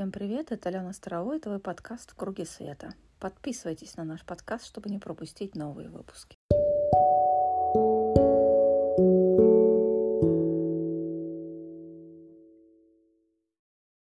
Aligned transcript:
Всем 0.00 0.12
привет, 0.12 0.50
это 0.50 0.70
Алена 0.70 0.94
Старовой, 0.94 1.36
это 1.36 1.50
твой 1.50 1.58
подкаст 1.58 2.12
«В 2.12 2.14
круге 2.14 2.46
света». 2.46 2.94
Подписывайтесь 3.18 3.98
на 3.98 4.04
наш 4.04 4.24
подкаст, 4.24 4.64
чтобы 4.64 4.88
не 4.88 4.98
пропустить 4.98 5.54
новые 5.54 5.90
выпуски. 5.90 6.38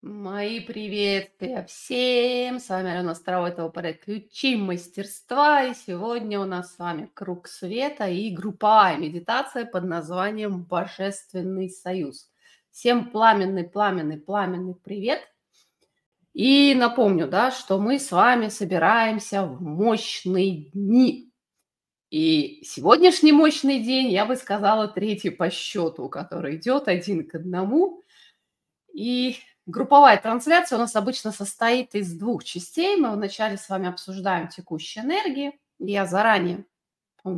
Мои 0.02 0.62
приветствия 0.62 1.66
всем! 1.66 2.60
С 2.60 2.70
вами 2.70 2.92
Алена 2.92 3.14
Старовой, 3.14 3.50
это 3.50 3.68
проект 3.68 4.06
«Ключи 4.06 4.56
мастерства». 4.56 5.66
И 5.66 5.74
сегодня 5.74 6.40
у 6.40 6.46
нас 6.46 6.76
с 6.76 6.80
вами 6.80 7.12
круг 7.14 7.50
света 7.50 8.08
и 8.08 8.34
групповая 8.34 8.98
медитация 8.98 9.66
под 9.66 9.84
названием 9.84 10.64
«Божественный 10.64 11.70
союз». 11.70 12.32
Всем 12.72 13.12
пламенный, 13.12 13.66
пламенный, 13.66 14.18
пламенный 14.18 14.76
привет– 14.76 15.20
и 16.40 16.74
напомню, 16.74 17.28
да, 17.28 17.52
что 17.52 17.80
мы 17.80 18.00
с 18.00 18.14
вами 18.14 18.48
собираемся 18.48 19.44
в 19.44 19.62
мощные 19.62 20.70
дни. 20.72 21.34
И 22.12 22.64
сегодняшний 22.64 23.34
мощный 23.34 23.84
день, 23.84 24.10
я 24.10 24.26
бы 24.26 24.38
сказала, 24.38 24.88
третий 24.88 25.32
по 25.32 25.50
счету, 25.50 26.08
который 26.08 26.56
идет 26.56 26.88
один 26.88 27.28
к 27.28 27.36
одному. 27.36 28.04
И 28.94 29.36
групповая 29.66 30.16
трансляция 30.16 30.78
у 30.78 30.80
нас 30.80 30.96
обычно 30.96 31.34
состоит 31.34 31.94
из 31.94 32.14
двух 32.14 32.46
частей. 32.46 32.96
Мы 32.96 33.12
вначале 33.12 33.58
с 33.58 33.68
вами 33.68 33.90
обсуждаем 33.90 34.48
текущие 34.48 35.04
энергии. 35.04 35.60
Я 35.78 36.06
заранее 36.06 36.64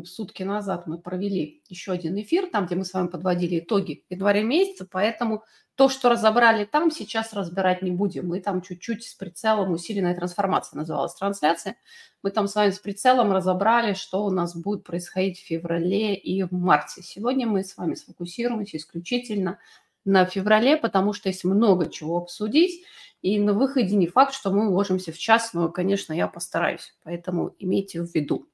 сутки 0.05 0.43
назад 0.43 0.87
мы 0.87 0.97
провели 0.97 1.61
еще 1.67 1.91
один 1.91 2.19
эфир, 2.19 2.49
там, 2.49 2.65
где 2.65 2.75
мы 2.75 2.85
с 2.85 2.93
вами 2.93 3.07
подводили 3.07 3.59
итоги 3.59 4.03
января 4.09 4.43
месяца, 4.43 4.87
поэтому 4.89 5.43
то, 5.75 5.89
что 5.89 6.09
разобрали 6.09 6.65
там, 6.65 6.91
сейчас 6.91 7.33
разбирать 7.33 7.81
не 7.81 7.91
будем. 7.91 8.27
Мы 8.27 8.39
там 8.39 8.61
чуть-чуть 8.61 9.03
с 9.03 9.13
прицелом 9.15 9.71
усиленная 9.71 10.15
трансформация 10.15 10.77
называлась 10.77 11.15
трансляция. 11.15 11.75
Мы 12.23 12.31
там 12.31 12.47
с 12.47 12.55
вами 12.55 12.71
с 12.71 12.79
прицелом 12.79 13.31
разобрали, 13.31 13.93
что 13.93 14.23
у 14.23 14.29
нас 14.29 14.55
будет 14.55 14.83
происходить 14.83 15.39
в 15.39 15.45
феврале 15.45 16.13
и 16.15 16.43
в 16.43 16.51
марте. 16.51 17.01
Сегодня 17.01 17.47
мы 17.47 17.63
с 17.63 17.77
вами 17.77 17.95
сфокусируемся 17.95 18.77
исключительно 18.77 19.59
на 20.05 20.25
феврале, 20.25 20.77
потому 20.77 21.13
что 21.13 21.29
есть 21.29 21.43
много 21.43 21.89
чего 21.89 22.17
обсудить. 22.17 22.85
И 23.21 23.39
на 23.39 23.53
выходе 23.53 23.95
не 23.95 24.07
факт, 24.07 24.33
что 24.33 24.51
мы 24.51 24.69
уложимся 24.69 25.11
в 25.11 25.17
час, 25.17 25.53
но, 25.53 25.69
конечно, 25.69 26.11
я 26.11 26.27
постараюсь. 26.27 26.95
Поэтому 27.03 27.55
имейте 27.59 28.01
в 28.01 28.13
виду. 28.13 28.47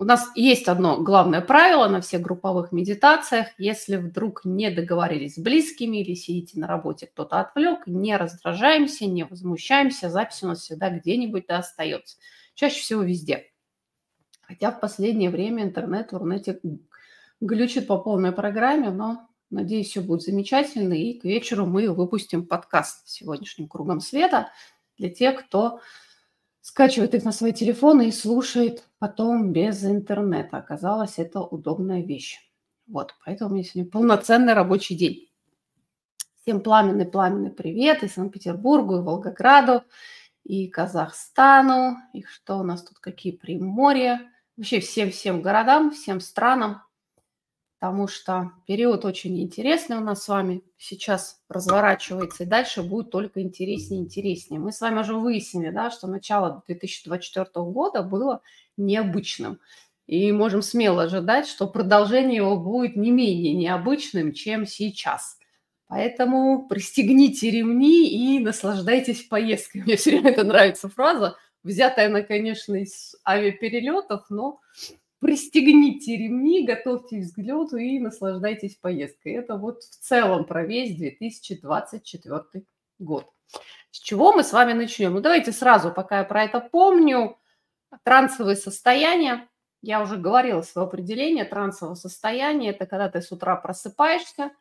У 0.00 0.04
нас 0.04 0.30
есть 0.36 0.68
одно 0.68 1.02
главное 1.02 1.40
правило 1.40 1.88
на 1.88 2.00
всех 2.00 2.20
групповых 2.20 2.70
медитациях. 2.70 3.48
Если 3.58 3.96
вдруг 3.96 4.44
не 4.44 4.70
договорились 4.70 5.34
с 5.34 5.38
близкими 5.38 5.96
или 5.96 6.14
сидите 6.14 6.60
на 6.60 6.68
работе, 6.68 7.08
кто-то 7.08 7.40
отвлек, 7.40 7.84
не 7.88 8.16
раздражаемся, 8.16 9.06
не 9.06 9.24
возмущаемся, 9.24 10.08
запись 10.08 10.44
у 10.44 10.46
нас 10.46 10.60
всегда 10.60 10.90
где-нибудь 10.90 11.46
да 11.48 11.58
остается. 11.58 12.16
Чаще 12.54 12.80
всего 12.80 13.02
везде. 13.02 13.46
Хотя 14.42 14.70
в 14.70 14.78
последнее 14.78 15.30
время 15.30 15.64
интернет 15.64 16.12
в 16.12 16.16
Рунете 16.16 16.60
глючит 17.40 17.88
по 17.88 17.98
полной 17.98 18.30
программе, 18.30 18.90
но 18.90 19.28
надеюсь, 19.50 19.88
все 19.88 20.00
будет 20.00 20.22
замечательно. 20.22 20.92
И 20.92 21.18
к 21.18 21.24
вечеру 21.24 21.66
мы 21.66 21.90
выпустим 21.90 22.46
подкаст 22.46 23.08
сегодняшним 23.08 23.66
кругом 23.66 23.98
света 23.98 24.52
для 24.96 25.10
тех, 25.10 25.44
кто 25.44 25.80
скачивает 26.68 27.14
их 27.14 27.24
на 27.24 27.32
свои 27.32 27.54
телефоны 27.54 28.08
и 28.08 28.12
слушает 28.12 28.84
потом 28.98 29.52
без 29.52 29.82
интернета. 29.84 30.58
Оказалось, 30.58 31.18
это 31.18 31.40
удобная 31.40 32.02
вещь. 32.02 32.38
Вот, 32.86 33.14
поэтому 33.24 33.50
у 33.50 33.54
меня 33.54 33.64
сегодня 33.64 33.90
полноценный 33.90 34.52
рабочий 34.52 34.94
день. 34.94 35.30
Всем 36.42 36.60
пламенный-пламенный 36.60 37.52
привет 37.52 38.02
и 38.02 38.08
Санкт-Петербургу, 38.08 38.96
и 38.98 39.00
Волгограду, 39.00 39.82
и 40.44 40.68
Казахстану, 40.68 41.96
и 42.12 42.22
что 42.24 42.58
у 42.58 42.62
нас 42.62 42.84
тут, 42.84 42.98
какие 42.98 43.32
приморья. 43.32 44.20
Вообще 44.58 44.80
всем-всем 44.80 45.40
городам, 45.40 45.90
всем 45.90 46.20
странам, 46.20 46.82
потому 47.78 48.08
что 48.08 48.52
период 48.66 49.04
очень 49.04 49.40
интересный 49.40 49.98
у 49.98 50.00
нас 50.00 50.24
с 50.24 50.28
вами 50.28 50.62
сейчас 50.78 51.40
разворачивается, 51.48 52.42
и 52.42 52.46
дальше 52.46 52.82
будет 52.82 53.10
только 53.10 53.40
интереснее 53.40 54.00
и 54.00 54.04
интереснее. 54.04 54.60
Мы 54.60 54.72
с 54.72 54.80
вами 54.80 55.00
уже 55.00 55.14
выяснили, 55.14 55.70
да, 55.70 55.90
что 55.90 56.08
начало 56.08 56.64
2024 56.66 57.46
года 57.66 58.02
было 58.02 58.42
необычным. 58.76 59.60
И 60.06 60.32
можем 60.32 60.62
смело 60.62 61.04
ожидать, 61.04 61.46
что 61.46 61.68
продолжение 61.68 62.36
его 62.36 62.56
будет 62.56 62.96
не 62.96 63.10
менее 63.10 63.54
необычным, 63.54 64.32
чем 64.32 64.66
сейчас. 64.66 65.38
Поэтому 65.86 66.66
пристегните 66.66 67.50
ремни 67.50 68.08
и 68.08 68.40
наслаждайтесь 68.40 69.22
поездкой. 69.22 69.82
Мне 69.86 69.96
все 69.96 70.10
время 70.10 70.30
это 70.30 70.44
нравится 70.44 70.88
фраза, 70.88 71.36
взятая 71.62 72.06
она, 72.06 72.22
конечно, 72.22 72.74
из 72.74 73.14
авиаперелетов, 73.24 74.26
но 74.30 74.60
пристегните 75.20 76.16
ремни, 76.16 76.66
готовьтесь 76.66 77.32
к 77.32 77.38
взлету 77.38 77.76
и 77.76 77.98
наслаждайтесь 77.98 78.76
поездкой. 78.76 79.32
Это 79.32 79.56
вот 79.56 79.82
в 79.82 79.98
целом 79.98 80.44
про 80.44 80.64
весь 80.64 80.96
2024 80.96 82.64
год. 82.98 83.26
С 83.90 83.98
чего 83.98 84.32
мы 84.32 84.44
с 84.44 84.52
вами 84.52 84.74
начнем? 84.74 85.14
Ну, 85.14 85.20
давайте 85.20 85.52
сразу, 85.52 85.90
пока 85.90 86.18
я 86.18 86.24
про 86.24 86.44
это 86.44 86.60
помню, 86.60 87.38
трансовые 88.04 88.56
состояния. 88.56 89.48
Я 89.80 90.02
уже 90.02 90.16
говорила 90.16 90.62
свое 90.62 90.86
определение. 90.86 91.44
Трансовое 91.44 91.94
состояние– 91.94 92.70
это 92.72 92.86
когда 92.86 93.08
ты 93.08 93.22
с 93.22 93.32
утра 93.32 93.56
просыпаешься– 93.56 94.52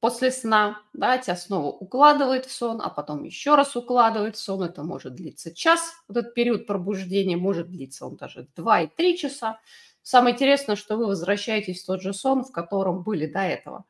после 0.00 0.30
сна, 0.30 0.82
да, 0.92 1.18
тебя 1.18 1.36
снова 1.36 1.66
укладывает 1.68 2.46
в 2.46 2.52
сон, 2.52 2.80
а 2.82 2.90
потом 2.90 3.24
еще 3.24 3.54
раз 3.54 3.76
укладывает 3.76 4.36
в 4.36 4.40
сон. 4.40 4.62
Это 4.62 4.82
может 4.82 5.14
длиться 5.14 5.54
час, 5.54 5.92
вот 6.08 6.16
этот 6.18 6.34
период 6.34 6.66
пробуждения 6.66 7.36
может 7.36 7.70
длиться 7.70 8.06
он 8.06 8.16
даже 8.16 8.48
2 8.56 8.80
и 8.82 8.86
3 8.88 9.18
часа. 9.18 9.60
Самое 10.02 10.34
интересное, 10.34 10.76
что 10.76 10.96
вы 10.96 11.06
возвращаетесь 11.06 11.82
в 11.82 11.86
тот 11.86 12.00
же 12.00 12.14
сон, 12.14 12.44
в 12.44 12.52
котором 12.52 13.02
были 13.02 13.26
до 13.26 13.40
этого. 13.40 13.84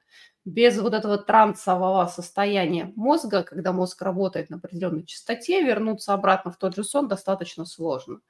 Без 0.46 0.78
вот 0.78 0.94
этого 0.94 1.18
трансового 1.18 2.06
состояния 2.06 2.92
мозга, 2.96 3.42
когда 3.42 3.72
мозг 3.72 4.00
работает 4.00 4.48
на 4.48 4.56
определенной 4.56 5.04
частоте, 5.04 5.62
вернуться 5.62 6.14
обратно 6.14 6.52
в 6.52 6.56
тот 6.56 6.74
же 6.76 6.84
сон 6.84 7.08
достаточно 7.08 7.66
сложно. 7.66 8.20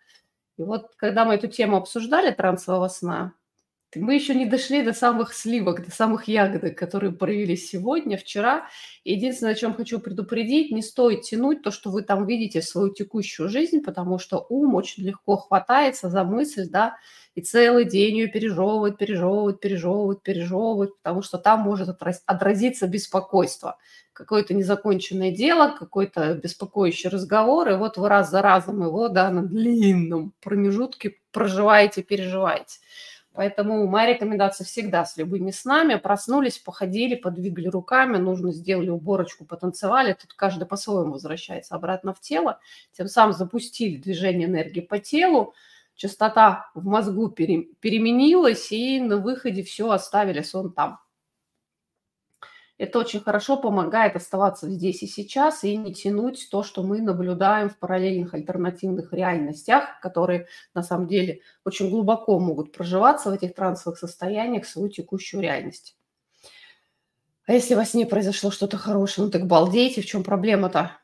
И 0.57 0.63
вот 0.63 0.95
когда 0.97 1.25
мы 1.25 1.35
эту 1.35 1.49
тему 1.49 1.77
обсуждали, 1.77 2.31
трансового 2.31 2.89
сна, 2.89 3.35
мы 3.99 4.15
еще 4.15 4.35
не 4.35 4.47
дошли 4.47 4.83
до 4.83 4.93
самых 4.93 5.35
сливок, 5.35 5.85
до 5.85 5.91
самых 5.91 6.29
ягодок, 6.29 6.77
которые 6.77 7.13
проявились 7.13 7.69
сегодня, 7.69 8.17
вчера. 8.17 8.69
Единственное, 9.05 9.53
о 9.53 9.57
чем 9.57 9.75
хочу 9.75 9.99
предупредить, 10.01 10.71
не 10.71 10.83
стоит 10.83 11.23
тянуть 11.23 11.63
то, 11.63 11.71
что 11.71 11.91
вы 11.91 12.03
там 12.03 12.27
видите 12.27 12.63
свою 12.63 12.93
текущую 12.93 13.49
жизнь, 13.49 13.81
потому 13.81 14.19
что 14.19 14.47
ум 14.49 14.75
очень 14.75 15.05
легко 15.05 15.37
хватается 15.37 16.11
за 16.11 16.25
мысль, 16.25 16.69
да, 16.69 16.97
и 17.37 17.43
целый 17.43 17.85
день 17.85 18.17
ее 18.17 18.27
пережевывает, 18.29 18.97
пережевывает, 18.97 19.61
пережевывает, 19.61 20.23
пережевывает, 20.23 20.97
потому 20.97 21.23
что 21.23 21.37
там 21.39 21.61
может 21.61 21.89
отразиться 22.27 22.87
беспокойство. 22.87 23.77
Какое-то 24.15 24.55
незаконченное 24.55 25.31
дело, 25.31 25.77
какой-то 25.79 26.35
беспокоящий 26.35 27.11
разговор, 27.11 27.69
и 27.69 27.77
вот 27.77 27.99
вы 27.99 28.09
раз 28.09 28.31
за 28.31 28.41
разом 28.41 28.83
его, 28.83 29.09
да, 29.09 29.31
на 29.31 29.43
длинном 29.43 30.33
промежутке 30.41 31.19
проживаете, 31.31 32.03
переживаете. 32.03 32.79
Поэтому 33.37 33.87
моя 33.87 34.15
рекомендация 34.15 34.65
всегда 34.65 35.05
с 35.05 35.19
любыми 35.19 35.51
снами. 35.51 35.97
Проснулись, 35.97 36.59
походили, 36.59 37.15
подвигали 37.15 37.69
руками, 37.69 38.17
нужно 38.17 38.51
сделали 38.51 38.89
уборочку, 38.89 39.45
потанцевали. 39.45 40.15
Тут 40.15 40.33
каждый 40.33 40.67
по-своему 40.67 41.13
возвращается 41.13 41.75
обратно 41.75 42.15
в 42.15 42.21
тело. 42.21 42.59
Тем 42.97 43.09
самым 43.09 43.35
запустили 43.35 43.99
движение 43.99 44.49
энергии 44.49 44.81
по 44.81 44.99
телу. 44.99 45.53
Частота 45.95 46.71
в 46.75 46.87
мозгу 46.87 47.29
переменилась, 47.29 48.73
и 48.73 49.01
на 49.01 49.19
выходе 49.19 49.63
все 49.63 49.91
оставили 49.91 50.41
сон 50.41 50.73
там. 50.73 50.99
Это 52.79 52.99
очень 52.99 53.21
хорошо 53.21 53.57
помогает 53.57 54.17
оставаться 54.17 54.69
здесь 54.69 55.03
и 55.03 55.07
сейчас 55.07 55.65
и 55.65 55.77
не 55.77 55.95
тянуть 55.95 56.49
то, 56.51 56.63
что 56.63 56.83
мы 56.83 57.01
наблюдаем 57.01 57.71
в 57.71 57.79
параллельных 57.79 58.35
альтернативных 58.35 59.15
реальностях, 59.15 59.99
которые 60.03 60.47
на 60.75 60.83
самом 60.83 61.07
деле 61.09 61.41
очень 61.65 61.89
глубоко 61.89 62.39
могут 62.39 62.73
проживаться 62.73 63.31
в 63.31 63.35
этих 63.35 63.55
трансовых 63.55 63.99
состояниях 63.99 64.65
в 64.65 64.69
свою 64.69 64.91
текущую 64.91 65.43
реальность. 65.43 65.97
А 67.47 67.55
если 67.55 67.75
во 67.75 67.85
сне 67.87 68.05
произошло 68.05 68.51
что-то 68.51 68.77
хорошее, 68.77 69.27
ну 69.27 69.31
так 69.31 69.47
балдейте, 69.47 70.03
в 70.03 70.07
чем 70.07 70.23
проблема-то? 70.23 70.99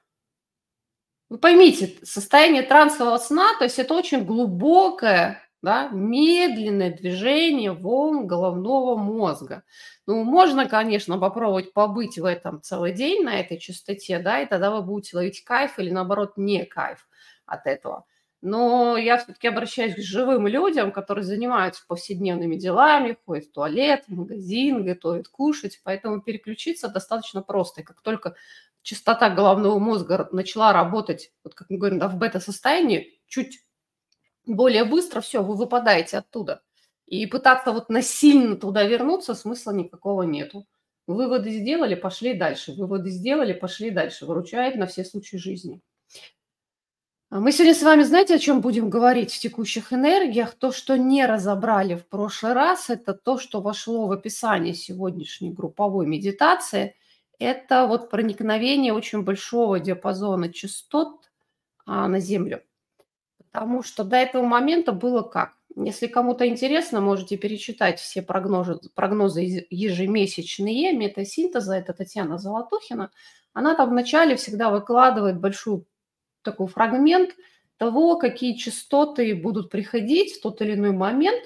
Вы 1.31 1.38
поймите, 1.38 1.94
состояние 2.02 2.62
трансового 2.62 3.17
сна, 3.17 3.56
то 3.56 3.64
есть 3.64 3.79
это 3.79 3.94
очень 3.94 4.26
глубокое 4.26 5.41
да, 5.62 5.88
медленное 5.88 6.93
движение 6.93 7.73
волн 7.73 8.26
головного 8.26 8.97
мозга. 8.97 9.62
Ну, 10.06 10.25
можно, 10.25 10.69
конечно, 10.69 11.19
попробовать 11.19 11.73
побыть 11.73 12.19
в 12.19 12.25
этом 12.25 12.61
целый 12.62 12.93
день 12.93 13.25
на 13.25 13.38
этой 13.41 13.59
частоте, 13.59 14.19
да, 14.19 14.41
и 14.43 14.47
тогда 14.47 14.70
вы 14.70 14.82
будете 14.82 15.17
ловить 15.17 15.44
кайф 15.44 15.79
или, 15.79 15.91
наоборот, 15.91 16.32
не 16.37 16.64
кайф 16.64 17.06
от 17.47 17.67
этого. 17.67 18.05
Но 18.44 18.97
я 18.97 19.19
все-таки 19.19 19.47
обращаюсь 19.47 19.94
к 19.94 19.99
живым 19.99 20.49
людям, 20.49 20.91
которые 20.91 21.25
занимаются 21.25 21.85
повседневными 21.87 22.56
делами, 22.56 23.17
ходят 23.25 23.44
в 23.47 23.53
туалет, 23.53 24.03
в 24.08 24.12
магазин, 24.17 24.85
готовят 24.85 25.29
кушать, 25.29 25.81
поэтому 25.85 26.20
переключиться 26.20 26.88
достаточно 26.88 27.41
просто. 27.43 27.82
И 27.82 27.85
как 27.85 28.00
только 28.03 28.35
частота 28.82 29.31
головного 29.31 29.79
мозга 29.79 30.29
начала 30.32 30.73
работать, 30.73 31.31
вот 31.44 31.55
как 31.55 31.70
мы 31.70 31.79
говорим, 31.79 32.00
да, 32.00 32.08
в 32.08 32.17
бета-состоянии, 32.17 33.20
чуть 33.29 33.61
более 34.47 34.85
быстро, 34.85 35.21
все, 35.21 35.43
вы 35.43 35.55
выпадаете 35.56 36.19
оттуда. 36.19 36.62
И 37.06 37.27
пытаться 37.27 37.73
вот 37.73 37.89
насильно 37.89 38.56
туда 38.56 38.85
вернуться 38.85 39.35
смысла 39.35 39.73
никакого 39.73 40.23
нету. 40.23 40.67
Выводы 41.06 41.50
сделали, 41.50 41.94
пошли 41.94 42.35
дальше. 42.35 42.73
Выводы 42.73 43.11
сделали, 43.11 43.53
пошли 43.53 43.91
дальше. 43.91 44.25
Выручает 44.25 44.77
на 44.77 44.87
все 44.87 45.05
случаи 45.05 45.37
жизни. 45.37 45.81
А 47.29 47.41
мы 47.41 47.50
сегодня 47.50 47.75
с 47.75 47.83
вами, 47.83 48.03
знаете, 48.03 48.35
о 48.35 48.39
чем 48.39 48.61
будем 48.61 48.91
говорить 48.91 49.33
в 49.33 49.39
текущих 49.39 49.93
энергиях? 49.93 50.55
То, 50.55 50.71
что 50.71 50.97
не 50.97 51.25
разобрали 51.25 51.94
в 51.94 52.06
прошлый 52.06 52.53
раз, 52.53 52.91
это 52.91 53.15
то, 53.15 53.39
что 53.39 53.62
вошло 53.62 54.06
в 54.06 54.12
описание 54.12 54.75
сегодняшней 54.75 55.50
групповой 55.50 56.06
медитации. 56.06 56.94
Это 57.39 57.87
вот 57.87 58.11
проникновение 58.11 58.93
очень 58.93 59.23
большого 59.23 59.81
диапазона 59.81 60.53
частот 60.53 61.31
а, 61.87 62.06
на 62.06 62.21
Землю. 62.21 62.62
Потому 63.52 63.82
что 63.82 64.02
до 64.02 64.16
этого 64.16 64.44
момента 64.44 64.93
было 64.93 65.22
как? 65.22 65.52
Если 65.76 66.06
кому-то 66.06 66.46
интересно, 66.46 67.00
можете 67.00 67.37
перечитать 67.37 68.00
все 68.00 68.22
прогнозы, 68.22 68.78
прогнозы 68.94 69.66
ежемесячные 69.70 70.93
метасинтеза. 70.93 71.75
Это 71.75 71.93
Татьяна 71.93 72.38
Золотухина. 72.38 73.10
Она 73.52 73.75
там 73.75 73.90
вначале 73.90 74.37
всегда 74.37 74.70
выкладывает 74.70 75.38
большой 75.40 75.84
такой 76.43 76.66
фрагмент 76.66 77.31
того, 77.76 78.16
какие 78.16 78.54
частоты 78.54 79.34
будут 79.34 79.70
приходить 79.70 80.34
в 80.34 80.43
тот 80.43 80.60
или 80.62 80.75
иной 80.75 80.93
момент. 80.93 81.43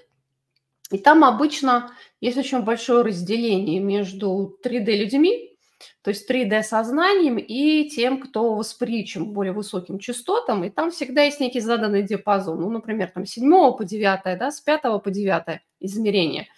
И 0.90 0.98
там 0.98 1.24
обычно 1.24 1.92
есть 2.20 2.36
очень 2.36 2.60
большое 2.62 3.02
разделение 3.02 3.80
между 3.80 4.58
3D-людьми, 4.64 5.55
то 6.02 6.10
есть 6.10 6.30
3D-сознанием 6.30 7.36
и 7.38 7.88
тем, 7.88 8.20
кто 8.20 8.54
восприимчив 8.54 9.26
более 9.26 9.52
высоким 9.52 9.98
частотам, 9.98 10.64
и 10.64 10.70
там 10.70 10.90
всегда 10.90 11.22
есть 11.22 11.40
некий 11.40 11.60
заданный 11.60 12.02
диапазон, 12.02 12.60
ну, 12.60 12.70
например, 12.70 13.10
там 13.10 13.26
с 13.26 13.30
7 13.30 13.76
по 13.76 13.84
9, 13.84 14.38
да, 14.38 14.50
с 14.50 14.60
5 14.60 14.82
по 15.02 15.10
9 15.10 15.60
измерение. 15.80 16.48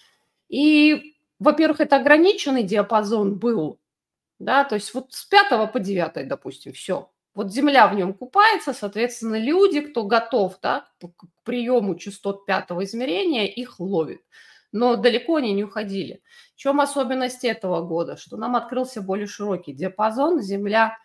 И, 0.48 1.16
во-первых, 1.38 1.80
это 1.80 1.96
ограниченный 1.96 2.62
диапазон 2.62 3.38
был, 3.38 3.78
да, 4.38 4.64
то 4.64 4.74
есть 4.76 4.94
вот 4.94 5.12
с 5.12 5.24
5 5.24 5.72
по 5.72 5.80
9, 5.80 6.28
допустим, 6.28 6.72
все. 6.72 7.10
Вот 7.34 7.52
Земля 7.52 7.86
в 7.86 7.94
нем 7.94 8.14
купается, 8.14 8.72
соответственно, 8.72 9.38
люди, 9.38 9.80
кто 9.80 10.04
готов 10.04 10.58
да, 10.60 10.88
к 11.00 11.26
приему 11.44 11.94
частот 11.94 12.46
пятого 12.46 12.84
измерения, 12.84 13.46
их 13.46 13.78
ловит 13.78 14.22
но 14.72 14.96
далеко 14.96 15.36
они 15.36 15.52
не 15.52 15.64
уходили. 15.64 16.22
В 16.54 16.58
чем 16.58 16.80
особенность 16.80 17.44
этого 17.44 17.82
года? 17.82 18.16
Что 18.16 18.36
нам 18.36 18.56
открылся 18.56 19.02
более 19.02 19.26
широкий 19.26 19.72
диапазон. 19.72 20.40
Земля 20.42 20.96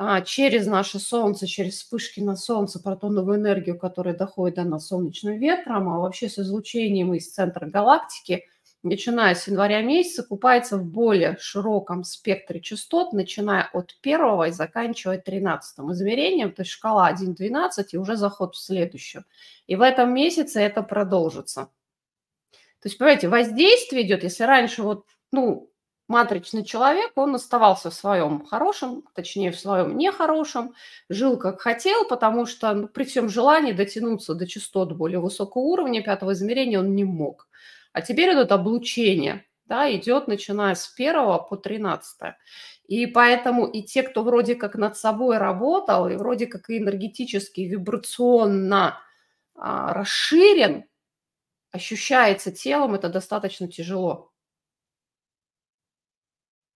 а, 0.00 0.20
через 0.20 0.66
наше 0.68 1.00
Солнце, 1.00 1.48
через 1.48 1.74
вспышки 1.74 2.20
на 2.20 2.36
Солнце, 2.36 2.80
протоновую 2.80 3.38
энергию, 3.38 3.76
которая 3.76 4.16
доходит 4.16 4.54
до 4.54 4.62
нас 4.62 4.86
солнечным 4.86 5.38
ветром, 5.38 5.88
а 5.88 5.98
вообще 5.98 6.28
с 6.28 6.38
излучением 6.38 7.14
из 7.14 7.32
центра 7.32 7.66
галактики, 7.66 8.44
начиная 8.84 9.34
с 9.34 9.48
января 9.48 9.82
месяца, 9.82 10.22
купается 10.22 10.78
в 10.78 10.84
более 10.84 11.36
широком 11.40 12.04
спектре 12.04 12.60
частот, 12.60 13.12
начиная 13.12 13.68
от 13.72 13.96
первого 14.00 14.46
и 14.46 14.52
заканчивая 14.52 15.18
тринадцатым 15.18 15.92
измерением, 15.92 16.52
то 16.52 16.62
есть 16.62 16.70
шкала 16.70 17.12
1-12 17.12 17.68
и 17.90 17.96
уже 17.96 18.16
заход 18.16 18.54
в 18.54 18.58
следующую. 18.58 19.24
И 19.66 19.74
в 19.74 19.82
этом 19.82 20.14
месяце 20.14 20.60
это 20.60 20.84
продолжится. 20.84 21.70
То 22.80 22.88
есть, 22.88 22.98
понимаете, 22.98 23.28
воздействие 23.28 24.02
идет, 24.06 24.22
если 24.22 24.44
раньше 24.44 24.82
вот, 24.82 25.06
ну, 25.32 25.70
матричный 26.08 26.64
человек, 26.64 27.12
он 27.16 27.34
оставался 27.34 27.90
в 27.90 27.94
своем 27.94 28.44
хорошем, 28.46 29.04
точнее, 29.14 29.52
в 29.52 29.60
своем 29.60 29.96
нехорошем, 29.96 30.74
жил 31.08 31.36
как 31.36 31.60
хотел, 31.60 32.06
потому 32.08 32.46
что 32.46 32.72
ну, 32.72 32.88
при 32.88 33.04
всем 33.04 33.28
желании 33.28 33.72
дотянуться 33.72 34.34
до 34.34 34.46
частот 34.46 34.92
более 34.92 35.20
высокого 35.20 35.62
уровня 35.62 36.02
пятого 36.02 36.32
измерения 36.32 36.78
он 36.78 36.94
не 36.94 37.04
мог. 37.04 37.48
А 37.92 38.00
теперь 38.00 38.32
идет 38.32 38.52
облучение, 38.52 39.44
да, 39.66 39.92
идет 39.94 40.28
начиная 40.28 40.74
с 40.74 40.88
первого 40.88 41.38
по 41.38 41.56
тринадцатое. 41.56 42.38
И 42.86 43.06
поэтому 43.06 43.66
и 43.66 43.82
те, 43.82 44.02
кто 44.02 44.22
вроде 44.22 44.54
как 44.54 44.76
над 44.76 44.96
собой 44.96 45.36
работал, 45.36 46.08
и 46.08 46.16
вроде 46.16 46.46
как 46.46 46.70
и 46.70 46.78
энергетически, 46.78 47.60
вибрационно 47.62 48.98
а, 49.54 49.92
расширен, 49.92 50.84
ощущается 51.70 52.52
телом, 52.52 52.94
это 52.94 53.08
достаточно 53.08 53.68
тяжело. 53.68 54.32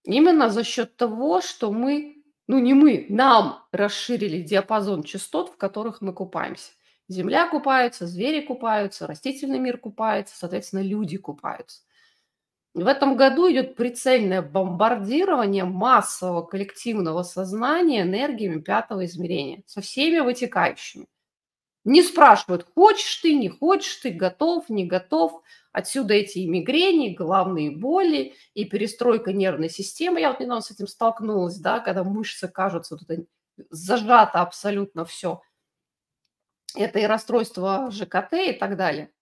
Именно 0.05 0.51
за 0.51 0.65
счет 0.65 0.97
того, 0.97 1.41
что 1.41 1.71
мы, 1.71 2.23
ну 2.49 2.59
не 2.59 2.75
мы, 2.75 3.07
нам 3.09 3.65
расширили 3.71 4.43
диапазон 4.43 5.05
частот, 5.05 5.51
в 5.51 5.57
которых 5.57 6.01
мы 6.01 6.13
купаемся. 6.13 6.73
Земля 7.09 7.49
купается, 7.49 8.07
звери 8.07 8.41
купаются, 8.41 9.07
растительный 9.07 9.59
мир 9.59 9.79
купается, 9.79 10.37
соответственно, 10.37 10.81
люди 10.81 11.19
купаются. 11.19 11.83
В 12.75 12.87
этом 12.87 13.17
году 13.17 13.51
идет 13.53 13.77
прицельное 13.77 14.41
бомбардирование 14.41 15.65
массового 15.65 16.43
коллективного 16.43 17.23
сознания 17.23 18.03
энергиями 18.03 18.61
пятого 18.63 19.05
измерения 19.05 19.63
со 19.67 19.83
всеми 19.83 20.21
вытекающими. 20.21 21.07
Не 21.85 22.03
спрашивают, 22.03 22.67
хочешь 22.75 23.17
ты, 23.17 23.35
не 23.35 23.49
хочешь 23.49 23.97
ты, 23.97 24.11
готов, 24.11 24.69
не 24.69 24.87
готов. 24.87 25.43
Отсюда 25.73 26.15
эти 26.15 26.39
и 26.39 26.49
мигрени, 26.49 27.15
головные 27.15 27.71
боли, 27.71 28.35
и 28.55 28.65
перестройка 28.65 29.33
нервной 29.33 29.69
системы. 29.69 30.21
Я 30.21 30.31
вот 30.31 30.41
недавно 30.41 30.61
с 30.61 30.71
этим 30.71 30.87
столкнулась, 30.87 31.59
да, 31.59 31.81
когда 31.81 32.05
мышцы 32.05 32.47
кажутся, 32.47 32.97
тут 32.97 33.27
зажато 33.71 34.41
абсолютно 34.41 35.05
все. 35.05 35.43
Это 36.77 37.01
и 37.01 37.05
расстройство 37.05 37.91
ЖКТ 37.91 38.35
и 38.35 38.53
так 38.53 38.77
далее. 38.77 39.13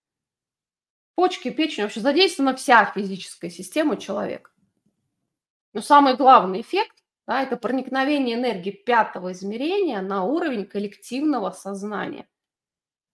Почки, 1.15 1.49
печень, 1.49 1.83
вообще 1.83 1.99
задействована 1.99 2.55
вся 2.55 2.85
физическая 2.85 3.49
система 3.49 3.97
человека. 3.97 4.51
Но 5.73 5.81
самый 5.81 6.15
главный 6.15 6.61
эффект 6.61 7.01
да, 7.27 7.43
это 7.43 7.55
проникновение 7.55 8.35
энергии 8.35 8.71
пятого 8.71 9.31
измерения 9.31 10.01
на 10.01 10.23
уровень 10.25 10.65
коллективного 10.65 11.51
сознания. 11.51 12.27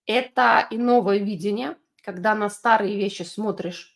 Это 0.07 0.65
и 0.71 0.77
новое 0.77 1.17
видение, 1.19 1.77
когда 2.01 2.33
на 2.33 2.49
старые 2.49 2.95
вещи 2.95 3.23
смотришь 3.23 3.95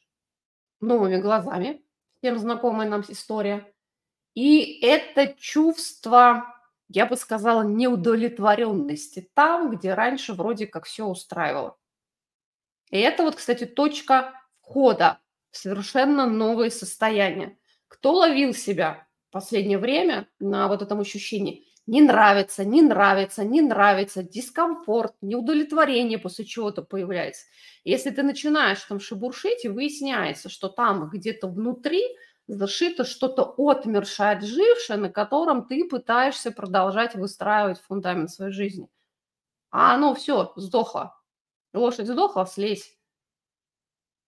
новыми 0.82 1.18
глазами, 1.18 1.84
всем 2.20 2.38
знакомая 2.38 2.88
нам 2.90 3.02
история. 3.08 3.74
И 4.36 4.80
это 4.86 5.34
чувство, 5.34 6.46
я 6.90 7.06
бы 7.06 7.16
сказала, 7.16 7.64
неудовлетворенности 7.64 9.30
там, 9.34 9.72
где 9.72 9.94
раньше 9.94 10.34
вроде 10.34 10.68
как 10.68 10.86
все 10.86 11.06
устраивало. 11.06 11.78
И 12.90 13.00
это 13.00 13.24
вот, 13.24 13.36
кстати, 13.36 13.66
точка 13.66 14.34
входа 14.62 15.20
в 15.52 15.58
совершенно 15.58 16.26
новые 16.26 16.72
состояния. 16.72 17.58
Кто 17.88 18.14
ловил 18.14 18.54
себя 18.54 19.08
в 19.30 19.32
последнее 19.32 19.78
время 19.78 20.28
на 20.40 20.68
вот 20.68 20.82
этом 20.82 21.00
ощущении? 21.00 21.71
Не 21.92 22.00
нравится, 22.00 22.64
не 22.64 22.82
нравится, 22.82 23.44
не 23.44 23.62
нравится, 23.62 24.24
дискомфорт, 24.24 25.14
неудовлетворение 25.20 26.18
после 26.18 26.46
чего-то 26.46 26.84
появляется. 26.84 27.48
Если 27.84 28.12
ты 28.12 28.24
начинаешь 28.24 28.82
там 28.84 29.02
шебуршить, 29.02 29.66
и 29.66 29.68
выясняется, 29.68 30.48
что 30.48 30.70
там 30.70 31.10
где-то 31.10 31.50
внутри 31.50 32.02
зашито 32.48 33.04
что-то 33.04 33.44
отмершее, 33.58 34.32
отжившее, 34.32 34.96
на 34.96 35.10
котором 35.10 35.68
ты 35.68 35.84
пытаешься 35.84 36.52
продолжать 36.52 37.16
выстраивать 37.16 37.82
фундамент 37.82 38.32
своей 38.32 38.54
жизни. 38.54 38.88
А 39.70 39.94
оно 39.94 40.16
все, 40.16 40.54
сдохло. 40.56 41.20
Лошадь 41.74 42.08
сдохла, 42.08 42.46
слезь. 42.46 42.98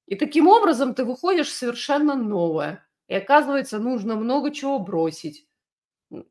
И 0.06 0.16
таким 0.16 0.50
образом 0.50 0.94
ты 0.94 1.06
выходишь 1.06 1.54
совершенно 1.54 2.16
новое. 2.16 2.86
И 3.08 3.16
оказывается, 3.16 3.80
нужно 3.80 4.18
много 4.18 4.52
чего 4.52 4.80
бросить 4.80 5.48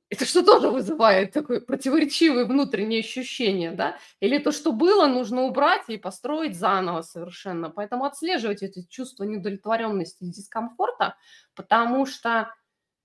это 0.09 0.25
что 0.25 0.45
тоже 0.45 0.71
вызывает 0.71 1.33
такое 1.33 1.61
противоречивое 1.61 2.45
внутреннее 2.45 3.01
ощущение, 3.01 3.73
да? 3.73 3.97
Или 4.21 4.39
то, 4.39 4.53
что 4.53 4.73
было, 4.73 5.07
нужно 5.07 5.43
убрать 5.43 5.83
и 5.89 5.97
построить 5.97 6.57
заново 6.57 7.03
совершенно. 7.03 7.71
Поэтому 7.71 8.05
отслеживать 8.05 8.63
эти 8.63 8.87
чувства 8.89 9.25
неудовлетворенности 9.25 10.25
и 10.25 10.31
дискомфорта, 10.31 11.17
потому 11.55 12.07
что 12.07 12.55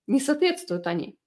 не 0.07 0.19
соответствуют 0.19 0.87
они. 0.87 1.17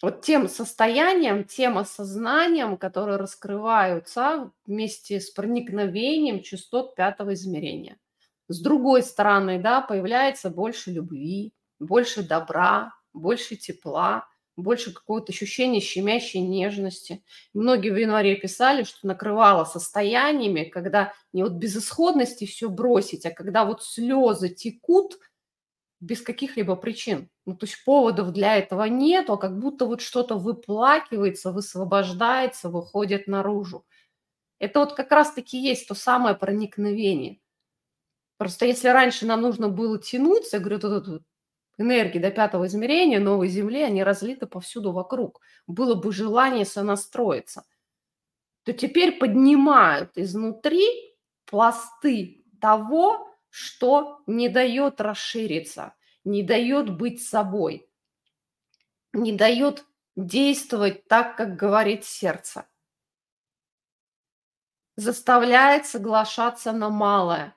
Вот 0.00 0.22
тем 0.22 0.48
состоянием, 0.48 1.44
тем 1.44 1.76
осознанием, 1.76 2.76
которые 2.76 3.16
раскрываются 3.16 4.52
вместе 4.64 5.20
с 5.20 5.30
проникновением 5.30 6.42
частот 6.42 6.94
пятого 6.94 7.34
измерения. 7.34 7.98
С 8.46 8.60
другой 8.60 9.02
стороны, 9.02 9.60
да, 9.60 9.80
появляется 9.80 10.50
больше 10.50 10.92
любви, 10.92 11.52
больше 11.80 12.22
добра, 12.22 12.92
больше 13.12 13.56
тепла, 13.56 14.28
больше 14.56 14.92
какого-то 14.92 15.32
ощущения 15.32 15.80
щемящей 15.80 16.40
нежности. 16.40 17.24
Многие 17.54 17.90
в 17.90 17.96
январе 17.96 18.36
писали, 18.36 18.82
что 18.82 19.06
накрывало 19.06 19.64
состояниями, 19.64 20.64
когда 20.64 21.12
не 21.32 21.42
вот 21.42 21.52
безысходности 21.52 22.46
все 22.46 22.68
бросить, 22.68 23.24
а 23.24 23.30
когда 23.30 23.64
вот 23.64 23.82
слезы 23.82 24.48
текут, 24.48 25.18
без 26.00 26.22
каких-либо 26.22 26.76
причин. 26.76 27.28
Ну, 27.44 27.56
то 27.56 27.66
есть 27.66 27.84
поводов 27.84 28.32
для 28.32 28.56
этого 28.56 28.84
нет, 28.84 29.30
а 29.30 29.36
как 29.36 29.58
будто 29.58 29.86
вот 29.86 30.00
что-то 30.00 30.36
выплакивается, 30.36 31.50
высвобождается, 31.50 32.68
выходит 32.68 33.26
наружу. 33.26 33.84
Это 34.58 34.80
вот 34.80 34.94
как 34.94 35.10
раз-таки 35.10 35.58
есть 35.58 35.88
то 35.88 35.94
самое 35.94 36.36
проникновение. 36.36 37.40
Просто 38.36 38.66
если 38.66 38.88
раньше 38.88 39.26
нам 39.26 39.40
нужно 39.42 39.68
было 39.68 39.98
тянуться, 39.98 40.56
я 40.56 40.60
говорю, 40.60 40.78
вот 40.82 41.02
эту 41.02 41.24
энергии 41.78 42.18
до 42.18 42.30
пятого 42.30 42.66
измерения 42.66 43.20
новой 43.20 43.48
Земли, 43.48 43.82
они 43.82 44.02
разлиты 44.02 44.46
повсюду 44.46 44.92
вокруг. 44.92 45.40
Было 45.66 45.94
бы 45.94 46.12
желание 46.12 46.64
сонастроиться. 46.64 47.64
То 48.64 48.72
теперь 48.72 49.18
поднимают 49.18 50.18
изнутри 50.18 51.16
пласты 51.46 52.44
того, 52.60 53.34
что 53.48 54.20
не 54.26 54.48
дает 54.48 55.00
расшириться, 55.00 55.94
не 56.24 56.42
дает 56.42 56.94
быть 56.94 57.22
собой, 57.22 57.88
не 59.12 59.32
дает 59.32 59.86
действовать 60.16 61.06
так, 61.08 61.36
как 61.36 61.56
говорит 61.56 62.04
сердце. 62.04 62.66
Заставляет 64.96 65.86
соглашаться 65.86 66.72
на 66.72 66.90
малое, 66.90 67.54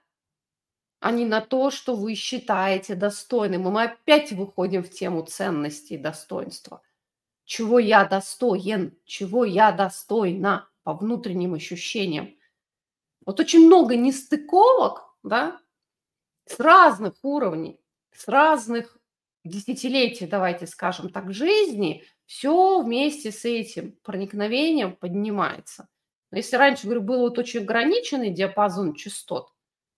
а 1.01 1.12
не 1.12 1.25
на 1.25 1.41
то, 1.41 1.72
что 1.72 1.96
вы 1.96 2.13
считаете 2.13 2.93
достойным. 2.93 3.67
И 3.67 3.72
мы 3.72 3.84
опять 3.84 4.31
выходим 4.31 4.84
в 4.84 4.91
тему 4.91 5.24
ценностей 5.24 5.96
и 5.96 5.98
достоинства. 5.98 6.84
Чего 7.43 7.79
я 7.79 8.05
достоин, 8.05 8.96
чего 9.03 9.43
я 9.43 9.72
достойна 9.72 10.70
по 10.84 10.93
внутренним 10.93 11.55
ощущениям. 11.55 12.36
Вот 13.25 13.39
очень 13.39 13.65
много 13.65 13.96
нестыковок, 13.96 15.15
да, 15.24 15.60
с 16.46 16.60
разных 16.60 17.15
уровней, 17.24 17.81
с 18.13 18.27
разных 18.27 18.96
десятилетий, 19.43 20.27
давайте 20.27 20.67
скажем 20.67 21.10
так, 21.10 21.34
жизни, 21.34 22.03
все 22.27 22.79
вместе 22.79 23.31
с 23.31 23.43
этим 23.43 23.93
проникновением 24.03 24.96
поднимается. 24.96 25.88
Но 26.29 26.38
если 26.38 26.58
раньше, 26.58 26.86
говорю, 26.86 27.01
был 27.01 27.20
вот 27.22 27.39
очень 27.39 27.62
ограниченный 27.62 28.29
диапазон 28.29 28.93
частот, 28.93 29.51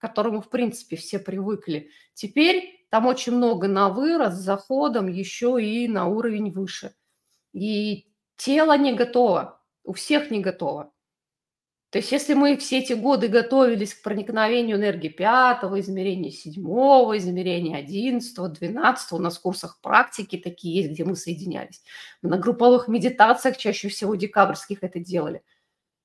которому, 0.04 0.42
в 0.42 0.50
принципе, 0.50 0.98
все 0.98 1.18
привыкли, 1.18 1.90
теперь 2.14 2.86
там 2.90 3.06
очень 3.06 3.34
много 3.34 3.70
на 3.70 3.88
вырос 3.88 4.34
заходом 4.34 5.08
еще 5.08 5.64
и 5.64 5.88
на 5.88 6.08
уровень 6.08 6.52
выше. 6.52 6.94
И 7.54 8.08
тело 8.36 8.78
не 8.78 8.94
готово, 8.94 9.62
у 9.86 9.94
всех 9.94 10.30
не 10.30 10.42
готово. 10.42 10.92
То 11.90 12.00
есть 12.00 12.12
если 12.12 12.34
мы 12.34 12.58
все 12.58 12.80
эти 12.80 12.94
годы 12.94 13.30
готовились 13.30 13.94
к 13.94 14.04
проникновению 14.04 14.78
энергии 14.78 15.08
пятого 15.08 15.80
измерения, 15.80 16.32
седьмого 16.32 17.18
измерения, 17.18 17.78
одиннадцатого, 17.78 18.50
двенадцатого, 18.50 19.20
у 19.20 19.22
нас 19.22 19.38
в 19.38 19.42
курсах 19.42 19.80
практики 19.82 20.38
такие 20.38 20.82
есть, 20.82 20.90
где 20.90 21.06
мы 21.06 21.16
соединялись. 21.16 21.82
Мы 22.22 22.30
на 22.30 22.38
групповых 22.38 22.90
медитациях 22.90 23.56
чаще 23.56 23.88
всего 23.88 24.16
декабрьских 24.16 24.80
это 24.84 25.00
делали. 25.00 25.44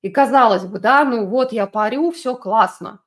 И 0.01 0.09
казалось 0.09 0.63
бы, 0.63 0.79
да, 0.79 1.03
ну 1.03 1.25
вот 1.25 1.51
я 1.51 1.67
парю, 1.67 2.11
все 2.11 2.35
классно. 2.37 3.01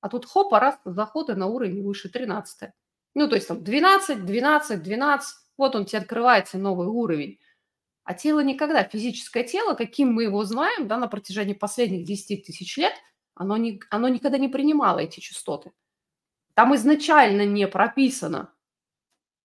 А 0.00 0.08
тут 0.08 0.26
хоп, 0.26 0.54
а 0.54 0.60
раз 0.60 0.78
заходы 0.84 1.34
на 1.34 1.46
уровень 1.46 1.82
выше 1.82 2.08
13. 2.08 2.70
Ну, 3.14 3.28
то 3.28 3.34
есть 3.34 3.48
там 3.48 3.62
12, 3.62 4.24
12, 4.24 4.82
12, 4.82 5.36
вот 5.56 5.74
он 5.74 5.86
тебе 5.86 5.98
открывается 5.98 6.58
новый 6.58 6.86
уровень. 6.86 7.38
А 8.04 8.14
тело 8.14 8.40
никогда, 8.40 8.84
физическое 8.84 9.44
тело, 9.44 9.74
каким 9.74 10.12
мы 10.12 10.22
его 10.24 10.44
знаем, 10.44 10.88
да, 10.88 10.96
на 10.96 11.08
протяжении 11.08 11.52
последних 11.52 12.06
10 12.06 12.46
тысяч 12.46 12.76
лет, 12.76 12.94
оно, 13.34 13.56
не, 13.56 13.80
оно 13.90 14.08
никогда 14.08 14.38
не 14.38 14.48
принимало 14.48 15.00
эти 15.00 15.20
частоты. 15.20 15.72
Там 16.54 16.74
изначально 16.74 17.44
не 17.44 17.68
прописано 17.68 18.52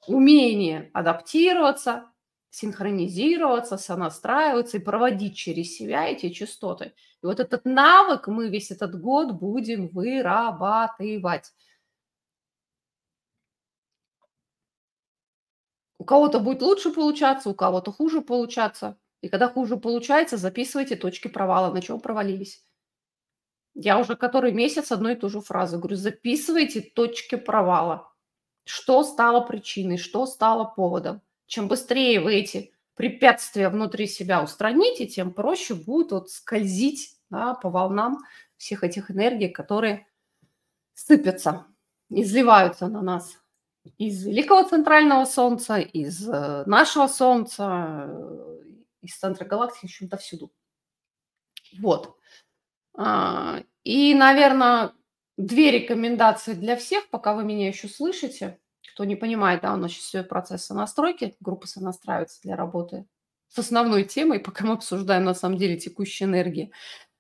умение 0.08 0.90
адаптироваться, 0.94 2.13
синхронизироваться, 2.54 3.78
сонастраиваться 3.78 4.78
и 4.78 4.80
проводить 4.80 5.36
через 5.36 5.76
себя 5.76 6.08
эти 6.08 6.30
частоты. 6.30 6.94
И 7.24 7.26
вот 7.26 7.40
этот 7.40 7.66
навык 7.66 8.28
мы 8.28 8.48
весь 8.50 8.70
этот 8.70 9.02
год 9.02 9.32
будем 9.32 9.88
вырабатывать. 9.88 11.52
У 15.98 16.06
кого-то 16.06 16.40
будет 16.40 16.62
лучше 16.62 16.92
получаться, 16.92 17.50
у 17.50 17.56
кого-то 17.56 17.92
хуже 17.92 18.22
получаться. 18.22 19.00
И 19.22 19.30
когда 19.30 19.50
хуже 19.50 19.78
получается, 19.78 20.38
записывайте 20.38 20.96
точки 20.96 21.30
провала, 21.30 21.74
на 21.74 21.82
чем 21.82 22.00
провалились. 22.00 22.64
Я 23.74 23.98
уже 23.98 24.16
который 24.16 24.52
месяц 24.52 24.92
одну 24.92 25.10
и 25.10 25.16
ту 25.16 25.28
же 25.28 25.42
фразу 25.42 25.80
говорю, 25.80 25.96
записывайте 25.96 26.82
точки 26.82 27.34
провала. 27.34 28.14
Что 28.64 29.04
стало 29.04 29.42
причиной, 29.42 29.98
что 29.98 30.28
стало 30.28 30.66
поводом. 30.66 31.24
Чем 31.46 31.68
быстрее 31.68 32.20
вы 32.20 32.36
эти 32.36 32.74
препятствия 32.96 33.70
внутри 33.70 34.08
себя 34.08 34.44
устраните, 34.44 35.08
тем 35.08 35.34
проще 35.34 35.74
будет 35.74 36.12
вот 36.12 36.30
скользить 36.30 37.18
да, 37.30 37.54
по 37.54 37.70
волнам 37.70 38.20
всех 38.58 38.84
этих 38.84 39.12
энергий, 39.12 39.50
которые 39.50 40.08
сыпятся, 40.94 41.66
изливаются 42.10 42.88
на 42.88 43.02
нас 43.02 43.38
из 43.98 44.26
великого 44.26 44.68
центрального 44.68 45.26
Солнца, 45.26 45.78
из 45.78 46.28
э, 46.28 46.64
нашего 46.66 47.08
Солнца, 47.08 48.06
э, 48.08 48.62
из 49.02 49.18
центра 49.18 49.46
галактики, 49.46 49.82
в 49.82 49.90
общем-то, 49.90 50.18
всюду. 50.18 50.54
Вот. 51.80 52.18
А, 52.96 53.64
и, 53.84 54.14
наверное, 54.14 54.94
две 55.38 55.72
рекомендации 55.72 56.54
для 56.54 56.78
всех, 56.78 57.10
пока 57.10 57.34
вы 57.34 57.44
меня 57.44 57.68
еще 57.68 57.88
слышите. 57.88 58.60
Кто 58.94 59.06
не 59.06 59.16
понимает, 59.16 59.62
да, 59.62 59.74
у 59.74 59.78
нас 59.78 59.92
сейчас 59.92 60.06
все 60.06 60.24
процесс 60.24 60.66
сонастройки, 60.66 61.36
группа 61.40 61.68
сонастраивается 61.68 62.42
для 62.42 62.56
работы 62.56 63.06
с 63.48 63.60
основной 63.60 64.04
темой, 64.04 64.40
пока 64.40 64.66
мы 64.66 64.74
обсуждаем 64.74 65.24
на 65.24 65.34
самом 65.34 65.58
деле 65.58 65.78
текущие 65.78 66.28
энергии. 66.28 66.72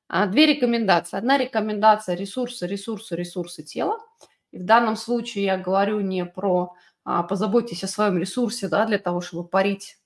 А, 0.08 0.27
две 0.27 0.46
рекомендации. 0.46 1.18
Одна 1.18 1.38
рекомендация– 1.38 2.15
ресурсы, 2.18 2.68
ресурсы, 2.68 3.15
ресурсы 3.15 3.63
тела– 3.63 4.00
и 4.53 4.60
в 4.60 4.65
данном 4.65 4.96
случае 4.96 5.46
я 5.46 5.58
говорю 5.58 6.00
не 6.00 6.25
про 6.25 6.75
а, 7.03 7.24
позаботьтесь 7.24 7.84
о 7.84 7.88
своем 7.88 8.20
ресурсе, 8.20 8.68
да, 8.68 8.86
для 8.86 9.00
того, 9.00 9.20
чтобы 9.20 9.48
парить, 9.48 9.98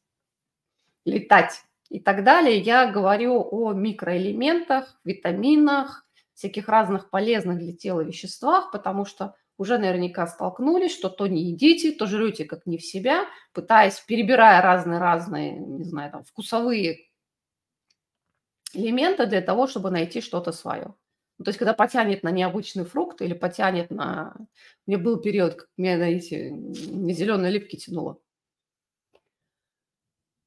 летать 1.04 1.66
и 1.90 2.00
так 2.00 2.24
далее. 2.24 2.58
Я 2.58 2.90
говорю 2.90 3.46
о 3.52 3.74
микроэлементах, 3.74 4.98
витаминах, 5.04 6.08
всяких 6.34 6.70
разных 6.70 7.10
полезных 7.10 7.60
для 7.60 7.74
тела 7.74 8.02
веществах, 8.02 8.72
потому 8.72 9.04
что 9.04 9.36
уже 9.58 9.78
наверняка 9.78 10.28
столкнулись, 10.28 10.94
что 10.94 11.10
то 11.10 11.28
не 11.28 11.52
едите, 11.52 11.92
то 11.92 12.06
жрете 12.06 12.46
как 12.46 12.66
не 12.66 12.78
в 12.78 12.86
себя, 12.86 13.26
пытаясь, 13.54 14.00
перебирая 14.00 14.62
разные-разные, 14.62 15.58
не 15.58 15.84
знаю, 15.84 16.12
там, 16.12 16.24
вкусовые 16.24 17.08
элементы 18.74 19.26
для 19.26 19.42
того, 19.42 19.68
чтобы 19.68 19.90
найти 19.90 20.22
что-то 20.22 20.52
свое. 20.52 20.94
Ну, 21.38 21.46
то 21.46 21.50
есть, 21.50 21.60
когда 21.60 21.74
потянет 21.74 22.24
на 22.24 22.32
необычный 22.32 22.84
фрукт 22.84 23.22
или 23.22 23.34
потянет 23.34 23.92
на... 23.92 24.36
У 24.86 24.92
меня 24.92 24.98
был 24.98 25.18
период, 25.18 25.56
как 25.56 25.70
меня 25.78 25.98
на 25.98 27.14
зеленые 27.14 27.52
липки 27.52 27.76
тянуло. 27.76 28.20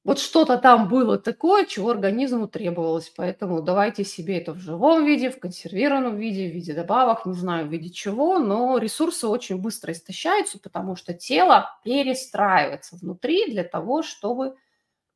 Вот 0.03 0.19
что-то 0.19 0.57
там 0.57 0.89
было 0.89 1.19
такое, 1.19 1.67
чего 1.67 1.91
организму 1.91 2.49
требовалось. 2.49 3.13
Поэтому 3.15 3.61
давайте 3.61 4.03
себе 4.05 4.39
это 4.39 4.53
в 4.53 4.59
живом 4.59 5.05
виде, 5.05 5.31
в 5.31 5.39
консервированном 5.39 6.17
виде, 6.17 6.49
в 6.49 6.55
виде 6.55 6.73
добавок, 6.73 7.27
не 7.27 7.35
знаю, 7.35 7.67
в 7.67 7.71
виде 7.71 7.91
чего. 7.91 8.39
Но 8.39 8.79
ресурсы 8.79 9.27
очень 9.27 9.59
быстро 9.59 9.93
истощаются, 9.93 10.59
потому 10.59 10.97
что 10.97 11.13
тело 11.13 11.79
перестраивается 11.85 12.97
внутри 12.97 13.51
для 13.51 13.63
того, 13.63 14.03
чтобы 14.03 14.57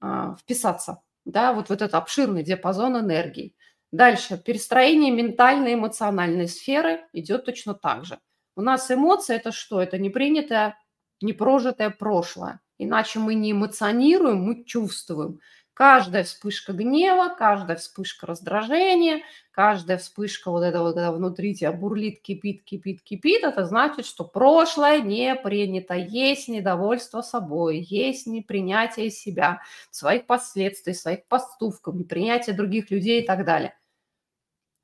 а, 0.01 0.37
вписаться 0.37 1.03
да, 1.25 1.53
вот 1.53 1.69
в 1.69 1.71
этот 1.71 1.95
обширный 1.95 2.43
диапазон 2.43 2.99
энергии. 2.99 3.55
Дальше. 3.93 4.37
Перестроение 4.37 5.11
ментальной, 5.11 5.75
эмоциональной 5.75 6.49
сферы 6.49 7.07
идет 7.13 7.45
точно 7.45 7.75
так 7.75 8.05
же. 8.05 8.19
У 8.57 8.61
нас 8.61 8.91
эмоции– 8.91 9.37
это 9.37 9.53
что? 9.53 9.81
Это 9.81 9.99
непринятое, 9.99 10.77
непрожитое 11.21 11.91
прошлое. 11.91 12.61
Иначе 12.79 13.19
мы 13.19 13.35
не 13.35 13.53
эмоционируем, 13.53 14.43
мы 14.43 14.65
чувствуем. 14.65 15.41
Каждая 15.75 16.23
вспышка 16.23 16.73
гнева, 16.73 17.35
каждая 17.37 17.77
вспышка 17.77 18.29
раздражения, 18.29 19.23
каждая 19.51 19.99
вспышка 19.99 20.53
вот 20.53 20.63
этого, 20.63 20.93
когда 20.93 21.11
внутри 21.11 21.57
тебя 21.57 21.73
бурлит, 21.73 22.23
кипит, 22.23 22.63
кипит, 22.63 23.03
кипит, 23.03 23.43
это 23.43 23.67
значит, 23.67 24.07
что 24.07 24.23
прошлое 24.23 25.01
не 25.01 25.35
принято, 25.35 25.95
есть 25.95 26.47
недовольство 26.47 27.23
собой, 27.23 27.81
есть 27.81 28.29
непринятие 28.29 29.11
себя, 29.11 29.63
своих 29.91 30.27
последствий, 30.27 30.95
своих 30.95 31.27
поступков, 31.27 31.97
непринятие 31.97 32.55
других 32.55 32.93
людей 32.93 33.23
и 33.23 33.27
так 33.27 33.45
далее. 33.45 33.77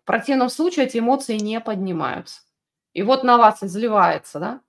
В 0.03 0.07
противном 0.07 0.49
случае 0.49 0.87
эти 0.87 0.99
эмоции 0.99 1.39
не 1.39 1.61
поднимаются. 1.61 2.41
И 2.95 3.03
вот 3.03 3.23
на 3.23 3.39
вас 3.39 3.63
изливается, 3.63 4.41
да, 4.41 4.61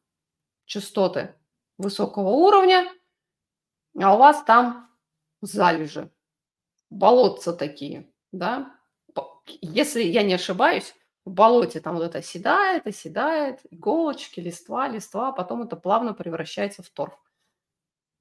частоты 0.65 1.33
высокого 1.79 2.29
уровня, 2.29 2.87
а 3.99 4.15
у 4.15 4.17
вас 4.17 4.43
там 4.43 4.89
залежи, 5.41 6.11
болотца 6.89 7.53
такие, 7.53 8.11
да. 8.31 8.75
Если 9.61 10.03
я 10.03 10.23
не 10.23 10.35
ошибаюсь, 10.35 10.95
в 11.25 11.31
болоте 11.31 11.81
там 11.81 11.95
вот 11.95 12.03
это 12.03 12.19
оседает, 12.19 12.87
оседает, 12.87 13.59
иголочки, 13.71 14.39
листва, 14.39 14.87
листва, 14.87 15.29
а 15.29 15.33
потом 15.33 15.63
это 15.63 15.75
плавно 15.75 16.13
превращается 16.13 16.83
в 16.83 16.89
торф. 16.89 17.17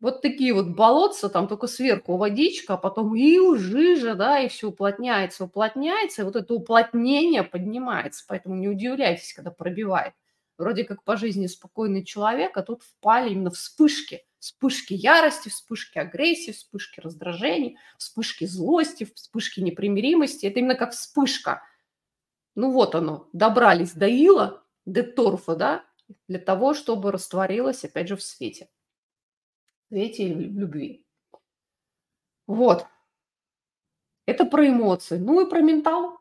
Вот 0.01 0.23
такие 0.23 0.55
вот 0.55 0.69
болотца, 0.69 1.29
там 1.29 1.47
только 1.47 1.67
сверху 1.67 2.17
водичка, 2.17 2.75
а 2.75 2.77
потом 2.79 3.15
и 3.15 3.39
жижа, 3.57 4.15
да, 4.15 4.41
и 4.41 4.49
все 4.49 4.69
уплотняется, 4.69 5.45
уплотняется, 5.45 6.23
и 6.23 6.25
вот 6.25 6.37
это 6.37 6.55
уплотнение 6.55 7.43
поднимается, 7.43 8.25
поэтому 8.27 8.55
не 8.57 8.69
удивляйтесь, 8.69 9.35
когда 9.35 9.51
пробивает. 9.51 10.15
Вроде 10.61 10.85
как 10.85 11.03
по 11.05 11.17
жизни 11.17 11.47
спокойный 11.47 12.05
человек, 12.05 12.55
а 12.59 12.63
тут 12.63 12.83
впали 12.83 13.31
именно 13.31 13.51
вспышки. 13.51 14.27
Вспышки 14.39 14.93
ярости, 14.93 15.49
вспышки 15.49 15.99
агрессии, 15.99 16.53
вспышки 16.53 17.01
раздражения, 17.01 17.79
вспышки 17.97 18.45
злости, 18.45 19.09
вспышки 19.15 19.61
непримиримости. 19.61 20.45
Это 20.45 20.59
именно 20.59 20.75
как 20.75 20.93
вспышка. 20.93 21.63
Ну 22.55 22.73
вот 22.73 22.95
оно, 22.95 23.31
добрались 23.33 23.93
до 23.93 24.07
ила, 24.07 24.63
до 24.85 25.03
торфа, 25.03 25.57
да, 25.57 25.85
для 26.29 26.39
того, 26.39 26.75
чтобы 26.75 27.11
растворилось, 27.11 27.85
опять 27.85 28.09
же, 28.09 28.17
в 28.17 28.23
свете 28.23 28.69
свете 29.89 30.29
и 30.29 30.35
в 30.35 30.59
любви. 30.59 31.07
Вот. 32.47 32.87
Это 34.27 34.45
про 34.45 34.69
эмоции. 34.69 35.17
Ну 35.17 35.41
и 35.41 35.49
про 35.49 35.63
ментал. 35.63 36.20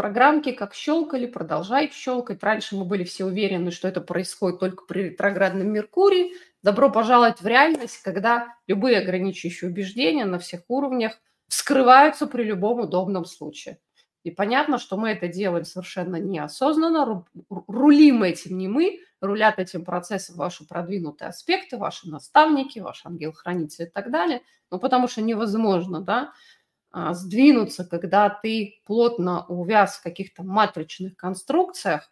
Программки 0.00 0.52
как 0.52 0.72
щелкали, 0.72 1.26
продолжают 1.26 1.92
щелкать. 1.92 2.42
Раньше 2.42 2.74
мы 2.74 2.86
были 2.86 3.04
все 3.04 3.26
уверены, 3.26 3.70
что 3.70 3.86
это 3.86 4.00
происходит 4.00 4.58
только 4.58 4.86
при 4.86 5.10
ретроградном 5.10 5.68
Меркурии. 5.70 6.32
Добро 6.62 6.88
пожаловать 6.88 7.42
в 7.42 7.46
реальность, 7.46 8.00
когда 8.02 8.46
любые 8.66 9.00
ограничивающие 9.00 9.68
убеждения 9.68 10.24
на 10.24 10.38
всех 10.38 10.62
уровнях 10.68 11.20
вскрываются 11.48 12.26
при 12.26 12.44
любом 12.44 12.80
удобном 12.80 13.26
случае. 13.26 13.78
И 14.22 14.30
понятно, 14.30 14.78
что 14.78 14.96
мы 14.96 15.10
это 15.10 15.28
делаем 15.28 15.66
совершенно 15.66 16.16
неосознанно, 16.16 17.26
рулим 17.50 18.22
этим 18.22 18.56
не 18.56 18.68
мы, 18.68 19.00
рулят 19.20 19.58
этим 19.58 19.84
процессом 19.84 20.36
ваши 20.36 20.66
продвинутые 20.66 21.28
аспекты, 21.28 21.76
ваши 21.76 22.08
наставники, 22.08 22.78
ваш 22.78 23.04
ангел-хранитель 23.04 23.84
и 23.84 23.90
так 23.90 24.10
далее. 24.10 24.40
Ну, 24.70 24.78
потому 24.78 25.08
что 25.08 25.20
невозможно, 25.20 26.00
да, 26.00 26.32
сдвинуться, 26.92 27.84
когда 27.84 28.28
ты 28.28 28.80
плотно 28.84 29.46
увяз 29.46 29.96
в 29.96 30.02
каких-то 30.02 30.42
матричных 30.42 31.16
конструкциях, 31.16 32.10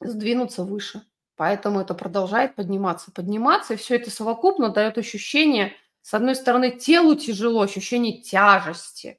сдвинуться 0.00 0.64
выше. 0.64 1.02
Поэтому 1.36 1.80
это 1.80 1.94
продолжает 1.94 2.54
подниматься, 2.54 3.10
подниматься, 3.10 3.74
и 3.74 3.76
все 3.76 3.96
это 3.96 4.10
совокупно 4.10 4.68
дает 4.70 4.98
ощущение, 4.98 5.72
с 6.02 6.14
одной 6.14 6.36
стороны, 6.36 6.70
телу 6.70 7.16
тяжело, 7.16 7.62
ощущение 7.62 8.20
тяжести, 8.20 9.18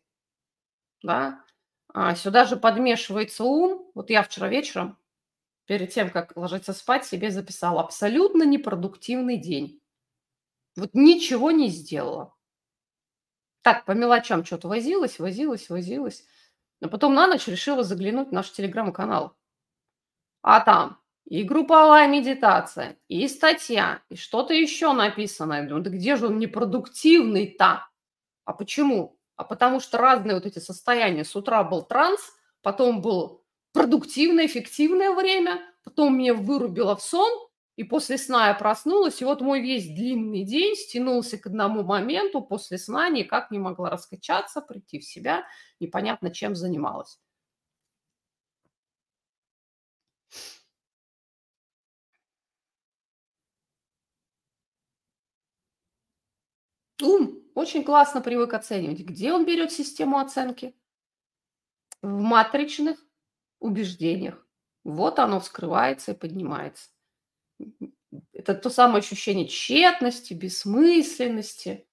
да, 1.03 1.43
а 1.93 2.15
сюда 2.15 2.45
же 2.45 2.57
подмешивается 2.57 3.43
ум. 3.43 3.89
Вот 3.95 4.09
я 4.09 4.23
вчера 4.23 4.47
вечером, 4.49 4.97
перед 5.65 5.93
тем, 5.93 6.11
как 6.11 6.37
ложиться 6.37 6.73
спать, 6.73 7.05
себе 7.05 7.31
записала 7.31 7.81
абсолютно 7.81 8.43
непродуктивный 8.43 9.37
день. 9.37 9.81
Вот 10.77 10.91
ничего 10.93 11.51
не 11.51 11.69
сделала. 11.69 12.34
Так, 13.65 13.83
по 13.85 13.93
мелочам 13.93 14.45
что-то 14.45 14.67
возилась, 14.67 15.17
возилась, 15.17 15.69
возилась. 15.69 16.23
А 16.83 16.87
потом 16.87 17.15
на 17.15 17.25
ночь 17.25 17.47
решила 17.47 17.83
заглянуть 17.83 18.27
в 18.27 18.31
наш 18.31 18.51
телеграм-канал. 18.51 19.35
А 20.43 20.59
там 20.59 20.99
и 21.25 21.41
групповая 21.41 22.07
медитация, 22.07 22.99
и 23.07 23.27
статья, 23.27 24.03
и 24.09 24.15
что-то 24.15 24.53
еще 24.53 24.93
написано. 24.93 25.53
Я 25.53 25.63
думаю, 25.63 25.83
да 25.83 25.89
где 25.89 26.15
же 26.15 26.27
он 26.27 26.37
непродуктивный-то? 26.37 27.89
А 28.45 28.53
почему? 28.53 29.17
а 29.35 29.43
потому 29.43 29.79
что 29.79 29.97
разные 29.97 30.35
вот 30.35 30.45
эти 30.45 30.59
состояния. 30.59 31.25
С 31.25 31.35
утра 31.35 31.63
был 31.63 31.81
транс, 31.81 32.21
потом 32.61 33.01
был 33.01 33.43
продуктивное, 33.73 34.45
эффективное 34.45 35.11
время, 35.11 35.61
потом 35.83 36.17
меня 36.17 36.33
вырубило 36.33 36.95
в 36.95 37.01
сон, 37.01 37.31
и 37.75 37.83
после 37.83 38.17
сна 38.17 38.47
я 38.49 38.53
проснулась, 38.53 39.21
и 39.21 39.25
вот 39.25 39.41
мой 39.41 39.61
весь 39.61 39.85
длинный 39.85 40.43
день 40.43 40.75
стянулся 40.75 41.37
к 41.37 41.47
одному 41.47 41.83
моменту, 41.83 42.41
после 42.41 42.77
сна 42.77 43.09
никак 43.09 43.51
не 43.51 43.59
могла 43.59 43.89
раскачаться, 43.89 44.61
прийти 44.61 44.99
в 44.99 45.05
себя, 45.05 45.43
непонятно 45.79 46.31
чем 46.31 46.55
занималась. 46.55 47.19
Ум 57.01 57.41
очень 57.55 57.83
классно 57.85 58.19
привык 58.21 58.53
оценивать. 58.53 58.99
Где 58.99 59.31
он 59.31 59.45
берет 59.45 59.71
систему 59.71 60.19
оценки? 60.19 60.75
В 62.01 62.21
матричных 62.21 63.03
убеждениях. 63.59 64.47
Вот 64.85 65.19
оно 65.19 65.41
вскрывается 65.41 66.13
и 66.13 66.15
поднимается. 66.15 66.89
Это 68.33 68.53
то 68.53 68.69
самое 68.69 68.99
ощущение 68.99 69.47
тщетности, 69.47 70.33
бессмысленности, 70.33 71.85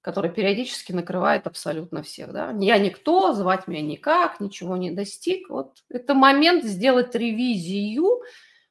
которое 0.00 0.28
периодически 0.28 0.92
накрывает 0.92 1.46
абсолютно 1.46 2.02
всех. 2.02 2.32
Да? 2.32 2.54
Я 2.60 2.78
никто, 2.78 3.32
звать 3.32 3.66
меня 3.66 3.80
никак, 3.80 4.38
ничего 4.38 4.76
не 4.76 4.90
достиг. 4.90 5.48
Вот 5.48 5.82
это 5.88 6.14
момент 6.14 6.64
сделать 6.64 7.14
ревизию, 7.14 8.20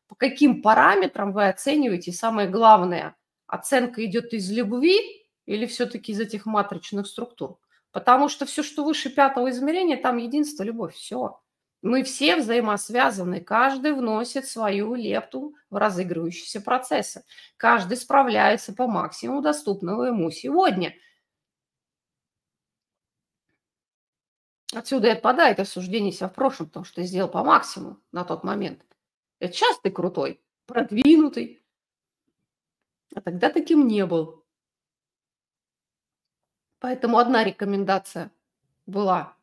по 0.08 0.15
каким 0.15 0.62
параметрам 0.62 1.34
вы 1.34 1.47
оцениваете. 1.47 2.12
И 2.12 2.13
самое 2.13 2.47
главное, 2.47 3.15
оценка 3.47 4.06
идет 4.06 4.32
из 4.34 4.51
любви 4.51 5.25
или 5.47 5.65
все-таки 5.65 6.12
из 6.12 6.19
этих 6.19 6.45
матричных 6.45 7.08
структур? 7.08 7.58
Потому 7.91 8.29
что 8.29 8.45
все, 8.45 8.62
что 8.62 8.84
выше 8.84 9.10
пятого 9.10 9.49
измерения, 9.49 9.97
там 9.97 10.17
единство, 10.17 10.63
любовь, 10.63 10.93
все. 10.95 11.39
Мы 11.84 12.04
все 12.04 12.38
взаимосвязаны, 12.38 13.41
каждый 13.41 13.91
вносит 13.91 14.48
свою 14.48 14.96
лепту 14.96 15.54
в 15.69 15.76
разыгрывающиеся 15.76 16.62
процессы. 16.62 17.26
Каждый 17.58 17.98
справляется 17.98 18.74
по 18.74 18.88
максимуму 18.88 19.41
доступного 19.41 20.06
ему 20.06 20.32
сегодня. 20.32 20.96
Отсюда 24.74 25.10
и 25.10 25.12
отпадает 25.12 25.60
осуждение 25.60 26.13
себя 26.13 26.30
в 26.30 26.34
прошлом, 26.34 26.67
потому 26.67 26.86
что 26.86 27.02
ты 27.02 27.04
сделал 27.04 27.30
по 27.30 27.43
максимуму 27.43 28.00
на 28.13 28.24
тот 28.24 28.46
момент. 28.46 28.82
Это 29.39 29.54
сейчас 29.54 29.78
ты 29.80 29.91
крутой, 29.91 30.41
продвинутый, 30.65 31.65
а 33.13 33.19
тогда 33.19 33.50
таким 33.50 33.88
не 33.88 34.06
был. 34.06 34.46
Поэтому 36.80 37.17
одна 37.17 37.43
рекомендация 37.43 38.32
была 38.86 39.36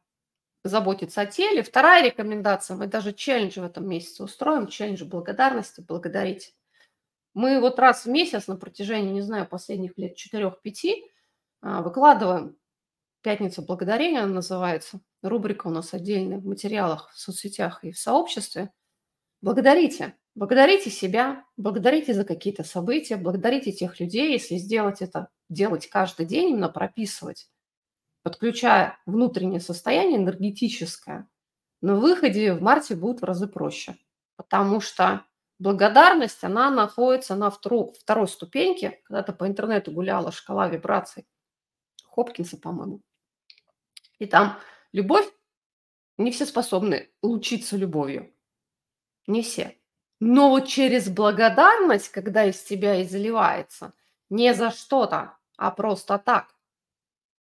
заботиться 0.64 1.22
о 1.22 1.26
теле. 1.26 1.62
Вторая 1.62 2.04
рекомендация, 2.04 2.76
мы 2.76 2.86
даже 2.86 3.12
челлендж 3.12 3.58
в 3.58 3.64
этом 3.64 3.88
месяце 3.88 4.22
устроим, 4.22 4.66
челлендж 4.66 5.04
благодарности, 5.04 5.80
благодарить. 5.80 6.54
Мы 7.34 7.60
вот 7.60 7.78
раз 7.78 8.04
в 8.04 8.08
месяц 8.08 8.48
на 8.48 8.56
протяжении, 8.56 9.12
не 9.12 9.22
знаю, 9.22 9.46
последних 9.46 9.96
лет 9.96 10.16
4-5 10.16 10.52
а, 11.62 11.82
выкладываем 11.82 12.56
«Пятница 13.22 13.62
благодарения» 13.62 14.22
она 14.22 14.34
называется. 14.34 15.00
Рубрика 15.22 15.66
у 15.66 15.70
нас 15.70 15.92
отдельная 15.92 16.38
в 16.38 16.46
материалах, 16.46 17.10
в 17.12 17.18
соцсетях 17.18 17.84
и 17.84 17.92
в 17.92 17.98
сообществе. 17.98 18.72
Благодарите. 19.42 20.16
Благодарите 20.34 20.90
себя, 20.90 21.44
благодарите 21.56 22.14
за 22.14 22.24
какие-то 22.24 22.62
события, 22.62 23.16
благодарите 23.16 23.72
тех 23.72 23.98
людей, 24.00 24.32
если 24.32 24.56
сделать 24.56 25.02
это, 25.02 25.28
делать 25.48 25.88
каждый 25.88 26.24
день, 26.24 26.50
именно 26.50 26.68
прописывать, 26.68 27.48
подключая 28.22 28.98
внутреннее 29.06 29.60
состояние 29.60 30.18
энергетическое, 30.18 31.28
на 31.80 31.94
выходе 31.96 32.52
в 32.52 32.62
марте 32.62 32.94
будет 32.94 33.20
в 33.20 33.24
разы 33.24 33.46
проще, 33.46 33.96
потому 34.36 34.80
что 34.80 35.24
благодарность, 35.58 36.44
она 36.44 36.70
находится 36.70 37.34
на 37.36 37.50
второй, 37.50 38.28
ступеньке, 38.28 39.00
когда-то 39.04 39.32
по 39.32 39.46
интернету 39.46 39.92
гуляла 39.92 40.32
шкала 40.32 40.68
вибраций 40.68 41.26
Хопкинса, 42.04 42.58
по-моему, 42.58 43.02
и 44.18 44.26
там 44.26 44.58
любовь, 44.92 45.26
не 46.18 46.30
все 46.32 46.44
способны 46.44 47.10
лучиться 47.22 47.76
любовью, 47.76 48.34
не 49.26 49.42
все– 49.42 49.76
но 50.20 50.50
вот 50.50 50.68
через 50.68 51.08
благодарность, 51.08 52.10
когда 52.10 52.44
из 52.44 52.62
тебя 52.62 53.02
изливается, 53.02 53.94
не 54.28 54.54
за 54.54 54.70
что-то, 54.70 55.38
а 55.56 55.70
просто 55.70 56.18
так, 56.18 56.54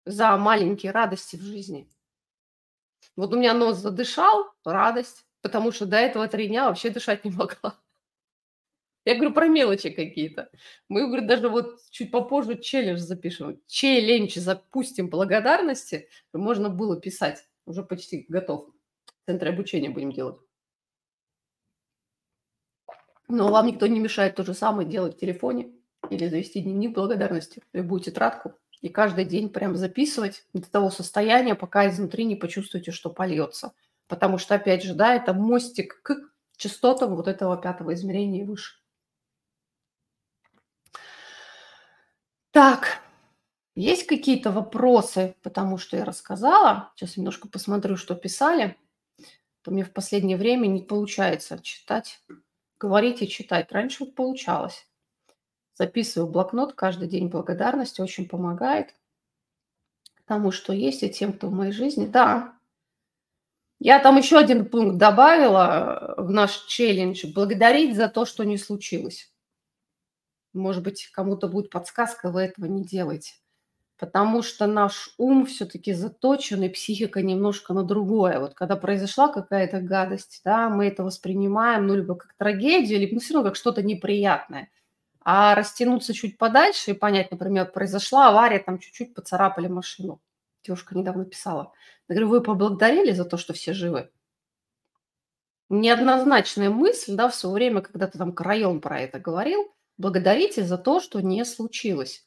за 0.04 0.36
маленькие 0.36 0.92
радости 0.92 1.36
в 1.36 1.42
жизни. 1.42 1.88
Вот 3.16 3.32
у 3.32 3.38
меня 3.38 3.54
нос 3.54 3.78
задышал, 3.78 4.52
радость, 4.64 5.24
потому 5.40 5.72
что 5.72 5.86
до 5.86 5.96
этого 5.96 6.28
три 6.28 6.48
дня 6.48 6.68
вообще 6.68 6.90
дышать 6.90 7.24
не 7.24 7.30
могла. 7.32 7.78
Я 9.04 9.16
говорю 9.16 9.34
про 9.34 9.48
мелочи 9.48 9.90
какие-то. 9.90 10.50
Мы, 10.88 11.06
говорю, 11.06 11.26
даже 11.26 11.50
вот 11.50 11.78
чуть 11.90 12.10
попозже 12.10 12.58
челлендж 12.58 13.00
запишем. 13.00 13.60
Челлендж 13.66 14.38
запустим 14.38 15.10
благодарности. 15.10 16.08
Можно 16.32 16.70
было 16.70 16.98
писать. 16.98 17.46
Уже 17.66 17.82
почти 17.82 18.24
готов. 18.28 18.70
В 19.26 19.30
обучения 19.30 19.90
будем 19.90 20.10
делать. 20.10 20.38
Но 23.28 23.50
вам 23.50 23.66
никто 23.66 23.86
не 23.86 24.00
мешает 24.00 24.36
то 24.36 24.44
же 24.44 24.54
самое 24.54 24.88
делать 24.88 25.16
в 25.16 25.20
телефоне 25.20 25.72
или 26.10 26.28
завести 26.28 26.60
дневник 26.60 26.94
благодарности, 26.94 27.62
любую 27.72 28.00
тетрадку, 28.00 28.54
и 28.84 28.90
каждый 28.90 29.24
день 29.24 29.48
прям 29.48 29.76
записывать 29.76 30.46
до 30.52 30.70
того 30.70 30.90
состояния, 30.90 31.54
пока 31.54 31.88
изнутри 31.88 32.26
не 32.26 32.36
почувствуете, 32.36 32.90
что 32.90 33.08
польется. 33.08 33.72
Потому 34.08 34.36
что, 34.36 34.56
опять 34.56 34.84
же, 34.84 34.92
да, 34.92 35.14
это 35.14 35.32
мостик 35.32 36.02
к 36.02 36.14
частотам 36.58 37.16
вот 37.16 37.26
этого 37.26 37.56
пятого 37.56 37.94
измерения 37.94 38.42
и 38.42 38.44
выше. 38.44 38.74
Так, 42.50 43.00
есть 43.74 44.06
какие-то 44.06 44.52
вопросы, 44.52 45.34
потому 45.42 45.78
что 45.78 45.96
я 45.96 46.04
рассказала. 46.04 46.92
Сейчас 46.94 47.16
немножко 47.16 47.48
посмотрю, 47.48 47.96
что 47.96 48.14
писали. 48.14 48.76
То 49.62 49.70
мне 49.70 49.82
в 49.82 49.94
последнее 49.94 50.36
время 50.36 50.66
не 50.66 50.82
получается 50.82 51.58
читать, 51.62 52.20
говорить 52.78 53.22
и 53.22 53.28
читать. 53.28 53.72
Раньше 53.72 54.04
вот 54.04 54.14
получалось. 54.14 54.86
Записываю 55.74 56.30
блокнот 56.30 56.74
каждый 56.74 57.08
день 57.08 57.28
благодарности, 57.28 58.00
очень 58.00 58.28
помогает 58.28 58.94
тому, 60.26 60.52
что 60.52 60.72
есть, 60.72 61.02
и 61.02 61.10
тем, 61.10 61.32
кто 61.32 61.48
в 61.48 61.52
моей 61.52 61.72
жизни. 61.72 62.06
Да, 62.06 62.54
я 63.78 63.98
там 63.98 64.16
еще 64.16 64.38
один 64.38 64.68
пункт 64.68 64.96
добавила 64.96 66.14
в 66.16 66.30
наш 66.30 66.64
челлендж. 66.66 67.26
Благодарить 67.34 67.96
за 67.96 68.08
то, 68.08 68.24
что 68.24 68.44
не 68.44 68.56
случилось. 68.56 69.30
Может 70.52 70.82
быть, 70.82 71.10
кому-то 71.12 71.48
будет 71.48 71.70
подсказка, 71.70 72.30
вы 72.30 72.42
этого 72.42 72.66
не 72.66 72.84
делаете 72.84 73.34
потому 73.98 74.42
что 74.42 74.66
наш 74.66 75.14
ум 75.18 75.46
все-таки 75.46 75.92
заточен, 75.92 76.62
и 76.62 76.68
психика 76.68 77.22
немножко 77.22 77.72
на 77.72 77.84
другое. 77.84 78.40
Вот 78.40 78.54
когда 78.54 78.76
произошла 78.76 79.28
какая-то 79.28 79.80
гадость, 79.80 80.42
да, 80.44 80.68
мы 80.68 80.88
это 80.88 81.04
воспринимаем, 81.04 81.86
ну, 81.86 81.94
либо 81.94 82.14
как 82.16 82.34
трагедию, 82.36 82.98
либо 82.98 83.14
ну, 83.14 83.20
все 83.20 83.34
равно 83.34 83.48
как 83.48 83.56
что-то 83.56 83.82
неприятное. 83.82 84.68
А 85.24 85.54
растянуться 85.54 86.12
чуть 86.12 86.36
подальше 86.36 86.90
и 86.90 86.94
понять, 86.94 87.30
например, 87.30 87.72
произошла 87.72 88.28
авария, 88.28 88.58
там 88.58 88.78
чуть-чуть 88.78 89.14
поцарапали 89.14 89.68
машину. 89.68 90.20
Девушка 90.62 90.96
недавно 90.96 91.24
писала. 91.24 91.72
Я 92.08 92.14
говорю, 92.14 92.28
вы 92.28 92.42
поблагодарили 92.42 93.12
за 93.12 93.24
то, 93.24 93.38
что 93.38 93.54
все 93.54 93.72
живы? 93.72 94.10
Неоднозначная 95.70 96.68
мысль, 96.68 97.14
да, 97.14 97.28
в 97.28 97.34
свое 97.34 97.54
время, 97.54 97.80
когда 97.80 98.06
ты 98.06 98.18
там 98.18 98.32
краем 98.32 98.82
про 98.82 99.00
это 99.00 99.18
говорил, 99.18 99.74
благодарите 99.96 100.62
за 100.62 100.76
то, 100.76 101.00
что 101.00 101.20
не 101.20 101.44
случилось. 101.46 102.26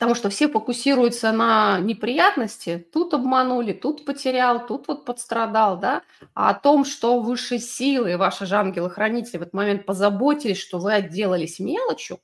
Потому 0.00 0.14
что 0.14 0.30
все 0.30 0.48
фокусируются 0.48 1.30
на 1.30 1.78
неприятности. 1.78 2.88
Тут 2.90 3.12
обманули, 3.12 3.74
тут 3.74 4.06
потерял, 4.06 4.66
тут 4.66 4.88
вот 4.88 5.04
подстрадал, 5.04 5.78
да. 5.78 6.02
А 6.32 6.48
о 6.48 6.54
том, 6.54 6.86
что 6.86 7.20
высшие 7.20 7.60
силы, 7.60 8.16
ваши 8.16 8.46
же 8.46 8.56
ангелы-хранители 8.56 9.36
в 9.36 9.42
этот 9.42 9.52
момент 9.52 9.84
позаботились, 9.84 10.56
что 10.56 10.78
вы 10.78 10.94
отделались 10.94 11.60
мелочью, 11.60 12.18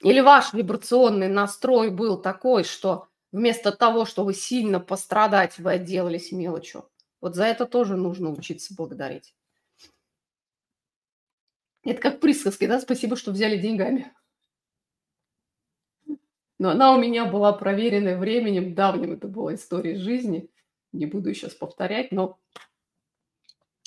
или 0.00 0.20
ваш 0.20 0.52
вибрационный 0.52 1.28
настрой 1.28 1.90
был 1.90 2.22
такой, 2.22 2.62
что 2.62 3.08
вместо 3.32 3.72
того, 3.72 4.04
чтобы 4.04 4.32
сильно 4.32 4.78
пострадать, 4.78 5.58
вы 5.58 5.72
отделались 5.72 6.30
мелочью. 6.30 6.88
Вот 7.20 7.34
за 7.34 7.46
это 7.46 7.66
тоже 7.66 7.96
нужно 7.96 8.30
учиться 8.30 8.74
благодарить. 8.76 9.34
Это 11.82 12.00
как 12.00 12.20
присказки, 12.20 12.66
да? 12.66 12.80
Спасибо, 12.80 13.16
что 13.16 13.32
взяли 13.32 13.56
деньгами. 13.56 14.12
Но 16.58 16.70
она 16.70 16.94
у 16.94 17.00
меня 17.00 17.24
была 17.24 17.52
проверенная 17.52 18.16
временем, 18.16 18.74
давним 18.74 19.12
это 19.12 19.28
была 19.28 19.54
история 19.54 19.96
жизни. 19.96 20.48
Не 20.92 21.06
буду 21.06 21.34
сейчас 21.34 21.54
повторять, 21.54 22.12
но 22.12 22.38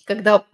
когда 0.06 0.46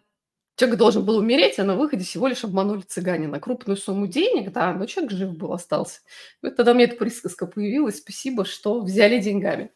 человек 0.55 0.77
должен 0.77 1.05
был 1.05 1.17
умереть, 1.17 1.59
а 1.59 1.63
на 1.63 1.75
выходе 1.75 2.03
всего 2.03 2.27
лишь 2.27 2.43
обманули 2.43 2.81
цыгане 2.81 3.27
на 3.27 3.39
крупную 3.39 3.77
сумму 3.77 4.07
денег, 4.07 4.51
да, 4.51 4.73
но 4.73 4.85
человек 4.85 5.11
жив 5.11 5.35
был, 5.35 5.53
остался. 5.53 6.01
И 6.41 6.47
вот 6.47 6.55
тогда 6.55 6.73
мне 6.73 6.85
эта 6.85 6.95
присказка 6.95 7.47
появилась, 7.47 7.97
спасибо, 7.97 8.45
что 8.45 8.81
взяли 8.81 9.19
деньгами, 9.19 9.71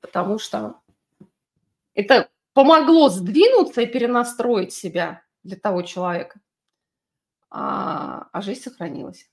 потому 0.00 0.38
что 0.38 0.76
это 1.94 2.28
помогло 2.52 3.08
сдвинуться 3.08 3.82
и 3.82 3.86
перенастроить 3.86 4.72
себя 4.72 5.22
для 5.42 5.56
того 5.56 5.82
человека, 5.82 6.40
а, 7.50 8.28
а 8.32 8.42
жизнь 8.42 8.62
сохранилась. 8.62 9.28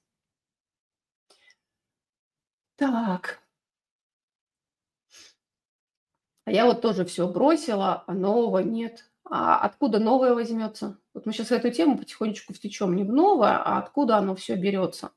Так. 2.78 3.42
А 6.46 6.52
я 6.52 6.66
вот 6.66 6.82
тоже 6.82 7.04
все 7.06 7.28
бросила, 7.28 8.04
а 8.08 8.13
нового 8.13 8.60
нет. 8.60 9.12
А 9.26 9.60
откуда 9.60 10.00
новое 10.00 10.34
возьмется? 10.34 10.98
Вот 11.13 11.26
мы 11.26 11.34
сейчас 11.34 11.48
в 11.48 11.52
эту 11.52 11.72
тему 11.72 11.98
потихонечку 11.98 12.54
втечем 12.54 12.96
не 12.96 13.04
в 13.04 13.12
новое, 13.12 13.58
а 13.58 13.80
откуда 13.80 14.18
оно 14.18 14.36
все 14.36 14.56
берется. 14.56 15.12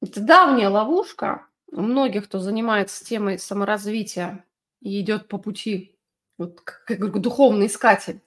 Это 0.00 0.20
давняя 0.20 0.68
ловушка 0.68 1.46
у 1.66 1.80
многих, 1.82 2.26
кто 2.26 2.38
занимается 2.38 3.04
темой 3.04 3.38
саморазвития 3.38 4.44
и 4.80 5.00
идет 5.00 5.28
по 5.28 5.38
пути, 5.38 5.98
вот 6.38 6.60
как, 6.60 6.84
как 6.86 7.20
духовный 7.20 7.66
искатель, 7.66 8.22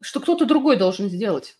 что 0.00 0.20
кто-то 0.20 0.46
другой 0.46 0.76
должен 0.76 1.08
сделать. 1.08 1.58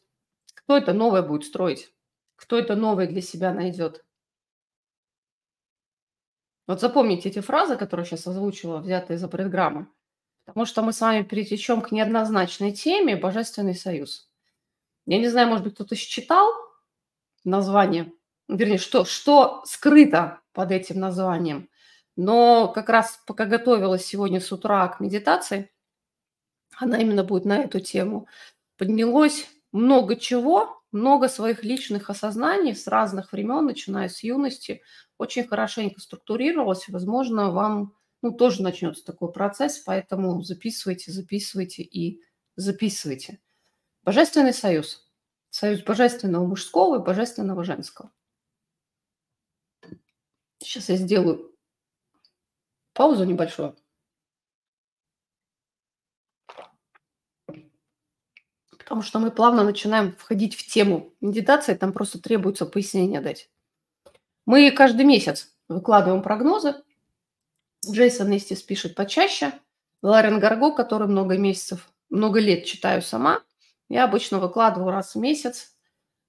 Кто 0.54 0.76
это 0.76 0.92
новое 0.92 1.22
будет 1.22 1.44
строить? 1.44 1.92
Кто 2.40 2.58
это 2.58 2.74
новое 2.74 3.06
для 3.06 3.20
себя 3.20 3.52
найдет. 3.52 4.02
Вот 6.66 6.80
запомните 6.80 7.28
эти 7.28 7.40
фразы, 7.40 7.76
которые 7.76 8.06
сейчас 8.06 8.26
озвучила, 8.26 8.78
взятые 8.78 9.18
из 9.18 9.28
программы. 9.28 9.88
Потому 10.46 10.64
что 10.64 10.82
мы 10.82 10.94
с 10.94 11.00
вами 11.02 11.22
перетечем 11.22 11.82
к 11.82 11.92
неоднозначной 11.92 12.72
теме 12.72 13.14
«Божественный 13.14 13.74
союз». 13.74 14.30
Я 15.04 15.18
не 15.18 15.28
знаю, 15.28 15.48
может 15.48 15.64
быть, 15.64 15.74
кто-то 15.74 15.94
считал 15.96 16.50
название, 17.44 18.10
вернее, 18.48 18.78
что, 18.78 19.04
что 19.04 19.62
скрыто 19.66 20.40
под 20.52 20.72
этим 20.72 20.98
названием. 20.98 21.68
Но 22.16 22.68
как 22.68 22.88
раз 22.88 23.22
пока 23.26 23.44
готовилась 23.44 24.06
сегодня 24.06 24.40
с 24.40 24.50
утра 24.50 24.88
к 24.88 25.00
медитации, 25.00 25.70
она 26.76 26.98
именно 26.98 27.22
будет 27.22 27.44
на 27.44 27.58
эту 27.58 27.80
тему, 27.80 28.28
поднялось 28.78 29.46
много 29.72 30.16
чего, 30.16 30.79
много 30.92 31.28
своих 31.28 31.64
личных 31.64 32.10
осознаний 32.10 32.74
с 32.74 32.86
разных 32.86 33.32
времен, 33.32 33.66
начиная 33.66 34.08
с 34.08 34.22
юности, 34.22 34.82
очень 35.18 35.46
хорошенько 35.46 36.00
структурировалось. 36.00 36.88
Возможно, 36.88 37.50
вам 37.50 37.94
ну, 38.22 38.32
тоже 38.32 38.62
начнется 38.62 39.04
такой 39.04 39.32
процесс, 39.32 39.78
поэтому 39.78 40.42
записывайте, 40.42 41.12
записывайте 41.12 41.82
и 41.82 42.22
записывайте. 42.56 43.40
Божественный 44.02 44.54
союз. 44.54 45.06
Союз 45.50 45.82
божественного 45.82 46.46
мужского 46.46 47.00
и 47.00 47.04
божественного 47.04 47.64
женского. 47.64 48.12
Сейчас 50.58 50.88
я 50.88 50.96
сделаю 50.96 51.54
паузу 52.92 53.24
небольшую. 53.24 53.76
Потому 58.90 59.02
что 59.02 59.20
мы 59.20 59.30
плавно 59.30 59.62
начинаем 59.62 60.16
входить 60.16 60.56
в 60.56 60.66
тему 60.66 61.14
медитации, 61.20 61.74
там 61.74 61.92
просто 61.92 62.20
требуется 62.20 62.66
пояснение 62.66 63.20
дать. 63.20 63.48
Мы 64.46 64.68
каждый 64.72 65.06
месяц 65.06 65.54
выкладываем 65.68 66.24
прогнозы. 66.24 66.74
Джейсон 67.88 68.36
Эстис 68.36 68.62
пишет 68.62 68.96
почаще. 68.96 69.52
Ларен 70.02 70.40
Гарго, 70.40 70.74
который 70.74 71.06
много 71.06 71.38
месяцев, 71.38 71.88
много 72.08 72.40
лет 72.40 72.64
читаю 72.64 73.00
сама, 73.00 73.44
я 73.88 74.02
обычно 74.02 74.40
выкладываю 74.40 74.90
раз 74.90 75.14
в 75.14 75.20
месяц 75.20 75.76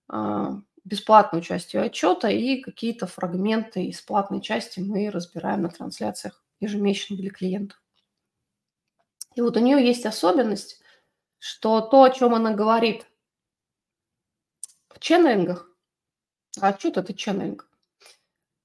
а, 0.08 0.62
бесплатную 0.84 1.42
часть 1.42 1.74
ее 1.74 1.82
отчета 1.82 2.30
и 2.30 2.62
какие-то 2.62 3.08
фрагменты 3.08 3.86
из 3.86 4.02
платной 4.02 4.40
части 4.40 4.82
мы 4.82 5.10
разбираем 5.10 5.64
на 5.64 5.70
трансляциях 5.70 6.46
ежемесячно 6.60 7.18
для 7.18 7.32
клиентов. 7.32 7.82
И 9.34 9.42
вот 9.42 9.58
у 9.58 9.60
нее 9.62 9.84
есть 9.84 10.06
особенность, 10.06 10.80
что 11.42 11.82
то, 11.82 12.04
о 12.04 12.12
чем 12.12 12.36
она 12.36 12.52
говорит 12.52 13.08
в 14.90 15.00
ченнелингах, 15.00 15.68
а 16.60 16.78
что 16.78 16.90
это 16.90 17.16
ченнелинг? 17.16 17.68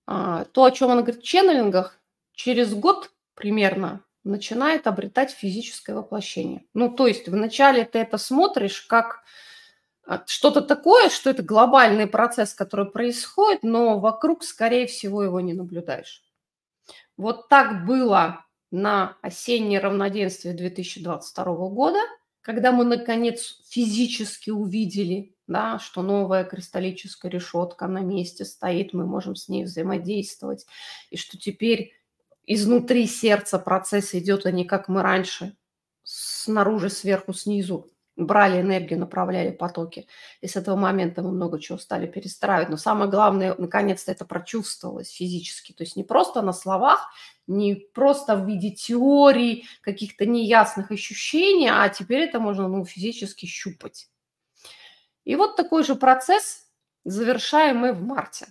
А, 0.06 0.44
то, 0.44 0.64
о 0.64 0.70
чем 0.70 0.90
она 0.90 1.00
говорит 1.00 1.22
в 1.22 1.26
ченнелингах, 1.26 1.98
через 2.32 2.74
год 2.74 3.10
примерно 3.34 4.04
начинает 4.24 4.86
обретать 4.86 5.30
физическое 5.30 5.94
воплощение. 5.94 6.66
Ну, 6.74 6.90
то 6.94 7.06
есть 7.06 7.26
вначале 7.28 7.86
ты 7.86 8.00
это 8.00 8.18
смотришь 8.18 8.82
как 8.82 9.22
а, 10.04 10.22
что-то 10.26 10.60
такое, 10.60 11.08
что 11.08 11.30
это 11.30 11.42
глобальный 11.42 12.06
процесс, 12.06 12.52
который 12.52 12.90
происходит, 12.90 13.62
но 13.62 13.98
вокруг, 13.98 14.44
скорее 14.44 14.86
всего, 14.86 15.22
его 15.22 15.40
не 15.40 15.54
наблюдаешь. 15.54 16.22
Вот 17.16 17.48
так 17.48 17.86
было 17.86 18.44
на 18.70 19.16
осеннее 19.22 19.80
равноденствие 19.80 20.52
2022 20.52 21.44
года– 21.70 22.00
когда 22.46 22.70
мы, 22.70 22.84
наконец, 22.84 23.60
физически 23.68 24.50
увидели, 24.50 25.34
да, 25.48 25.80
что 25.80 26.02
новая 26.02 26.44
кристаллическая 26.44 27.28
решетка 27.28 27.88
на 27.88 28.02
месте 28.02 28.44
стоит, 28.44 28.92
мы 28.92 29.04
можем 29.04 29.34
с 29.34 29.48
ней 29.48 29.64
взаимодействовать, 29.64 30.64
и 31.10 31.16
что 31.16 31.36
теперь 31.38 31.92
изнутри 32.46 33.08
сердца 33.08 33.58
процесс 33.58 34.14
идет, 34.14 34.46
а 34.46 34.52
не 34.52 34.64
как 34.64 34.88
мы 34.88 35.02
раньше, 35.02 35.56
снаружи, 36.04 36.88
сверху, 36.88 37.32
снизу 37.32 37.90
брали 38.16 38.60
энергию, 38.60 38.98
направляли 38.98 39.50
потоки. 39.50 40.06
И 40.40 40.48
с 40.48 40.56
этого 40.56 40.76
момента 40.76 41.22
мы 41.22 41.30
много 41.30 41.60
чего 41.60 41.78
стали 41.78 42.06
перестраивать. 42.06 42.70
Но 42.70 42.76
самое 42.76 43.10
главное, 43.10 43.54
наконец-то 43.58 44.10
это 44.10 44.24
прочувствовалось 44.24 45.10
физически. 45.10 45.72
То 45.72 45.84
есть 45.84 45.96
не 45.96 46.04
просто 46.04 46.42
на 46.42 46.52
словах, 46.52 47.10
не 47.46 47.74
просто 47.74 48.36
в 48.36 48.46
виде 48.46 48.70
теорий, 48.70 49.66
каких-то 49.82 50.26
неясных 50.26 50.90
ощущений, 50.90 51.68
а 51.68 51.88
теперь 51.88 52.22
это 52.22 52.40
можно 52.40 52.68
ну, 52.68 52.84
физически 52.84 53.46
щупать. 53.46 54.08
И 55.24 55.36
вот 55.36 55.56
такой 55.56 55.84
же 55.84 55.94
процесс 55.94 56.66
завершаем 57.04 57.78
мы 57.78 57.92
в 57.92 58.02
марте. 58.02 58.46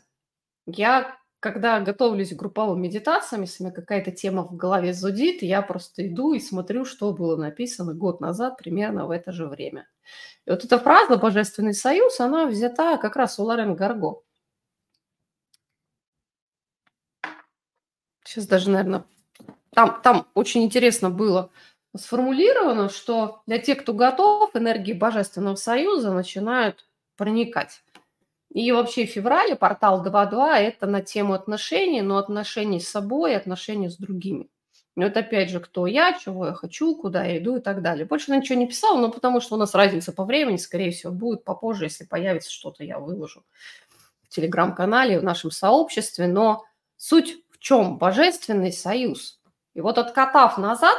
Я 0.65 1.17
когда 1.45 1.79
готовлюсь 1.79 2.33
к 2.33 2.37
групповым 2.37 2.81
медитациям, 2.81 3.43
если 3.43 3.61
у 3.61 3.67
меня 3.67 3.75
какая-то 3.75 4.09
тема 4.09 4.41
в 4.41 4.55
голове 4.55 4.93
зудит, 4.93 5.43
я 5.43 5.61
просто 5.61 6.07
иду 6.07 6.33
и 6.33 6.39
смотрю, 6.39 6.85
что 6.85 7.13
было 7.13 7.35
написано 7.35 7.93
год 7.93 8.19
назад 8.19 8.57
примерно 8.57 9.05
в 9.05 9.11
это 9.11 9.31
же 9.31 9.45
время. 9.45 9.87
И 10.47 10.49
вот 10.49 10.65
эта 10.65 10.79
фраза 10.79 11.17
«Божественный 11.17 11.75
союз», 11.75 12.19
она 12.19 12.47
взята 12.47 12.97
как 12.97 13.15
раз 13.15 13.37
у 13.37 13.43
Лорен 13.43 13.75
Гарго. 13.75 14.23
Сейчас 18.23 18.47
даже, 18.47 18.71
наверное, 18.71 19.05
там, 19.69 20.01
там 20.01 20.27
очень 20.33 20.63
интересно 20.63 21.11
было 21.11 21.51
сформулировано, 21.95 22.89
что 22.89 23.43
для 23.45 23.59
тех, 23.59 23.83
кто 23.83 23.93
готов, 23.93 24.55
энергии 24.55 24.93
Божественного 24.93 25.57
Союза 25.57 26.11
начинают 26.11 26.87
проникать. 27.17 27.83
И 28.55 28.71
вообще 28.71 29.05
в 29.05 29.09
феврале 29.09 29.57
портал 29.57 30.01
2.2– 30.01 30.53
это 30.55 30.87
на 30.87 31.01
тему 31.01 31.33
отношений, 31.33 32.01
но 32.01 32.17
отношений 32.17 32.79
с 32.79 32.87
собой, 32.87 33.35
отношений 33.35 33.89
с 33.89 33.97
другими. 33.97 34.47
Вот 34.95 35.17
опять 35.17 35.49
же, 35.49 35.59
кто 35.59 35.85
я, 35.87 36.17
чего 36.17 36.47
я 36.47 36.53
хочу, 36.53 36.95
куда 36.95 37.25
я 37.25 37.39
иду 37.39 37.57
и 37.57 37.59
так 37.59 37.81
далее. 37.81 38.05
Больше 38.05 38.31
я 38.31 38.37
ничего 38.37 38.57
не 38.57 38.65
писала, 38.65 38.97
но 38.97 39.11
потому 39.11 39.41
что 39.41 39.55
у 39.55 39.57
нас 39.57 39.75
разница 39.75 40.13
по 40.13 40.23
времени, 40.23 40.55
скорее 40.55 40.91
всего, 40.91 41.11
будет 41.11 41.43
попозже, 41.43 41.83
если 41.83 42.05
появится 42.05 42.49
что-то, 42.49 42.85
я 42.85 42.97
выложу 42.97 43.43
в 44.23 44.29
телеграм-канале, 44.29 45.19
в 45.19 45.23
нашем 45.25 45.51
сообществе. 45.51 46.27
Но 46.27 46.63
суть 46.95 47.35
в 47.51 47.59
чем? 47.59 47.97
Божественный 47.97 48.71
союз. 48.71 49.41
И 49.73 49.81
вот 49.81 49.97
откатав 49.97 50.57
назад 50.57 50.97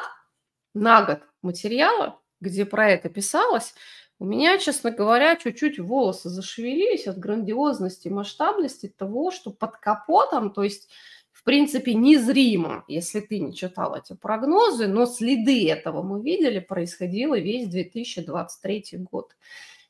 на 0.75 1.07
год 1.07 1.21
материала, 1.41 2.21
где 2.43 2.67
про 2.67 2.91
это 2.91 3.09
писалось, 3.09 3.75
у 4.19 4.25
меня, 4.25 4.57
честно 4.59 4.91
говоря, 4.91 5.37
чуть-чуть 5.37 5.79
волосы 5.79 6.31
зашевелились 6.31 7.07
от 7.07 7.19
грандиозности, 7.19 8.09
масштабности 8.09 8.89
того, 8.89 9.31
что 9.31 9.51
под 9.51 9.77
капотом, 9.77 10.53
то 10.53 10.63
есть, 10.63 10.89
в 11.33 11.45
принципе, 11.45 11.93
незримо, 11.93 12.85
если 12.89 13.21
ты 13.21 13.41
не 13.41 13.55
читал 13.55 13.95
эти 13.95 14.15
прогнозы, 14.15 14.87
но 14.87 15.05
следы 15.05 15.71
этого 15.71 16.03
мы 16.03 16.23
видели, 16.23 16.61
происходило 16.61 17.39
весь 17.39 17.69
2023 17.69 18.85
год. 19.11 19.37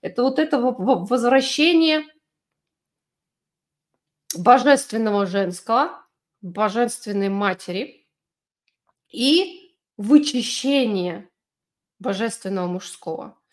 Это 0.00 0.24
вот 0.24 0.40
это 0.40 0.58
возвращение 0.58 2.02
божественного 4.36 5.24
женского, 5.26 6.04
божественной 6.42 7.28
матери 7.28 8.08
и 9.08 9.76
вычищение 9.96 11.30
божественного 12.00 12.66
мужского– 12.66 13.38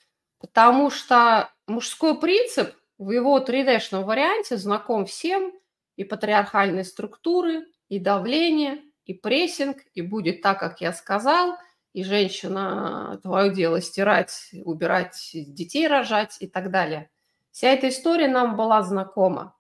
Потому 0.43 0.89
что 0.89 1.53
мужской 1.67 2.19
принцип 2.19 2.75
в 2.97 3.12
его 3.12 3.39
3D-шном 3.39 4.03
варианте 4.03 4.58
знаком 4.58 5.06
всем, 5.06 5.53
и 5.95 6.03
патриархальные 6.03 6.84
структуры, 6.84 7.65
и 7.88 7.97
давление, 7.97 8.84
и 9.06 9.13
прессинг, 9.13 9.77
и 9.93 10.01
будет 10.01 10.41
так, 10.41 10.60
как 10.60 10.82
я 10.82 10.91
сказал, 10.91 11.56
и 11.93 12.03
женщина, 12.03 13.21
твое 13.23 13.53
дело 13.53 13.79
стирать, 13.79 14.49
убирать, 14.65 15.29
детей 15.34 15.88
рожать 15.88 16.36
и 16.41 16.47
так 16.47 16.71
далее. 16.71 17.10
Вся 17.51 17.69
эта 17.69 17.88
история 17.88 18.27
нам 18.27 18.58
была 18.58 18.84
знакома. 18.84 19.56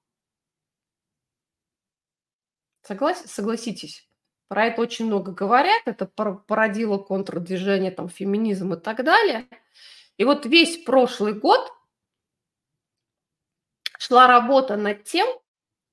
Соглас... 2.81 3.23
Согласитесь, 3.31 4.05
про 4.49 4.65
это 4.65 4.81
очень 4.81 5.05
много 5.05 5.31
говорят, 5.31 5.83
это 5.85 6.05
породило 6.05 6.97
контрдвижение, 6.97 7.91
там, 7.91 8.09
феминизм 8.09 8.73
и 8.73 8.77
так 8.77 9.05
далее– 9.05 9.47
и 10.17 10.25
вот 10.25 10.45
весь 10.45 10.83
прошлый 10.83 11.33
год 11.33 11.71
шла 13.97 14.27
работа 14.27 14.75
над 14.75 15.03
тем, 15.03 15.27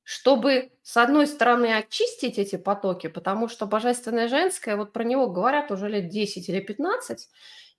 чтобы, 0.02 0.72
с 0.82 0.96
одной 0.96 1.26
стороны, 1.26 1.76
очистить 1.76 2.38
эти 2.38 2.56
потоки, 2.56 3.06
потому 3.06 3.48
что 3.48 3.66
божественное 3.66 4.28
женское, 4.28 4.76
вот 4.76 4.92
про 4.92 5.04
него 5.04 5.28
говорят 5.28 5.70
уже 5.70 5.88
лет 5.88 6.08
10 6.08 6.48
или 6.48 6.60
15, 6.60 7.28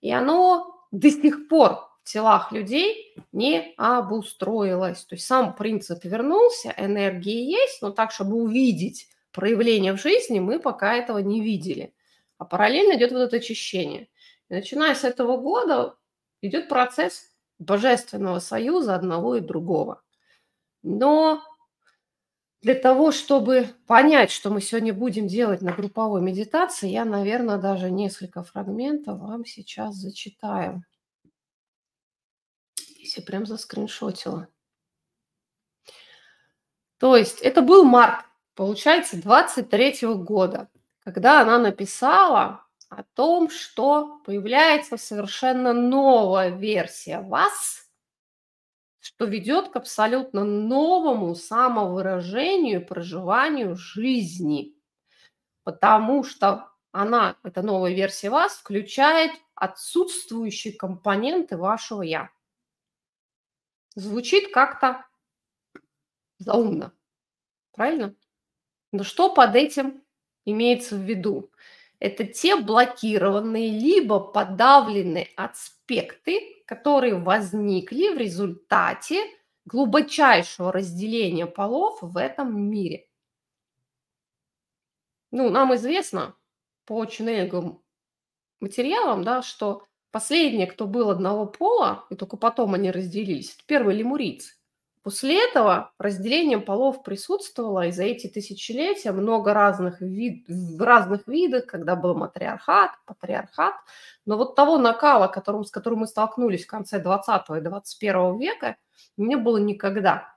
и 0.00 0.10
оно 0.10 0.86
до 0.90 1.10
сих 1.10 1.48
пор 1.48 1.88
в 2.02 2.08
телах 2.08 2.50
людей 2.52 3.14
не 3.32 3.74
обустроилось. 3.76 5.04
То 5.04 5.14
есть 5.14 5.26
сам 5.26 5.54
принцип 5.54 6.04
вернулся, 6.04 6.74
энергии 6.76 7.50
есть, 7.50 7.82
но 7.82 7.90
так, 7.90 8.10
чтобы 8.12 8.36
увидеть 8.36 9.08
проявление 9.30 9.92
в 9.92 10.00
жизни, 10.00 10.40
мы 10.40 10.58
пока 10.58 10.94
этого 10.94 11.18
не 11.18 11.40
видели. 11.40 11.94
А 12.38 12.44
параллельно 12.44 12.96
идет 12.96 13.12
вот 13.12 13.20
это 13.20 13.36
очищение. 13.36 14.08
И 14.48 14.54
начиная 14.54 14.94
с 14.94 15.04
этого 15.04 15.36
года 15.36 15.96
идет 16.42 16.68
процесс 16.68 17.30
божественного 17.58 18.40
союза 18.40 18.94
одного 18.94 19.36
и 19.36 19.40
другого. 19.40 20.02
Но 20.82 21.42
для 22.60 22.74
того, 22.74 23.12
чтобы 23.12 23.68
понять, 23.86 24.30
что 24.30 24.50
мы 24.50 24.60
сегодня 24.60 24.92
будем 24.92 25.26
делать 25.26 25.62
на 25.62 25.72
групповой 25.72 26.20
медитации, 26.20 26.88
я, 26.88 27.04
наверное, 27.04 27.58
даже 27.58 27.90
несколько 27.90 28.42
фрагментов 28.42 29.18
вам 29.18 29.44
сейчас 29.44 29.94
зачитаю. 29.94 30.84
Если 32.98 33.20
прям 33.20 33.46
заскриншотила. 33.46 34.48
То 36.98 37.16
есть 37.16 37.40
это 37.40 37.62
был 37.62 37.84
март, 37.84 38.24
получается, 38.54 39.20
23 39.20 40.06
года, 40.14 40.68
когда 41.00 41.40
она 41.40 41.58
написала 41.58 42.64
о 42.96 43.04
том, 43.14 43.48
что 43.48 44.20
появляется 44.24 44.96
совершенно 44.96 45.72
новая 45.72 46.50
версия 46.50 47.20
вас, 47.20 47.88
что 49.00 49.24
ведет 49.24 49.70
к 49.70 49.76
абсолютно 49.76 50.44
новому 50.44 51.34
самовыражению, 51.34 52.86
проживанию 52.86 53.76
жизни. 53.76 54.76
Потому 55.64 56.22
что 56.22 56.70
она, 56.92 57.36
эта 57.42 57.62
новая 57.62 57.94
версия 57.94 58.28
вас, 58.28 58.54
включает 58.56 59.32
отсутствующие 59.54 60.74
компоненты 60.74 61.56
вашего 61.56 62.02
«я». 62.02 62.30
Звучит 63.94 64.52
как-то 64.52 65.06
заумно, 66.38 66.92
правильно? 67.72 68.14
Но 68.90 69.02
что 69.02 69.34
под 69.34 69.56
этим 69.56 70.02
имеется 70.44 70.96
в 70.96 71.00
виду? 71.00 71.50
Это 72.02 72.24
те 72.24 72.56
блокированные 72.56 73.70
либо 73.70 74.18
подавленные 74.18 75.28
аспекты, 75.36 76.64
которые 76.66 77.14
возникли 77.14 78.12
в 78.12 78.18
результате 78.18 79.22
глубочайшего 79.66 80.72
разделения 80.72 81.46
полов 81.46 81.98
в 82.02 82.16
этом 82.16 82.60
мире. 82.60 83.06
Ну, 85.30 85.48
нам 85.48 85.76
известно 85.76 86.34
по 86.86 87.04
ченнелинговым 87.04 87.80
материалам, 88.58 89.22
да, 89.22 89.40
что 89.42 89.86
последние, 90.10 90.66
кто 90.66 90.88
был 90.88 91.08
одного 91.08 91.46
пола, 91.46 92.04
и 92.10 92.16
только 92.16 92.36
потом 92.36 92.74
они 92.74 92.90
разделились, 92.90 93.54
это 93.54 93.64
первые 93.66 93.96
лемурийцы. 93.98 94.54
После 95.02 95.44
этого 95.44 95.92
разделением 95.98 96.64
полов 96.64 97.02
присутствовало, 97.02 97.88
и 97.88 97.90
за 97.90 98.04
эти 98.04 98.28
тысячелетия 98.28 99.10
много 99.10 99.52
разных, 99.52 100.00
вид, 100.00 100.46
разных 100.78 101.26
видах, 101.26 101.66
когда 101.66 101.96
был 101.96 102.14
матриархат, 102.14 102.92
патриархат. 103.04 103.74
Но 104.26 104.36
вот 104.36 104.54
того 104.54 104.78
накала, 104.78 105.26
которым, 105.26 105.64
с 105.64 105.72
которым 105.72 106.00
мы 106.00 106.06
столкнулись 106.06 106.64
в 106.64 106.68
конце 106.68 107.00
20 107.00 107.42
и 107.58 107.60
21 107.60 108.38
века, 108.38 108.76
не 109.16 109.34
было 109.36 109.58
никогда. 109.58 110.36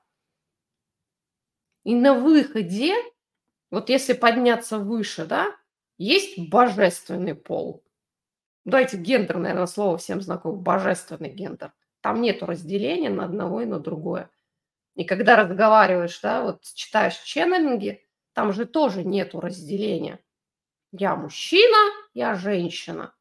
И 1.83 1.93
на 1.93 2.15
выходе, 2.15 2.95
вот 3.69 3.89
если 3.89 4.13
подняться 4.13 4.79
выше, 4.79 5.27
да, 5.27 5.55
есть 5.99 6.39
божественный 6.49 7.35
пол. 7.35 7.83
Давайте 8.65 8.97
гендер, 8.97 9.37
наверное, 9.37 9.67
слово 9.67 9.99
всем 9.99 10.21
знакомо, 10.21 10.57
божественный 10.57 11.29
гендер. 11.29 11.71
Там 12.01 12.21
нет 12.21 12.41
разделения 12.41 13.11
на 13.11 13.25
одного 13.25 13.61
и 13.61 13.65
на 13.65 13.79
другое. 13.79 14.31
И 14.95 15.03
когда 15.03 15.35
разговариваешь, 15.35 16.19
да, 16.21 16.41
вот 16.41 16.63
читаешь 16.73 17.17
ченнелинги, 17.19 18.05
там 18.33 18.53
же 18.53 18.65
тоже 18.65 19.03
нету 19.03 19.39
разделения. 19.39 20.19
Я 20.91 21.15
мужчина, 21.15 21.77
я 22.13 22.35
женщина. 22.35 23.13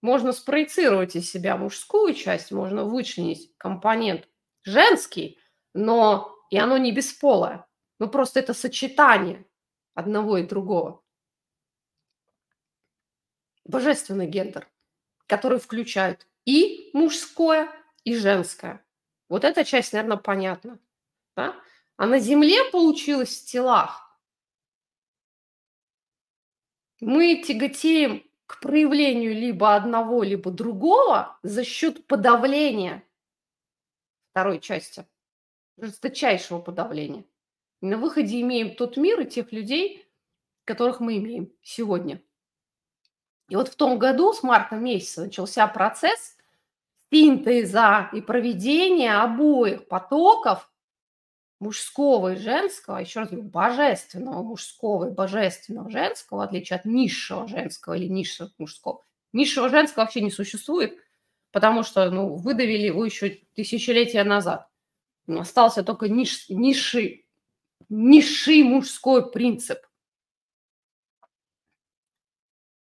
Можно 0.00 0.32
спроецировать 0.32 1.16
из 1.16 1.30
себя 1.30 1.56
мужскую 1.56 2.14
часть, 2.14 2.52
можно 2.52 2.84
вычленить 2.84 3.52
компонент 3.56 4.28
женский, 4.62 5.38
но 5.72 6.36
и 6.50 6.58
оно 6.58 6.76
не 6.78 6.92
бесполое. 6.92 7.66
Ну, 7.98 8.08
просто 8.08 8.40
это 8.40 8.54
сочетание 8.54 9.46
одного 9.94 10.38
и 10.38 10.46
другого. 10.46 11.02
Божественный 13.64 14.26
гендер, 14.26 14.68
который 15.26 15.58
включает 15.58 16.28
и 16.44 16.90
мужское, 16.92 17.68
и 18.04 18.14
женское. 18.14 18.84
Вот 19.28 19.44
эта 19.44 19.64
часть, 19.64 19.92
наверное, 19.92 20.16
понятна. 20.16 20.78
Да? 21.36 21.56
А 21.96 22.06
на 22.06 22.18
Земле 22.18 22.64
получилось 22.70 23.40
в 23.40 23.46
телах. 23.46 24.18
Мы 27.00 27.42
тяготеем 27.42 28.24
к 28.46 28.60
проявлению 28.60 29.34
либо 29.34 29.74
одного, 29.74 30.22
либо 30.22 30.50
другого 30.50 31.38
за 31.42 31.64
счет 31.64 32.06
подавления 32.06 33.02
второй 34.30 34.60
части, 34.60 35.06
жесточайшего 35.76 36.60
подавления. 36.60 37.24
И 37.80 37.86
на 37.86 37.98
выходе 37.98 38.40
имеем 38.40 38.74
тот 38.74 38.96
мир 38.96 39.20
и 39.20 39.26
тех 39.26 39.52
людей, 39.52 40.06
которых 40.64 41.00
мы 41.00 41.18
имеем 41.18 41.52
сегодня. 41.62 42.20
И 43.48 43.56
вот 43.56 43.68
в 43.68 43.76
том 43.76 43.98
году, 43.98 44.32
с 44.32 44.42
марта 44.42 44.76
месяца, 44.76 45.22
начался 45.22 45.66
процесс 45.68 46.33
синтеза 47.12 48.10
и 48.12 48.20
проведения 48.20 49.14
обоих 49.14 49.86
потоков 49.88 50.70
мужского 51.60 52.34
и 52.34 52.36
женского, 52.36 52.98
еще 52.98 53.20
раз 53.20 53.30
говорю, 53.30 53.48
божественного 53.48 54.42
мужского 54.42 55.08
и 55.08 55.12
божественного 55.12 55.90
женского, 55.90 56.38
в 56.38 56.40
отличие 56.42 56.78
от 56.78 56.84
низшего 56.84 57.48
женского 57.48 57.94
или 57.94 58.06
низшего 58.08 58.50
мужского. 58.58 59.02
Низшего 59.32 59.68
женского 59.68 60.04
вообще 60.04 60.20
не 60.20 60.30
существует, 60.30 60.98
потому 61.50 61.82
что 61.82 62.10
ну, 62.10 62.36
выдавили 62.36 62.86
его 62.86 63.04
еще 63.04 63.40
тысячелетия 63.54 64.24
назад. 64.24 64.68
Остался 65.26 65.82
только 65.82 66.08
ниш, 66.08 66.48
низший, 66.48 67.26
низший 67.88 68.62
мужской 68.62 69.30
принцип. 69.30 69.78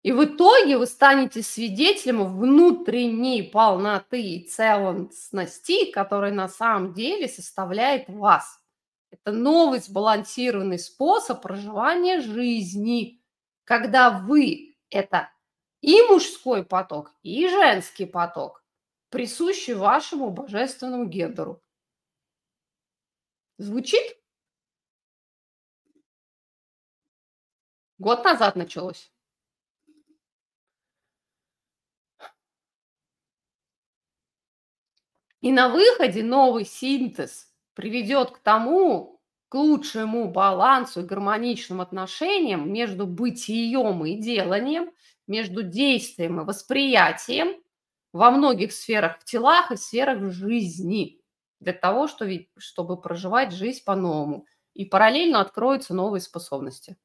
И 0.04 0.12
в 0.12 0.26
итоге 0.26 0.78
вы 0.78 0.86
станете 0.86 1.42
свидетелем 1.42 2.38
внутренней 2.38 3.42
полноты 3.42 4.22
и 4.22 4.46
целостности, 4.46 5.90
которая 5.92 6.34
на 6.34 6.50
самом 6.50 6.94
деле 6.94 7.30
составляет 7.30 8.10
вас. 8.10 8.60
Это 9.12 9.32
новый 9.32 9.80
сбалансированный 9.80 10.78
способ 10.78 11.42
проживания 11.42 12.20
жизни, 12.20 13.24
когда 13.64 14.10
вы– 14.10 14.76
это 14.90 15.32
и 15.80 16.02
мужской 16.10 16.66
поток, 16.66 17.14
и 17.22 17.48
женский 17.48 18.06
поток, 18.06 18.62
присущий 19.10 19.74
вашему 19.74 20.32
божественному 20.32 21.06
гендеру. 21.06 21.64
Звучит? 23.58 24.18
Год 28.00 28.26
назад 28.26 28.58
началось. 28.58 29.14
И 35.44 35.52
на 35.52 35.68
выходе 35.68 36.24
новый 36.24 36.64
синтез 36.64 37.52
приведет 37.74 38.32
к 38.32 38.38
тому, 38.40 39.20
к 39.50 39.56
лучшему 39.56 40.32
балансу 40.32 41.02
и 41.02 41.06
гармоничным 41.06 41.82
отношениям 41.82 42.72
между 42.72 43.06
бытием 43.06 44.06
и 44.06 44.16
деланием, 44.16 44.92
между 45.28 45.62
действием 45.62 46.40
и 46.40 46.46
восприятием 46.46 47.62
во 48.14 48.32
многих 48.32 48.72
сферах 48.72 49.20
в 49.20 49.26
телах 49.26 49.74
и 49.74 49.76
сферах 49.76 50.32
жизни 50.32 51.20
для 51.60 51.74
того, 51.74 52.08
чтобы 52.08 53.02
проживать 53.02 53.52
жизнь 53.52 53.84
по-новому. 53.84 54.46
И 54.74 54.86
параллельно 54.86 55.42
откроются 55.42 55.94
новые 55.94 56.22
способности, 56.22 56.96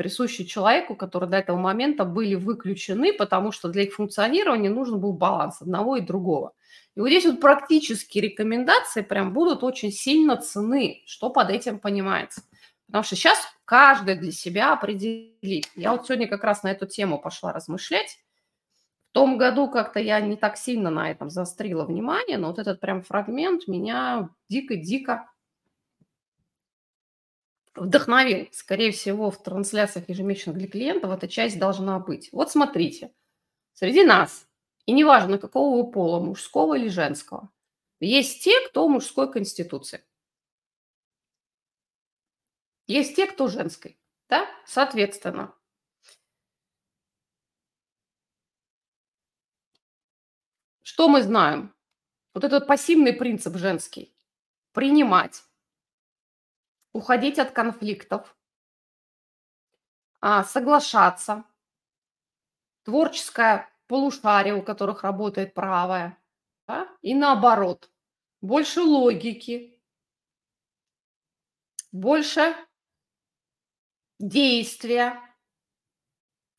присущие 0.00 0.46
человеку, 0.46 0.96
которые 0.96 1.28
до 1.28 1.36
этого 1.36 1.58
момента 1.58 2.06
были 2.06 2.34
выключены, 2.34 3.12
потому 3.12 3.52
что 3.52 3.68
для 3.68 3.82
их 3.82 3.92
функционирования 3.92 4.70
нужен 4.70 4.98
был 4.98 5.12
баланс 5.12 5.60
одного 5.60 5.96
и 5.96 6.00
другого. 6.00 6.54
И 6.96 7.00
вот 7.00 7.08
здесь 7.08 7.26
вот 7.26 7.38
практические 7.38 8.22
рекомендации 8.22 9.02
прям 9.02 9.34
будут 9.34 9.62
очень 9.62 9.92
сильно 9.92 10.38
цены, 10.38 11.02
что 11.04 11.28
под 11.28 11.50
этим 11.50 11.78
понимается. 11.78 12.40
Потому 12.86 13.04
что 13.04 13.14
сейчас 13.14 13.46
каждый 13.66 14.14
для 14.14 14.32
себя 14.32 14.72
определит. 14.72 15.68
Я 15.76 15.92
вот 15.92 16.06
сегодня 16.06 16.28
как 16.28 16.44
раз 16.44 16.62
на 16.62 16.70
эту 16.70 16.86
тему 16.86 17.18
пошла 17.20 17.52
размышлять. 17.52 18.20
В 19.10 19.12
том 19.12 19.36
году 19.36 19.68
как-то 19.68 20.00
я 20.00 20.18
не 20.20 20.36
так 20.36 20.56
сильно 20.56 20.88
на 20.88 21.10
этом 21.10 21.28
заострила 21.28 21.84
внимание, 21.84 22.38
но 22.38 22.48
вот 22.48 22.58
этот 22.58 22.80
прям 22.80 23.02
фрагмент 23.02 23.68
меня 23.68 24.30
дико-дико 24.48 25.29
вдохновил. 27.74 28.48
Скорее 28.52 28.92
всего, 28.92 29.30
в 29.30 29.42
трансляциях 29.42 30.08
ежемесячных 30.08 30.56
для 30.56 30.68
клиентов 30.68 31.10
эта 31.10 31.28
часть 31.28 31.58
должна 31.58 31.98
быть. 31.98 32.28
Вот 32.32 32.50
смотрите, 32.50 33.12
среди 33.72 34.04
нас 34.04 34.46
и 34.86 34.92
неважно, 34.92 35.38
какого 35.38 35.82
вы 35.82 35.90
пола, 35.90 36.20
мужского 36.20 36.76
или 36.76 36.88
женского. 36.88 37.50
Есть 38.00 38.42
те, 38.42 38.66
кто 38.68 38.88
мужской 38.88 39.30
конституции. 39.30 40.04
Есть 42.86 43.14
те, 43.14 43.26
кто 43.26 43.46
женской. 43.46 44.00
Да? 44.28 44.48
Соответственно, 44.66 45.54
что 50.82 51.08
мы 51.08 51.22
знаем? 51.22 51.74
Вот 52.34 52.44
этот 52.44 52.66
пассивный 52.66 53.12
принцип 53.12 53.56
женский. 53.56 54.14
Принимать, 54.72 55.44
уходить 56.92 57.38
от 57.38 57.52
конфликтов, 57.52 58.36
а, 60.20 60.44
соглашаться, 60.44 61.44
творческая 62.82 63.68
полушария, 63.86 64.54
у 64.54 64.62
которых 64.62 65.02
работает 65.02 65.54
правая, 65.54 66.18
да? 66.66 66.88
и 67.02 67.14
наоборот. 67.14 67.90
Больше 68.40 68.80
логики, 68.80 69.78
больше 71.92 72.54
действия. 74.18 75.20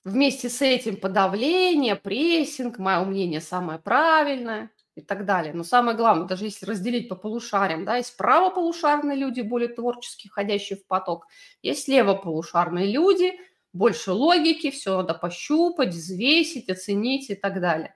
Вместе 0.04 0.50
с 0.50 0.62
этим 0.62 1.00
подавление, 1.00 1.96
прессинг, 1.96 2.80
мое 2.80 3.04
мнение 3.04 3.40
самое 3.40 3.80
правильное 3.80 4.72
и 4.96 5.02
так 5.02 5.26
далее. 5.26 5.54
Но 5.54 5.64
самое 5.64 5.96
главное, 5.96 6.28
даже 6.28 6.46
если 6.46 6.66
разделить 6.66 7.10
по 7.10 7.16
полушариям, 7.16 7.86
да, 7.86 7.98
есть 7.98 8.18
правополушарные 8.18 9.18
люди, 9.18 9.42
более 9.42 9.70
творческие, 9.70 10.30
входящие 10.30 10.78
в 10.78 10.86
поток, 10.86 11.28
есть 11.62 11.88
левополушарные 11.88 12.92
люди– 12.92 13.34
больше 13.74 14.12
логики, 14.12 14.70
все 14.72 14.98
надо 14.98 15.14
пощупать, 15.14 15.90
взвесить, 15.90 16.70
оценить 16.70 17.30
и 17.30 17.36
так 17.36 17.62
далее. 17.62 17.96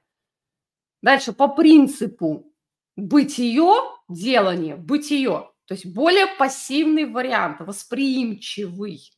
Дальше 1.01 1.33
по 1.33 1.47
принципу 1.47 2.51
бытие, 2.95 3.73
делание, 4.07 4.75
бытие, 4.75 5.51
то 5.65 5.73
есть 5.73 5.85
более 5.85 6.27
пассивный 6.37 7.05
вариант, 7.05 7.59
восприимчивый. 7.59 9.11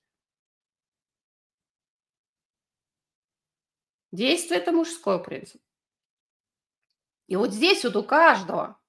Действие– 4.11 4.59
это 4.61 4.71
мужской 4.71 5.21
принцип. 5.21 5.61
И 7.27 7.35
вот 7.35 7.51
здесь 7.51 7.83
вот 7.83 7.95
у 7.95 8.03
каждого 8.03 8.79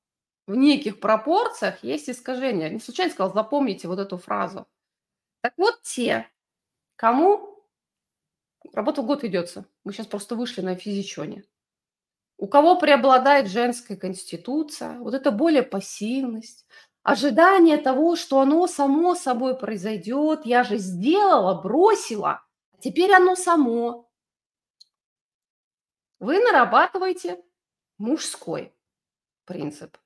в 0.47 0.55
неких 0.55 1.01
пропорциях 1.01 1.83
есть 1.83 2.09
искажения. 2.09 2.71
Не 2.71 2.81
случайно 2.81 3.13
сказал, 3.13 3.33
запомните 3.35 3.89
вот 3.89 3.99
эту 3.99 4.17
фразу. 4.17 4.67
Так 5.43 5.55
вот 5.57 5.83
те, 5.83 6.31
кому 6.97 7.59
Работа 8.73 9.03
в 9.03 9.07
год 9.07 9.23
ведется. 9.23 9.67
Мы 9.85 9.93
сейчас 9.93 10.07
просто 10.07 10.35
вышли 10.35 10.61
на 10.61 10.75
физичоне. 10.75 11.45
У 12.37 12.47
кого 12.47 12.79
преобладает 12.79 13.49
женская 13.49 13.97
конституция, 13.97 14.99
вот 15.01 15.15
это 15.15 15.31
более 15.33 15.63
пассивность, 15.63 16.67
ожидание 17.03 17.79
того, 17.79 18.15
что 18.15 18.41
оно 18.41 18.67
само 18.67 19.17
собой 19.17 19.59
произойдет, 19.59 20.47
я 20.47 20.63
же 20.63 20.77
сделала, 20.79 21.61
бросила, 21.61 22.45
а 22.73 22.79
теперь 22.79 23.13
оно 23.13 23.35
само. 23.35 24.09
Вы 26.21 26.39
нарабатываете 26.39 27.43
мужской 27.99 28.73
принцип. 29.45 29.97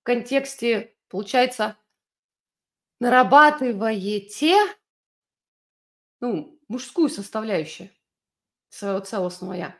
В 0.00 0.02
контексте, 0.02 0.96
получается, 1.08 1.76
нарабатываете 3.00 4.56
ну, 6.20 6.58
мужскую 6.68 7.08
составляющую 7.08 7.90
своего 8.68 9.00
целостного 9.00 9.54
«я». 9.54 9.76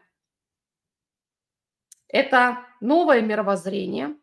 Это 2.09 2.67
новое 2.81 3.21
мировоззрение, 3.21 4.17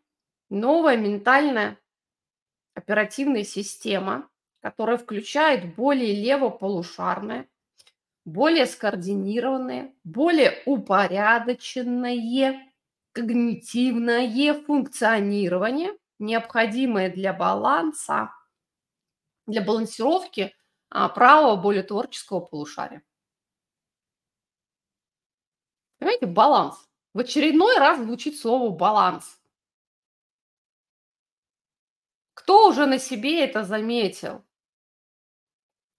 новая 0.50 0.96
ментальная 0.96 1.78
оперативная 2.74 3.44
система, 3.44 4.28
которая 4.60 4.98
включает 4.98 5.74
более 5.74 6.14
левополушарное, 6.14 7.48
более 8.28 8.66
скоординированное, 8.66 9.94
более 10.04 10.62
упорядоченное 10.66 12.68
когнитивное 13.12 14.54
функционирование, 14.54 15.96
необходимое 16.18 17.10
для 17.10 17.32
баланса, 17.32 18.30
для 19.46 19.62
балансировки 19.62 20.54
а, 20.90 21.08
правого, 21.08 21.56
более 21.56 21.82
творческого 21.82 22.40
полушария. 22.40 23.02
Понимаете, 25.98 26.26
баланс. 26.26 26.88
В 27.14 27.20
очередной 27.20 27.78
раз 27.78 27.98
звучит 27.98 28.38
слово 28.38 28.70
баланс. 28.70 29.40
Кто 32.34 32.68
уже 32.68 32.86
на 32.86 32.98
себе 32.98 33.44
это 33.44 33.64
заметил? 33.64 34.44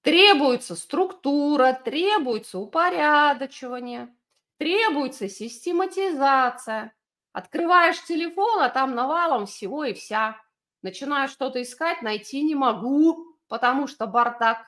Требуется 0.01 0.75
структура, 0.75 1.73
требуется 1.73 2.57
упорядочивание, 2.57 4.15
требуется 4.57 5.27
систематизация. 5.27 6.95
Открываешь 7.33 8.03
телефон, 8.05 8.61
а 8.61 8.69
там 8.69 8.95
навалом 8.95 9.45
всего 9.45 9.83
и 9.83 9.93
вся. 9.93 10.41
Начинаю 10.81 11.27
что-то 11.27 11.61
искать, 11.61 12.01
найти 12.01 12.41
не 12.41 12.55
могу, 12.55 13.37
потому 13.47 13.87
что 13.87 14.07
бардак. 14.07 14.65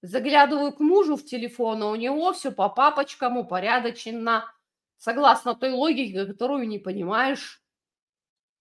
Заглядываю 0.00 0.72
к 0.72 0.80
мужу 0.80 1.16
в 1.16 1.24
телефон, 1.24 1.82
а 1.82 1.90
у 1.90 1.94
него 1.94 2.32
все 2.32 2.50
по 2.50 2.68
папочкам 2.68 3.36
упорядочено, 3.36 4.52
согласно 4.96 5.54
той 5.54 5.72
логике, 5.72 6.26
которую 6.26 6.66
не 6.66 6.78
понимаешь. 6.78 7.62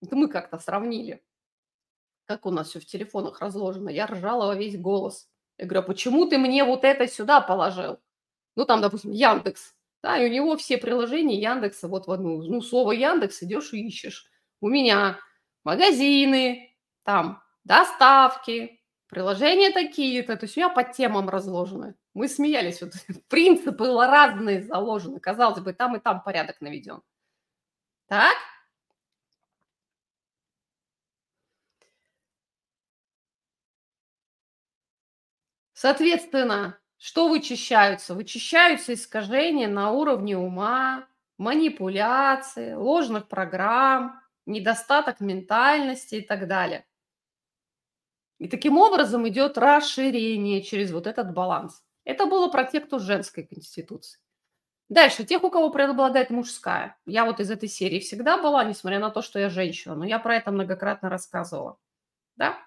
Это 0.01 0.15
мы 0.15 0.27
как-то 0.27 0.59
сравнили, 0.59 1.23
как 2.25 2.45
у 2.45 2.51
нас 2.51 2.69
все 2.69 2.79
в 2.79 2.85
телефонах 2.85 3.39
разложено. 3.39 3.89
Я 3.89 4.07
ржала 4.07 4.47
во 4.47 4.55
весь 4.55 4.77
голос. 4.77 5.30
Я 5.61 5.67
говорю, 5.67 5.81
а 5.81 5.87
почему 5.87 6.25
ты 6.25 6.39
мне 6.39 6.63
вот 6.63 6.83
это 6.83 7.07
сюда 7.07 7.39
положил? 7.39 7.99
Ну, 8.55 8.65
там, 8.65 8.81
допустим, 8.81 9.11
Яндекс. 9.11 9.75
Да, 10.01 10.17
и 10.17 10.27
у 10.27 10.33
него 10.33 10.57
все 10.57 10.79
приложения 10.79 11.39
Яндекса 11.39 11.87
вот 11.87 12.07
в 12.07 12.11
одну. 12.11 12.41
Ну, 12.41 12.61
слово 12.61 12.93
Яндекс 12.93 13.43
идешь 13.43 13.71
и 13.71 13.85
ищешь. 13.85 14.25
У 14.59 14.67
меня 14.67 15.19
магазины, 15.63 16.75
там 17.03 17.43
доставки, 17.63 18.81
приложения 19.05 19.71
такие-то. 19.71 20.35
То 20.35 20.45
есть 20.45 20.57
у 20.57 20.61
меня 20.61 20.69
по 20.69 20.83
темам 20.83 21.29
разложены. 21.29 21.93
Мы 22.15 22.27
смеялись. 22.27 22.81
Вот, 22.81 22.93
принципы 23.27 23.85
разные 23.85 24.63
заложены. 24.63 25.19
Казалось 25.19 25.59
бы, 25.59 25.73
там 25.73 25.95
и 25.95 25.99
там 25.99 26.23
порядок 26.23 26.59
наведен. 26.61 27.03
Так? 28.07 28.35
Соответственно, 35.81 36.77
что 36.99 37.27
вычищаются? 37.27 38.13
Вычищаются 38.13 38.93
искажения 38.93 39.67
на 39.67 39.89
уровне 39.89 40.37
ума, 40.37 41.07
манипуляции, 41.39 42.73
ложных 42.73 43.27
программ, 43.27 44.21
недостаток 44.45 45.21
ментальности 45.21 46.13
и 46.13 46.21
так 46.21 46.47
далее. 46.47 46.85
И 48.37 48.47
таким 48.47 48.77
образом 48.77 49.27
идет 49.27 49.57
расширение 49.57 50.61
через 50.61 50.91
вот 50.91 51.07
этот 51.07 51.33
баланс. 51.33 51.83
Это 52.03 52.27
было 52.27 52.47
про 52.47 52.65
тех, 52.65 52.85
кто 52.85 52.99
женской 52.99 53.43
конституции. 53.43 54.19
Дальше, 54.87 55.23
тех, 55.23 55.43
у 55.43 55.49
кого 55.49 55.71
преобладает 55.71 56.29
мужская. 56.29 56.95
Я 57.07 57.25
вот 57.25 57.39
из 57.39 57.49
этой 57.49 57.69
серии 57.69 58.01
всегда 58.01 58.37
была, 58.37 58.63
несмотря 58.63 58.99
на 58.99 59.09
то, 59.09 59.23
что 59.23 59.39
я 59.39 59.49
женщина, 59.49 59.95
но 59.95 60.05
я 60.05 60.19
про 60.19 60.35
это 60.35 60.51
многократно 60.51 61.09
рассказывала. 61.09 61.79
Да? 62.35 62.59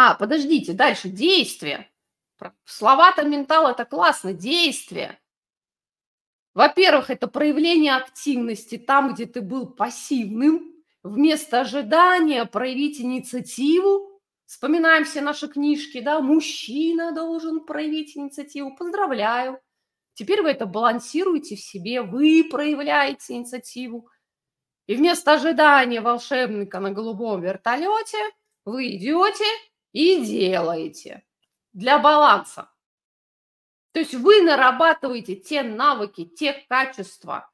А, 0.00 0.14
подождите, 0.14 0.74
дальше, 0.74 1.08
действие. 1.08 1.90
Слова-то 2.64 3.24
ментал– 3.24 3.66
это 3.68 3.84
классно, 3.84 4.32
действие. 4.32 5.18
Во-первых, 6.54 7.10
это 7.10 7.26
проявление 7.26 7.96
активности 7.96 8.78
там, 8.78 9.12
где 9.12 9.26
ты 9.26 9.40
был 9.40 9.66
пассивным. 9.66 10.72
Вместо 11.02 11.62
ожидания 11.62 12.44
проявить 12.44 13.00
инициативу. 13.00 14.22
Вспоминаем 14.46 15.04
все 15.04 15.20
наши 15.20 15.48
книжки, 15.48 16.00
да, 16.00 16.20
мужчина 16.20 17.10
должен 17.10 17.64
проявить 17.64 18.16
инициативу. 18.16 18.76
Поздравляю. 18.76 19.60
Теперь 20.14 20.42
вы 20.42 20.50
это 20.50 20.66
балансируете 20.66 21.56
в 21.56 21.60
себе, 21.60 22.02
вы 22.02 22.46
проявляете 22.48 23.34
инициативу. 23.34 24.08
И 24.86 24.94
вместо 24.94 25.32
ожидания 25.32 26.00
волшебника 26.00 26.78
на 26.78 26.92
голубом 26.92 27.40
вертолете 27.40 28.18
вы 28.64 28.94
идете 28.94 29.44
и 29.92 30.24
делаете 30.24 31.24
для 31.72 31.98
баланса. 31.98 32.70
То 33.92 34.00
есть 34.00 34.14
вы 34.14 34.42
нарабатываете 34.42 35.36
те 35.36 35.62
навыки, 35.62 36.24
те 36.24 36.52
качества, 36.68 37.50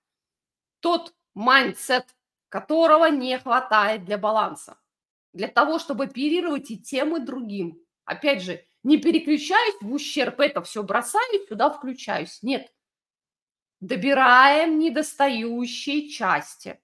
тот 0.80 1.14
mindset, 1.34 2.14
которого 2.48 3.06
не 3.06 3.38
хватает 3.38 4.04
для 4.04 4.18
баланса. 4.18 4.78
Для 5.32 5.48
того, 5.48 5.78
чтобы 5.78 6.04
оперировать 6.04 6.70
и 6.70 6.78
тем, 6.78 7.16
и 7.16 7.20
другим. 7.20 7.82
Опять 8.04 8.42
же, 8.42 8.64
не 8.82 8.98
переключаюсь 8.98 9.76
в 9.80 9.92
ущерб, 9.92 10.38
это 10.40 10.62
все 10.62 10.82
бросаю, 10.82 11.46
сюда 11.48 11.70
включаюсь. 11.70 12.42
Нет. 12.42 12.72
Добираем 13.80 14.78
недостающие 14.78 16.08
части. 16.08 16.80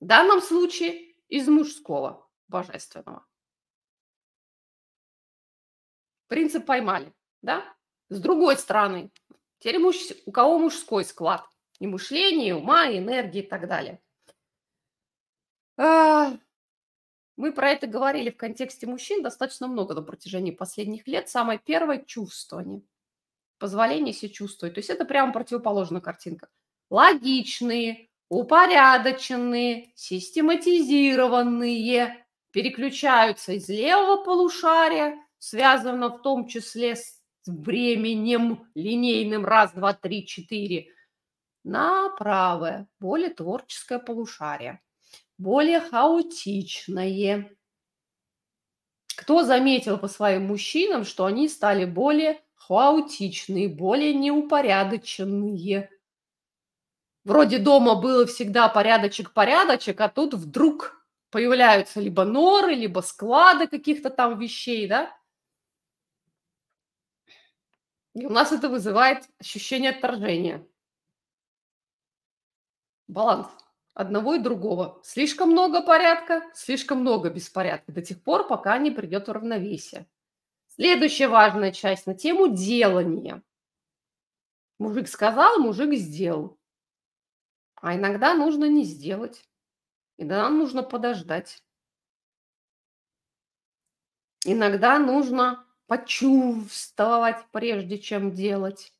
В 0.00 0.06
данном 0.06 0.42
случае 0.42 1.14
из 1.28 1.48
мужского 1.48 2.28
божественного. 2.48 3.26
Принцип 6.32 6.64
поймали, 6.64 7.12
да? 7.42 7.62
С 8.08 8.18
другой 8.18 8.56
стороны, 8.56 9.10
теперь 9.58 9.78
муж, 9.78 9.96
у 10.24 10.32
кого 10.32 10.58
мужской 10.58 11.04
склад? 11.04 11.44
И 11.78 11.86
мышления, 11.86 12.48
и 12.48 12.52
ума, 12.52 12.88
и 12.88 13.00
энергии 13.00 13.42
и 13.42 13.46
так 13.46 13.68
далее. 13.68 14.00
А, 15.76 16.32
мы 17.36 17.52
про 17.52 17.68
это 17.68 17.86
говорили 17.86 18.30
в 18.30 18.38
контексте 18.38 18.86
мужчин 18.86 19.22
достаточно 19.22 19.68
много 19.68 19.92
на 19.92 20.00
протяжении 20.00 20.52
последних 20.52 21.06
лет. 21.06 21.28
Самое 21.28 21.60
первое– 21.62 21.98
чувствование. 22.06 22.80
Позволение 23.58 24.14
себе 24.14 24.32
чувствовать. 24.32 24.76
То 24.76 24.78
есть 24.78 24.88
это 24.88 25.04
прямо 25.04 25.34
противоположная 25.34 26.00
картинка. 26.00 26.48
Логичные, 26.88 28.08
упорядоченные, 28.30 29.92
систематизированные, 29.96 32.24
переключаются 32.52 33.52
из 33.52 33.68
левого 33.68 34.24
полушария 34.24 35.21
связано 35.42 36.08
в 36.08 36.22
том 36.22 36.46
числе 36.46 36.94
с 36.94 37.20
временем 37.46 38.70
линейным 38.76 39.44
раз, 39.44 39.72
два, 39.72 39.92
три, 39.92 40.24
четыре, 40.24 40.86
на 41.64 42.10
правое, 42.10 42.86
более 43.00 43.30
творческое 43.30 43.98
полушарие, 43.98 44.80
более 45.38 45.80
хаотичное. 45.80 47.50
Кто 49.16 49.42
заметил 49.42 49.98
по 49.98 50.06
своим 50.06 50.46
мужчинам, 50.46 51.04
что 51.04 51.24
они 51.24 51.48
стали 51.48 51.86
более 51.86 52.40
хаотичные, 52.54 53.68
более 53.68 54.14
неупорядоченные? 54.14 55.90
Вроде 57.24 57.58
дома 57.58 57.96
было 57.96 58.26
всегда 58.26 58.68
порядочек-порядочек, 58.68 60.00
а 60.02 60.08
тут 60.08 60.34
вдруг 60.34 61.04
появляются 61.30 62.00
либо 62.00 62.22
норы, 62.22 62.74
либо 62.74 63.00
склады 63.00 63.66
каких-то 63.66 64.08
там 64.08 64.38
вещей, 64.38 64.86
да? 64.86 65.12
И 68.14 68.26
у 68.26 68.30
нас 68.30 68.52
это 68.52 68.68
вызывает 68.68 69.28
ощущение 69.38 69.90
отторжения. 69.90 70.66
Баланс 73.08 73.48
одного 73.94 74.34
и 74.34 74.38
другого. 74.38 75.00
Слишком 75.02 75.50
много 75.50 75.82
порядка, 75.82 76.42
слишком 76.54 77.00
много 77.00 77.30
беспорядка 77.30 77.92
до 77.92 78.02
тех 78.02 78.22
пор, 78.22 78.46
пока 78.46 78.78
не 78.78 78.90
придет 78.90 79.28
равновесие. 79.28 80.06
Следующая 80.68 81.28
важная 81.28 81.72
часть 81.72 82.06
на 82.06 82.14
тему 82.14 82.48
делания. 82.48 83.42
Мужик 84.78 85.08
сказал, 85.08 85.58
мужик 85.58 85.92
сделал. 85.94 86.58
А 87.74 87.94
иногда 87.94 88.34
нужно 88.34 88.64
не 88.66 88.84
сделать. 88.84 89.44
Иногда 90.16 90.48
нужно 90.48 90.82
подождать. 90.82 91.62
Иногда 94.44 94.98
нужно 94.98 95.66
почувствовать, 95.86 97.36
прежде 97.52 97.98
чем 97.98 98.32
делать. 98.32 98.92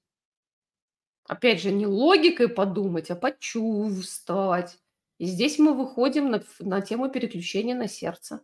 Опять 1.25 1.63
же, 1.63 1.71
не 1.71 1.87
логикой 1.87 2.49
подумать, 2.49 3.11
а 3.11 3.17
почувствовать. 3.17 4.79
И 5.19 5.27
здесь 5.27 5.59
мы 5.59 5.75
выходим 5.75 6.31
на, 6.31 6.43
на 6.59 6.81
тему 6.81 7.09
переключения 7.09 7.75
на 7.75 7.89
сердце. 7.89 8.43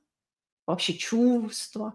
Вообще 0.66 0.94
чувство. 0.94 1.94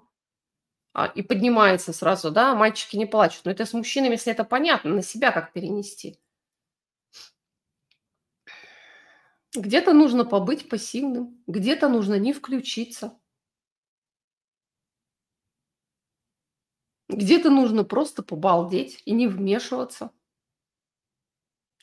А, 0.94 1.08
и 1.08 1.22
поднимается 1.22 1.94
сразу, 1.94 2.32
да, 2.32 2.54
мальчики 2.54 2.96
не 2.96 3.06
плачут. 3.06 3.46
Но 3.46 3.52
это 3.52 3.66
с 3.66 3.74
мужчинами, 3.74 4.12
если 4.12 4.32
это 4.32 4.44
понятно, 4.44 4.92
на 4.92 5.02
себя 5.02 5.32
как 5.32 5.54
перенести. 5.54 6.20
Где-то 9.56 9.94
нужно 9.94 10.26
побыть 10.26 10.68
пассивным, 10.68 11.44
где-то 11.48 11.88
нужно 11.88 12.20
не 12.20 12.34
включиться. 12.34 13.20
Где-то 17.14 17.50
нужно 17.50 17.84
просто 17.84 18.24
побалдеть 18.24 19.02
и 19.06 19.12
не 19.14 19.28
вмешиваться. 19.28 20.12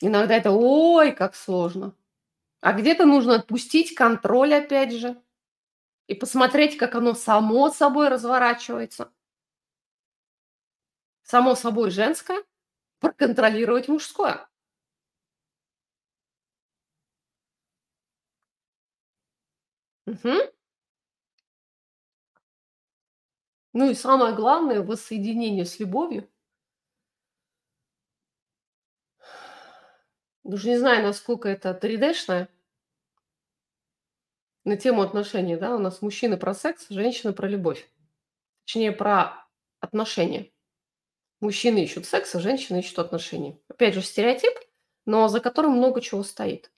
Иногда 0.01 0.35
это 0.35 0.51
ой, 0.51 1.11
как 1.11 1.35
сложно. 1.35 1.95
А 2.61 2.73
где-то 2.73 3.05
нужно 3.05 3.35
отпустить 3.35 3.95
контроль, 3.95 4.53
опять 4.55 4.93
же, 4.93 5.21
и 6.07 6.15
посмотреть, 6.15 6.77
как 6.77 6.95
оно 6.95 7.13
само 7.15 7.69
собой 7.71 8.09
разворачивается. 8.09 9.11
Само 11.23 11.55
собой 11.55 11.89
женское, 11.89 12.43
проконтролировать 12.99 13.87
мужское. 13.87 14.47
Угу. 20.07 20.51
Ну 23.73 23.89
и 23.89 23.93
самое 23.93 24.35
главное- 24.35 24.81
воссоединение 24.81 25.65
с 25.65 25.79
любовью. 25.79 26.27
Даже 30.43 30.69
не 30.69 30.77
знаю, 30.77 31.03
насколько 31.03 31.47
это 31.47 31.73
3D-шное. 31.73 32.49
На 34.63 34.77
тему 34.77 35.01
отношений, 35.01 35.55
да, 35.55 35.75
у 35.75 35.79
нас 35.79 36.01
мужчины 36.01 36.37
про 36.37 36.53
секс, 36.53 36.87
женщины 36.89 37.33
про 37.33 37.47
любовь. 37.47 37.89
Точнее, 38.65 38.91
про 38.91 39.47
отношения. 39.79 40.51
Мужчины 41.39 41.83
ищут 41.83 42.05
секса, 42.05 42.39
женщины 42.39 42.79
ищут 42.79 42.99
отношений. 42.99 43.59
Опять 43.67 43.95
же, 43.95 44.01
стереотип, 44.01 44.53
но 45.05 45.27
за 45.27 45.39
которым 45.39 45.71
много 45.73 46.01
чего 46.01 46.23
стоит. 46.23 46.71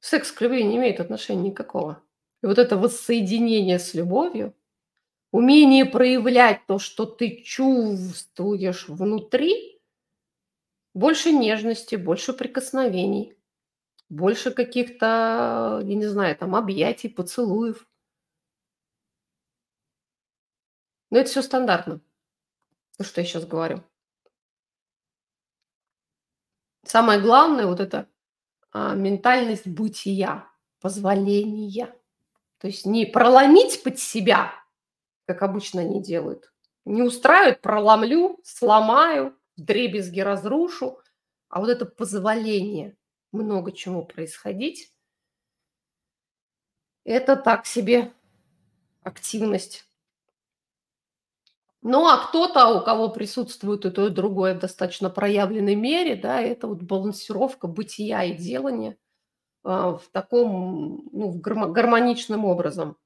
Секс 0.00 0.30
к 0.32 0.40
любви 0.42 0.64
не 0.64 0.76
имеет 0.76 1.00
отношения 1.00 1.48
никакого. 1.48 2.02
И 2.42 2.46
вот 2.46 2.58
это 2.58 2.76
воссоединение 2.76 3.78
с 3.78 3.94
любовью, 3.94 4.54
умение 5.34 5.84
проявлять 5.84 6.64
то, 6.66 6.78
что 6.78 7.06
ты 7.06 7.42
чувствуешь 7.42 8.88
внутри, 8.88 9.82
больше 10.94 11.32
нежности, 11.32 11.96
больше 11.96 12.32
прикосновений, 12.32 13.36
больше 14.08 14.52
каких-то, 14.52 15.80
я 15.82 15.94
не 15.96 16.06
знаю, 16.06 16.36
там 16.36 16.54
объятий, 16.54 17.08
поцелуев. 17.08 17.84
Но 21.10 21.18
это 21.18 21.28
все 21.28 21.42
стандартно, 21.42 22.00
то, 22.96 23.02
что 23.02 23.20
я 23.20 23.26
сейчас 23.26 23.44
говорю. 23.44 23.82
Самое 26.84 27.20
главное 27.20 27.66
вот 27.66 27.80
это 27.80 28.08
а, 28.70 28.94
ментальность 28.94 29.66
бытия, 29.66 30.48
позволения. 30.80 31.92
То 32.58 32.68
есть 32.68 32.86
не 32.86 33.04
проломить 33.04 33.82
под 33.82 33.98
себя, 33.98 34.63
как 35.26 35.42
обычно 35.42 35.82
они 35.82 36.02
делают. 36.02 36.52
Не 36.84 37.02
устраивает, 37.02 37.60
проломлю, 37.62 38.38
сломаю, 38.44 39.36
дребезги 39.56 40.20
разрушу. 40.20 40.98
А 41.48 41.60
вот 41.60 41.68
это 41.68 41.86
позволение 41.86 42.96
много 43.32 43.72
чему 43.72 44.04
происходить, 44.04 44.92
это 47.04 47.36
так 47.36 47.66
себе 47.66 48.12
активность. 49.02 49.84
Ну, 51.82 52.08
а 52.08 52.16
кто-то, 52.16 52.68
у 52.68 52.82
кого 52.82 53.10
присутствует 53.10 53.84
и 53.84 53.90
то, 53.90 54.06
и 54.06 54.10
другое 54.10 54.54
в 54.54 54.58
достаточно 54.58 55.10
проявленной 55.10 55.74
мере, 55.74 56.16
да, 56.16 56.40
это 56.40 56.66
вот 56.66 56.82
балансировка 56.82 57.66
бытия 57.66 58.24
и 58.24 58.34
делания 58.34 58.96
а, 59.62 59.98
в 59.98 60.08
таком, 60.08 61.10
ну, 61.12 61.32
гармоничным 61.32 62.46
образом. 62.46 62.96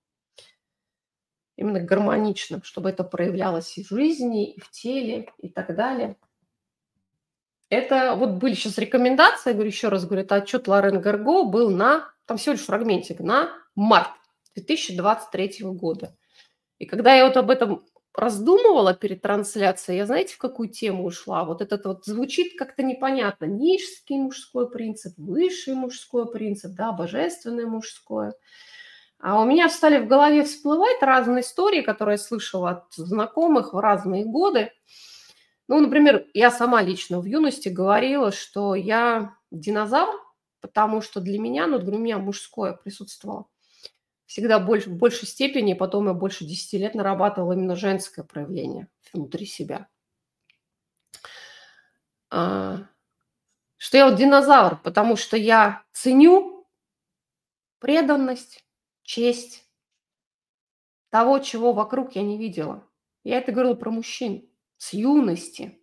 Именно 1.59 1.81
гармоничным, 1.81 2.63
чтобы 2.63 2.89
это 2.91 3.03
проявлялось 3.03 3.77
и 3.79 3.85
в 3.85 3.89
жизни, 3.89 4.53
и 4.53 4.61
в 4.61 4.71
теле, 4.71 5.29
и 5.39 5.49
так 5.49 5.75
далее. 5.75 6.17
Это 7.69 8.15
вот 8.15 8.35
были 8.35 8.55
сейчас 8.55 8.79
рекомендации, 8.79 9.51
я 9.51 9.55
говорю, 9.55 9.69
еще 9.69 9.89
раз 9.89 10.07
говорю, 10.07 10.23
это 10.23 10.37
отчет 10.37 10.69
Лорен 10.69 11.01
Гарго 11.01 11.43
был 11.43 11.71
на, 11.71 12.13
там 12.27 12.37
всего 12.37 12.53
лишь 12.53 12.65
фрагментик, 12.65 13.19
на 13.19 13.51
март 13.75 14.13
2023 14.55 15.57
года. 15.63 16.17
И 16.79 16.87
когда 16.87 17.17
я 17.17 17.27
вот 17.27 17.37
об 17.37 17.51
этом 17.51 17.85
раздумывала 18.15 18.95
перед 18.95 19.21
трансляцией, 19.21 19.99
я 19.99 20.07
знаете, 20.07 20.35
в 20.35 20.39
какую 20.39 20.69
тему 20.69 21.05
ушла? 21.05 21.45
Вот 21.45 21.61
этот 21.61 21.85
вот 21.87 22.05
звучит 22.05 22.57
как-то 22.57 22.85
непонятно. 22.85 23.47
Нижский 23.47 24.17
мужской 24.17 24.71
принцип, 24.71 25.15
высший 25.19 25.75
мужской 25.75 26.31
принцип, 26.31 26.77
да, 26.77 26.93
божественное 26.93 27.67
мужское. 27.67 28.35
А 29.21 29.41
у 29.41 29.45
меня 29.45 29.69
стали 29.69 29.99
в 29.99 30.07
голове 30.07 30.45
всплывать 30.45 31.03
разные 31.03 31.43
истории, 31.43 31.83
которые 31.83 32.14
я 32.14 32.19
слышала 32.19 32.71
от 32.71 32.95
знакомых 32.95 33.73
в 33.73 33.79
разные 33.79 34.25
годы. 34.25 34.73
Ну, 35.66 35.81
например, 35.81 36.27
я 36.35 36.51
сама 36.51 36.83
лично 36.83 37.21
в 37.21 37.25
юности 37.25 37.69
говорила, 37.69 38.31
что 38.33 38.75
я 38.75 39.35
динозавр, 39.51 40.14
потому 40.61 41.03
что 41.03 41.21
для 41.21 41.39
меня, 41.39 41.66
ну, 41.66 41.79
для 41.79 41.97
меня 41.97 42.19
мужское 42.19 42.73
присутствовало 42.73 43.47
всегда 44.27 44.61
больше, 44.61 44.91
в 44.91 44.97
большей 44.97 45.27
степени, 45.27 45.73
потом 45.73 46.07
я 46.07 46.14
больше 46.14 46.45
10 46.45 46.75
лет 46.75 46.95
нарабатывала 46.95 47.55
именно 47.55 47.75
женское 47.75 48.23
проявление 48.23 48.89
внутри 49.12 49.47
себя. 49.47 49.89
А, 52.31 52.87
что 53.79 53.97
я 53.97 54.09
вот 54.09 54.16
динозавр, 54.16 54.77
потому 54.83 55.16
что 55.16 55.37
я 55.37 55.83
ценю 55.93 56.66
преданность, 57.79 58.64
честь 59.09 59.65
того, 61.09 61.39
чего 61.39 61.73
вокруг 61.73 62.15
я 62.15 62.23
не 62.23 62.37
видела. 62.37 62.85
Я 63.25 63.39
это 63.39 63.53
говорила 63.53 63.75
про 63.75 63.91
мужчин 63.91 64.47
с 64.77 64.93
юности. 64.93 65.79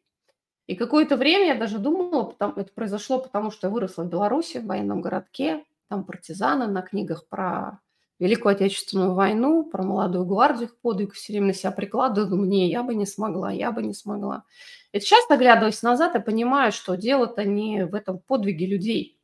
И 0.68 0.76
какое-то 0.76 1.18
время 1.18 1.48
я 1.48 1.56
даже 1.56 1.80
думала, 1.80 2.26
потому, 2.26 2.54
это 2.58 2.72
произошло 2.72 3.20
потому, 3.20 3.50
что 3.50 3.68
я 3.68 3.74
выросла 3.74 4.04
в 4.04 4.10
Беларуси, 4.10 4.60
в 4.60 4.68
военном 4.68 5.02
городке, 5.02 5.66
там 5.90 6.04
партизаны 6.04 6.68
на 6.68 6.84
книгах 6.84 7.28
про 7.28 7.80
Великую 8.20 8.54
Отечественную 8.54 9.16
войну, 9.16 9.64
про 9.64 9.84
молодую 9.84 10.26
гвардию, 10.26 10.70
подвиг, 10.84 11.14
все 11.14 11.34
время 11.34 11.48
на 11.48 11.54
себя 11.54 11.72
прикладываю, 11.72 12.30
думаю, 12.30 12.48
не, 12.48 12.70
я 12.70 12.84
бы 12.84 12.94
не 12.94 13.08
смогла, 13.08 13.52
я 13.52 13.72
бы 13.72 13.82
не 13.82 13.96
смогла. 13.96 14.44
И 14.92 15.00
сейчас, 15.00 15.26
оглядываясь 15.32 15.82
назад, 15.82 16.14
я 16.14 16.22
понимаю, 16.22 16.72
что 16.72 16.96
дело-то 16.96 17.44
не 17.44 17.88
в 17.88 17.96
этом 17.96 18.20
подвиге 18.20 18.68
людей, 18.68 19.20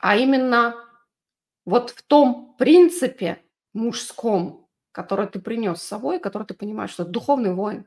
а 0.00 0.16
именно 0.16 0.74
вот 1.64 1.90
в 1.90 2.02
том 2.02 2.56
принципе 2.56 3.42
мужском, 3.72 4.68
который 4.92 5.28
ты 5.28 5.40
принес 5.40 5.80
с 5.80 5.86
собой, 5.86 6.18
который 6.18 6.46
ты 6.46 6.54
понимаешь, 6.54 6.90
что 6.90 7.04
это 7.04 7.12
духовный 7.12 7.54
воин. 7.54 7.86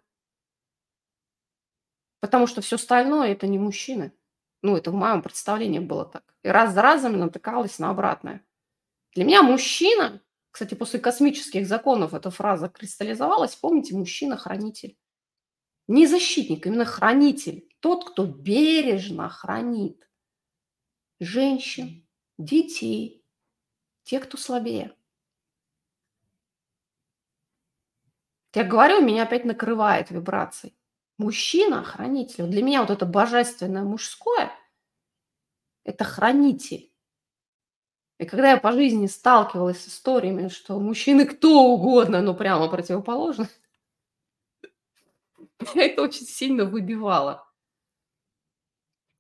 Потому 2.21 2.47
что 2.47 2.61
все 2.61 2.77
остальное– 2.77 3.31
это 3.31 3.47
не 3.47 3.59
мужчины. 3.59 4.13
Ну, 4.61 4.77
это 4.77 4.91
в 4.91 4.93
моем 4.93 5.21
представлении 5.21 5.79
было 5.79 6.05
так. 6.05 6.23
И 6.43 6.47
раз 6.47 6.73
за 6.73 6.81
разом 6.81 7.19
натыкалась 7.19 7.79
на 7.79 7.89
обратное. 7.89 8.45
Для 9.13 9.25
меня 9.25 9.43
мужчина, 9.43 10.21
кстати, 10.51 10.73
после 10.73 10.99
космических 10.99 11.67
законов 11.67 12.13
эта 12.13 12.31
фраза 12.31 12.69
кристаллизовалась, 12.69 13.55
помните, 13.55 13.95
мужчина-хранитель. 13.95 14.97
Не 15.87 16.07
защитник, 16.07 16.65
именно 16.65 16.85
хранитель. 16.85 17.67
Тот, 17.81 18.09
кто 18.09 18.25
бережно 18.25 19.27
хранит 19.27 20.09
женщин, 21.19 22.02
детей, 22.37 23.23
тех, 24.03 24.23
кто 24.23 24.37
слабее. 24.37 24.95
Я 28.53 28.63
говорю, 28.63 29.01
меня 29.01 29.23
опять 29.23 29.45
накрывает 29.45 30.11
вибрацией. 30.11 30.75
Мужчина– 31.17 31.83
хранитель. 31.85 32.45
Для 32.45 32.61
меня 32.61 32.81
вот 32.81 32.91
это 32.91 33.05
божественное 33.05 33.83
мужское– 33.83 34.51
это 35.83 36.03
хранитель. 36.03 36.91
И 38.19 38.25
когда 38.25 38.51
я 38.51 38.57
по 38.57 38.71
жизни 38.71 39.07
сталкивалась 39.07 39.83
с 39.83 39.87
историями, 39.87 40.47
что 40.47 40.79
мужчины 40.79 41.25
кто 41.25 41.63
угодно, 41.63 42.21
но 42.21 42.33
прямо 42.33 42.69
противоположно, 42.69 43.49
меня 45.73 45.85
это 45.85 46.03
очень 46.03 46.25
сильно 46.25 46.65
выбивало. 46.65 47.42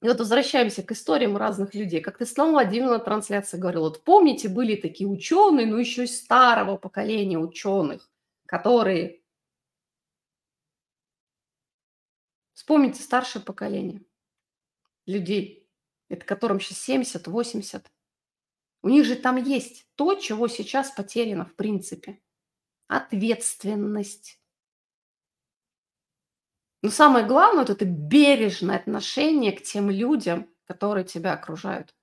И 0.03 0.07
вот 0.07 0.19
возвращаемся 0.19 0.83
к 0.83 0.91
историям 0.91 1.37
разных 1.37 1.73
людей. 1.73 2.01
Как 2.01 2.17
ты 2.17 2.25
Светлана 2.25 2.51
Владимировна 2.51 2.97
на 2.97 3.03
трансляции 3.03 3.57
говорила, 3.57 3.83
вот 3.83 4.03
помните, 4.03 4.49
были 4.49 4.75
такие 4.75 5.07
ученые, 5.07 5.65
ну 5.65 5.77
еще 5.77 6.03
из 6.03 6.19
старого 6.19 6.75
поколения 6.77 7.39
ученых, 7.39 8.09
которые 8.45 9.21
Вспомните 12.53 13.01
старшее 13.03 13.41
поколение 13.41 14.05
людей, 15.05 15.69
это 16.07 16.25
которым 16.25 16.61
сейчас 16.61 16.77
70, 16.79 17.27
80. 17.27 17.91
У 18.83 18.87
них 18.87 19.03
же 19.03 19.15
там 19.15 19.35
есть 19.35 19.85
то, 19.95 20.15
чего 20.15 20.47
сейчас 20.47 20.91
потеряно 20.91 21.45
в 21.45 21.55
принципе. 21.55 22.21
Ответственность. 22.87 24.39
Но 26.83 26.91
самое 26.91 27.25
главное, 27.25 27.63
это 27.63 27.85
бережное 27.85 28.75
отношение 28.77 29.51
к 29.53 29.63
тем 29.63 29.89
людям, 29.89 30.47
которые 30.65 31.05
тебя 31.05 31.33
окружают. 31.33 31.95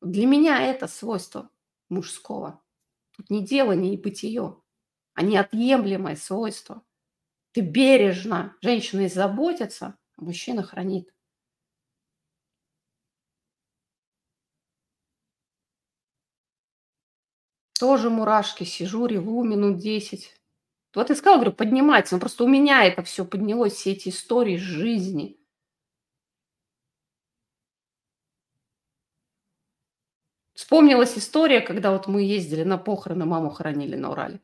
Для 0.00 0.26
меня 0.26 0.62
это 0.62 0.86
свойство 0.86 1.50
мужского. 1.88 2.62
Тут 3.16 3.28
не 3.30 3.44
делание 3.44 3.94
и 3.94 4.00
бытие, 4.00 4.56
а 5.14 5.22
неотъемлемое 5.22 6.14
свойство– 6.14 6.82
ты 7.52 7.60
бережно, 7.60 8.56
женщина 8.62 9.08
заботится, 9.08 9.98
а 10.16 10.24
мужчина 10.24 10.62
хранит. 10.62 11.12
Тоже 17.78 18.08
мурашки, 18.08 18.64
сижу, 18.64 19.04
реву 19.06 19.44
минут 19.44 19.78
10. 19.78 20.34
Вот 20.94 21.10
и 21.10 21.14
сказала, 21.14 21.38
говорю, 21.38 21.56
поднимается. 21.56 22.14
Но 22.14 22.20
просто 22.20 22.44
у 22.44 22.48
меня 22.48 22.84
это 22.84 23.02
все 23.02 23.24
поднялось, 23.24 23.74
все 23.74 23.92
эти 23.92 24.10
истории 24.10 24.56
жизни. 24.56 25.38
Вспомнилась 30.54 31.16
история, 31.16 31.60
когда 31.60 31.92
вот 31.92 32.06
мы 32.06 32.22
ездили 32.22 32.62
на 32.62 32.78
похороны, 32.78 33.24
маму 33.24 33.50
хоронили 33.50 33.96
на 33.96 34.10
Урале. 34.10 34.40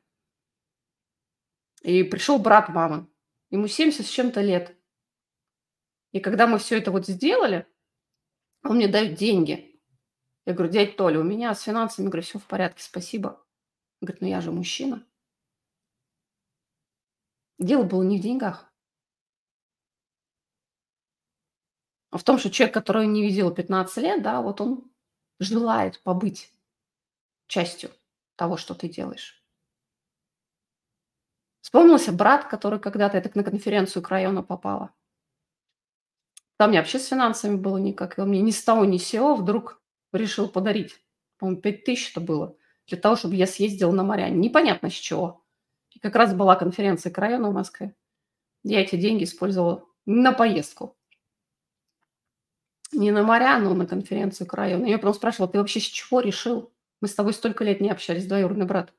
И 1.83 2.03
пришел 2.03 2.39
брат 2.39 2.69
мамы. 2.71 3.07
Ему 3.51 3.69
70 3.69 4.05
с 4.05 4.09
чем-то 4.09 4.41
лет. 4.41 4.77
И 6.13 6.21
когда 6.21 6.47
мы 6.47 6.59
все 6.59 6.79
это 6.79 6.91
вот 6.91 7.07
сделали, 7.07 7.67
он 8.63 8.77
мне 8.77 8.89
дает 8.89 9.15
деньги. 9.15 9.81
Я 10.45 10.55
говорю, 10.55 10.73
дядь 10.73 10.97
Толя, 10.97 11.21
у 11.21 11.25
меня 11.25 11.55
с 11.55 11.63
финансами, 11.63 12.07
говорю, 12.07 12.23
все 12.23 12.39
в 12.39 12.47
порядке, 12.47 12.83
спасибо. 12.83 13.45
Он 14.01 14.07
говорит, 14.07 14.23
ну 14.23 14.29
я 14.29 14.41
же 14.41 14.51
мужчина. 14.51 15.07
Дело 17.59 17.83
было 17.83 18.03
не 18.03 18.19
в 18.19 18.23
деньгах. 18.23 18.73
А 22.11 22.19
в 22.19 22.25
том, 22.25 22.39
что 22.39 22.51
человек, 22.51 22.75
который 22.75 23.07
не 23.07 23.23
видел 23.23 23.53
15 23.53 23.97
лет, 23.99 24.23
да, 24.23 24.41
вот 24.41 24.61
он 24.61 24.91
желает 25.41 26.03
побыть 26.03 26.53
частью 27.47 27.91
того, 28.37 28.57
что 28.57 28.75
ты 28.75 28.89
делаешь. 28.89 29.43
Вспомнился 31.61 32.13
брат, 32.13 32.47
который 32.49 32.81
когда-то, 32.81 33.19
это 33.19 33.31
на 33.37 33.45
конференцию 33.45 34.03
к 34.03 34.09
району 34.09 34.43
попала. 34.43 34.95
Там 36.57 36.71
мне 36.71 36.79
вообще 36.79 36.99
с 36.99 37.09
финансами 37.09 37.57
было 37.57 37.77
никак. 37.77 38.19
И 38.19 38.21
он 38.21 38.29
мне 38.31 38.41
ни 38.41 38.51
с 38.51 38.65
того, 38.65 38.85
ни 38.85 38.97
с 38.97 39.07
сего 39.07 39.35
вдруг 39.35 39.83
решил 40.13 40.49
подарить. 40.49 40.99
По-моему, 41.37 41.61
5 41.61 41.85
тысяч 41.85 42.11
это 42.11 42.21
было. 42.21 42.57
Для 42.87 42.97
того, 42.97 43.17
чтобы 43.17 43.35
я 43.35 43.47
съездила 43.47 43.93
на 43.93 44.03
моря. 44.03 44.29
Непонятно 44.29 44.89
с 44.91 44.95
чего. 44.95 45.45
И 45.91 45.99
как 45.99 46.15
раз 46.17 46.35
была 46.35 46.57
конференция 46.57 47.13
к 47.13 47.19
району 47.19 47.51
в 47.51 47.55
Москве. 47.55 47.95
Я 48.63 48.81
эти 48.81 48.97
деньги 48.97 49.25
использовала 49.25 49.85
на 50.07 50.33
поездку. 50.33 50.97
Не 52.93 53.11
на 53.11 53.23
моря, 53.23 53.59
но 53.59 53.75
на 53.75 53.87
конференцию 53.87 54.47
к 54.47 54.55
району. 54.55 54.87
Я 54.87 54.99
потом 54.99 55.15
спрашивала, 55.15 55.51
ты 55.51 55.59
вообще 55.59 55.81
с 55.81 55.85
чего 55.85 56.21
решил? 56.21 56.73
Мы 57.01 57.09
с 57.09 57.15
тобой 57.15 57.33
столько 57.35 57.65
лет 57.65 57.81
не 57.81 57.91
общались, 57.91 58.27
двоюродный 58.27 58.67
брат. 58.67 58.93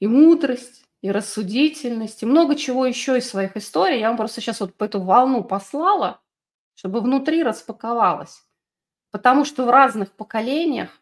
И 0.00 0.06
мудрость, 0.06 0.84
и 1.02 1.10
рассудительность, 1.10 2.22
и 2.22 2.26
много 2.26 2.56
чего 2.56 2.86
еще 2.86 3.18
из 3.18 3.28
своих 3.28 3.56
историй. 3.56 4.00
Я 4.00 4.08
вам 4.08 4.16
просто 4.16 4.40
сейчас 4.40 4.60
вот 4.60 4.74
по 4.74 4.84
эту 4.84 5.00
волну 5.00 5.44
послала, 5.44 6.22
чтобы 6.74 7.00
внутри 7.00 7.42
распаковалось. 7.42 8.43
Потому 9.14 9.44
что 9.44 9.64
в 9.64 9.70
разных 9.70 10.10
поколениях, 10.10 11.00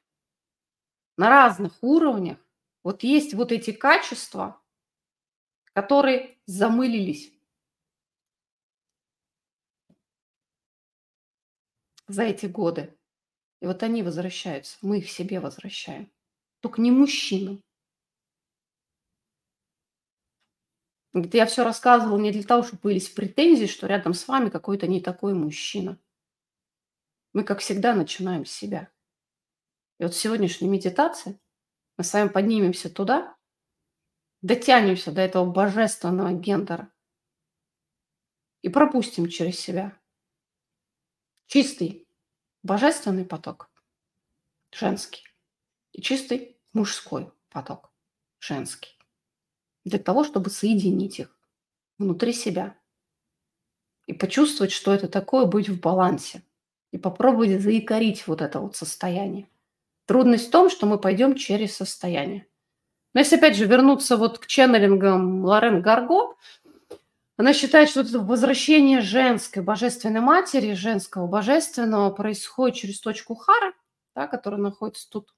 на 1.17 1.31
разных 1.31 1.83
уровнях 1.83 2.37
вот 2.85 3.05
есть 3.05 3.33
вот 3.33 3.53
эти 3.53 3.73
качества, 3.73 4.61
которые 5.73 6.37
замылились 6.45 7.33
за 12.07 12.25
эти 12.25 12.45
годы. 12.45 12.95
И 13.63 13.67
вот 13.67 13.83
они 13.83 14.03
возвращаются, 14.03 14.77
мы 14.83 14.99
их 14.99 15.09
себе 15.09 15.41
возвращаем. 15.41 16.13
Только 16.61 16.83
не 16.83 16.91
мужчинам. 16.91 17.63
Я 21.15 21.47
все 21.47 21.65
рассказывал 21.65 22.19
не 22.19 22.31
для 22.31 22.43
того, 22.43 22.63
чтобы 22.63 22.83
появились 22.83 23.09
претензии, 23.09 23.65
что 23.65 23.87
рядом 23.87 24.13
с 24.13 24.29
вами 24.29 24.51
какой-то 24.51 24.87
не 24.87 25.01
такой 25.01 25.33
мужчина. 25.33 25.99
Мы, 27.33 27.45
как 27.45 27.61
всегда, 27.61 27.95
начинаем 27.95 28.45
с 28.45 28.53
себя. 28.53 28.91
И 29.99 30.05
вот 30.05 30.15
сегодняшняя 30.15 30.69
медитация, 30.69 31.39
мы 31.97 32.05
с 32.05 32.13
вами 32.13 32.29
поднимемся 32.29 32.91
туда, 32.91 33.37
дотянемся 34.43 35.13
до 35.13 35.21
этого 35.21 35.51
божественного 35.51 36.33
гендера 36.33 36.93
и 38.61 38.69
пропустим 38.69 39.29
через 39.29 39.59
себя 39.59 39.97
чистый 41.47 42.09
божественный 42.63 43.25
поток, 43.25 43.71
женский, 44.71 45.25
и 45.93 46.01
чистый 46.01 46.61
мужской 46.73 47.33
поток, 47.51 47.93
женский, 48.41 48.99
для 49.85 49.99
того, 49.99 50.25
чтобы 50.25 50.51
соединить 50.51 51.19
их 51.19 51.37
внутри 51.99 52.33
себя 52.33 52.79
и 54.07 54.13
почувствовать, 54.13 54.73
что 54.73 54.93
это 54.93 55.09
такое 55.09 55.47
быть 55.47 55.69
в 55.69 55.81
балансе, 55.81 56.43
и 56.93 56.99
попробовать 56.99 57.61
заикарить 57.61 58.27
вот 58.27 58.41
это 58.41 58.61
вот 58.61 58.77
состояние. 58.77 59.49
Трудность 60.07 60.49
в 60.49 60.51
том, 60.51 60.71
что 60.71 60.87
мы 60.87 60.99
пойдем 60.99 61.35
через 61.35 61.77
состояние. 61.77 62.47
Но 63.15 63.21
если, 63.21 63.37
опять 63.37 63.57
же, 63.57 63.67
вернуться 63.67 64.17
вот 64.17 64.39
к 64.39 64.47
ченнелингам 64.47 65.45
Лорен 65.45 65.83
Гарго, 65.83 66.37
она 67.37 67.55
считает, 67.55 67.89
что 67.89 68.03
это 68.03 68.21
возвращение 68.21 69.01
женской 69.01 69.63
божественной 69.63 70.21
матери, 70.21 70.75
женского 70.75 71.27
божественного 71.27 72.11
происходит 72.11 72.77
через 72.77 73.01
точку 73.01 73.35
Хара, 73.35 73.73
да, 74.15 74.27
которая 74.27 74.61
находится 74.61 75.09
тут. 75.11 75.35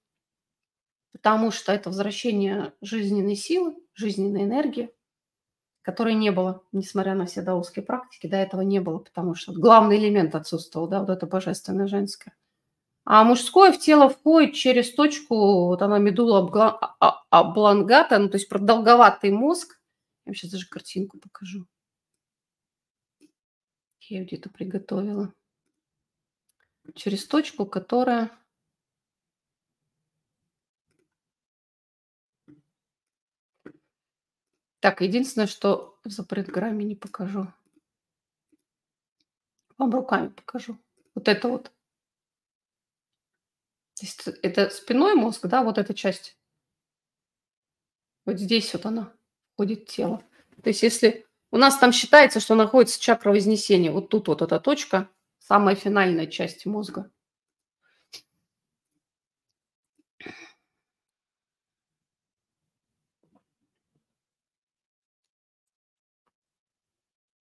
Потому 1.12 1.50
что 1.52 1.72
это 1.72 1.90
возвращение 1.90 2.72
жизненной 2.80 3.36
силы, 3.36 3.76
жизненной 3.94 4.42
энергии, 4.42 4.90
которой 5.84 6.14
не 6.14 6.30
было, 6.30 6.62
несмотря 6.72 7.14
на 7.14 7.26
все 7.26 7.42
даосские 7.42 7.84
практики, 7.84 8.26
до 8.26 8.36
этого 8.36 8.62
не 8.62 8.80
было, 8.80 8.98
потому 8.98 9.34
что 9.34 9.52
главный 9.52 9.98
элемент 9.98 10.34
отсутствовал, 10.34 10.88
да, 10.88 11.00
вот 11.00 11.10
это 11.10 11.26
божественное 11.26 11.86
женское. 11.86 12.34
А 13.04 13.22
мужское 13.22 13.70
в 13.70 13.78
тело 13.78 14.08
входит 14.08 14.54
через 14.54 14.94
точку, 14.94 15.66
вот 15.66 15.82
она 15.82 15.98
медула 15.98 16.38
облонгата, 17.28 18.18
ну, 18.18 18.30
то 18.30 18.36
есть 18.36 18.48
продолговатый 18.48 19.30
мозг. 19.30 19.78
Я 20.24 20.32
сейчас 20.32 20.52
даже 20.52 20.66
картинку 20.66 21.18
покажу. 21.18 21.66
Я 24.00 24.18
ее 24.18 24.24
где-то 24.24 24.48
приготовила. 24.48 25.34
Через 26.94 27.26
точку, 27.26 27.66
которая... 27.66 28.30
Так, 34.84 35.00
единственное, 35.00 35.46
что 35.46 35.98
в 36.04 36.10
запретграмме 36.10 36.84
не 36.84 36.94
покажу. 36.94 37.50
Вам 39.78 39.90
руками 39.94 40.28
покажу. 40.28 40.76
Вот 41.14 41.26
это 41.26 41.48
вот. 41.48 41.72
Это 44.42 44.68
спиной 44.68 45.14
мозг, 45.14 45.46
да, 45.46 45.64
вот 45.64 45.78
эта 45.78 45.94
часть. 45.94 46.36
Вот 48.26 48.38
здесь 48.38 48.74
вот 48.74 48.84
она 48.84 49.10
входит 49.54 49.86
тело. 49.86 50.22
То 50.62 50.68
есть 50.68 50.82
если 50.82 51.26
у 51.50 51.56
нас 51.56 51.78
там 51.78 51.90
считается, 51.90 52.38
что 52.38 52.54
находится 52.54 53.00
чакра 53.00 53.30
Вознесения, 53.30 53.90
вот 53.90 54.10
тут 54.10 54.28
вот 54.28 54.42
эта 54.42 54.60
точка, 54.60 55.08
самая 55.38 55.76
финальная 55.76 56.26
часть 56.26 56.66
мозга. 56.66 57.10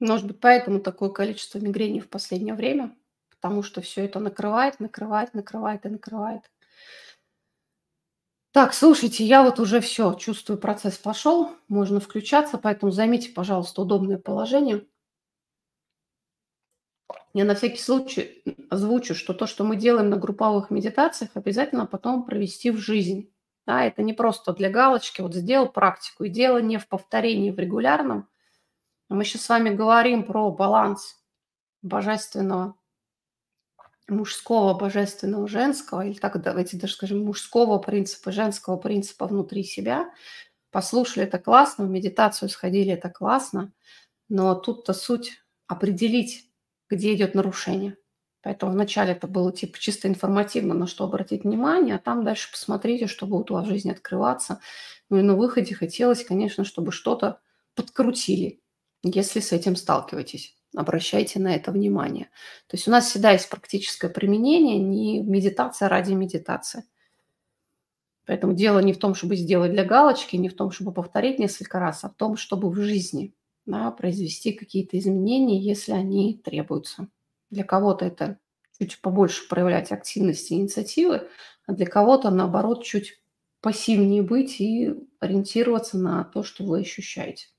Может 0.04 0.28
быть, 0.28 0.40
поэтому 0.40 0.80
такое 0.80 1.10
количество 1.10 1.58
мигрений 1.58 2.00
в 2.00 2.10
последнее 2.10 2.54
время– 2.54 2.96
потому 3.44 3.62
что 3.62 3.82
все 3.82 4.06
это 4.06 4.22
накрывает, 4.22 4.80
накрывает, 4.80 5.34
накрывает 5.34 5.86
и 5.86 5.90
накрывает. 5.90 6.50
Так, 8.54 8.74
слушайте, 8.74 9.26
я 9.26 9.44
вот 9.44 9.60
уже 9.60 9.82
все, 9.82 10.14
чувствую, 10.14 10.58
процесс 10.58 10.98
пошел, 10.98 11.52
можно 11.68 12.00
включаться, 12.00 12.58
поэтому 12.58 12.94
займите, 12.94 13.32
пожалуйста, 13.32 13.82
удобное 13.82 14.18
положение. 14.18 14.86
Я 17.34 17.44
на 17.44 17.54
всякий 17.54 17.82
случай 17.82 18.44
озвучу, 18.70 19.14
что 19.14 19.34
то, 19.34 19.46
что 19.46 19.66
мы 19.66 19.76
делаем 19.76 20.10
на 20.10 20.16
групповых 20.16 20.70
медитациях, 20.70 21.32
обязательно 21.34 21.86
потом 21.86 22.24
провести 22.24 22.72
в 22.72 22.78
жизнь. 22.78 23.30
Да, 23.68 23.84
это 23.84 24.04
не 24.04 24.14
просто 24.14 24.54
для 24.54 24.70
галочки, 24.70 25.20
вот 25.20 25.36
сделал 25.36 25.68
практику. 25.68 26.24
И 26.24 26.30
дело 26.30 26.60
не 26.62 26.78
в 26.78 26.88
повторении 26.88 27.52
в 27.52 27.60
регулярном. 27.60 28.30
Мы 29.14 29.26
сейчас 29.26 29.44
с 29.44 29.50
вами 29.50 29.70
говорим 29.70 30.24
про 30.24 30.50
баланс 30.50 31.22
божественного 31.84 32.76
мужского, 34.08 34.74
божественного, 34.74 35.48
женского, 35.48 36.04
или 36.04 36.16
так 36.16 36.42
давайте 36.42 36.78
даже 36.78 36.94
скажем, 36.94 37.24
мужского 37.24 37.78
принципа, 37.78 38.32
женского 38.32 38.78
принципа 38.78 39.28
внутри 39.28 39.64
себя. 39.66 40.12
Послушали, 40.72 41.28
это 41.28 41.38
классно, 41.38 41.86
в 41.86 41.90
медитацию 41.92 42.50
сходили, 42.50 42.94
это 42.94 43.12
классно, 43.12 43.72
но 44.30 44.56
тут-то 44.56 44.94
суть 44.94 45.44
определить, 45.68 46.50
где 46.90 47.14
идет 47.14 47.36
нарушение. 47.36 47.98
Поэтому 48.42 48.72
вначале 48.72 49.12
это 49.12 49.28
было 49.28 49.54
типа 49.54 49.78
чисто 49.78 50.08
информативно, 50.08 50.74
на 50.74 50.88
что 50.88 51.04
обратить 51.04 51.44
внимание, 51.44 51.98
а 51.98 52.00
там 52.00 52.24
дальше 52.24 52.52
посмотрите, 52.52 53.06
что 53.06 53.28
будет 53.28 53.52
у 53.52 53.54
вас 53.54 53.68
в 53.68 53.70
жизни 53.70 53.92
открываться. 53.92 54.60
Ну 55.12 55.20
и 55.20 55.22
на 55.22 55.36
выходе 55.36 55.76
хотелось, 55.76 56.26
конечно, 56.26 56.64
чтобы 56.64 56.92
что-то 56.92 57.42
подкрутили, 57.76 58.63
если 59.04 59.40
с 59.40 59.52
этим 59.52 59.76
сталкиваетесь 59.76 60.56
обращайте 60.76 61.40
на 61.40 61.56
это 61.56 61.72
внимание. 61.72 62.26
То 62.68 62.78
есть 62.78 62.88
у 62.88 62.92
нас 62.92 63.10
всегда 63.10 63.32
есть 63.32 63.50
практическое 63.50 64.10
применение, 64.10 64.80
не 64.80 65.20
медитация 65.22 65.90
ради 65.90 66.14
медитации. 66.14 66.86
Поэтому 68.26 68.54
дело 68.54 68.80
не 68.80 68.94
в 68.94 69.00
том, 69.00 69.16
чтобы 69.16 69.36
сделать 69.36 69.72
для 69.72 69.84
галочки, 69.84 70.38
не 70.38 70.50
в 70.50 70.56
том, 70.56 70.72
чтобы 70.72 70.94
повторить 70.94 71.40
несколько 71.40 71.80
раз, 71.80 72.04
а 72.04 72.10
в 72.10 72.16
том, 72.16 72.38
чтобы 72.38 72.70
в 72.70 72.76
жизни 72.76 73.36
да, 73.66 73.92
произвести 73.92 74.54
какие-то 74.54 74.98
изменения, 74.98 75.60
если 75.60 75.92
они 75.92 76.42
требуются. 76.44 77.10
Для 77.50 77.64
кого-то 77.64 78.06
это 78.06 78.40
чуть 78.80 79.02
побольше 79.02 79.48
проявлять 79.48 79.92
активность 79.92 80.52
и 80.52 80.56
инициативы, 80.56 81.30
а 81.68 81.74
для 81.74 81.86
кого-то, 81.86 82.30
наоборот, 82.30 82.84
чуть 82.84 83.22
пассивнее 83.62 84.24
быть 84.24 84.60
и 84.60 84.94
ориентироваться 85.20 85.98
на 85.98 86.24
то, 86.24 86.44
что 86.44 86.64
вы 86.64 86.80
ощущаете. 86.80 87.53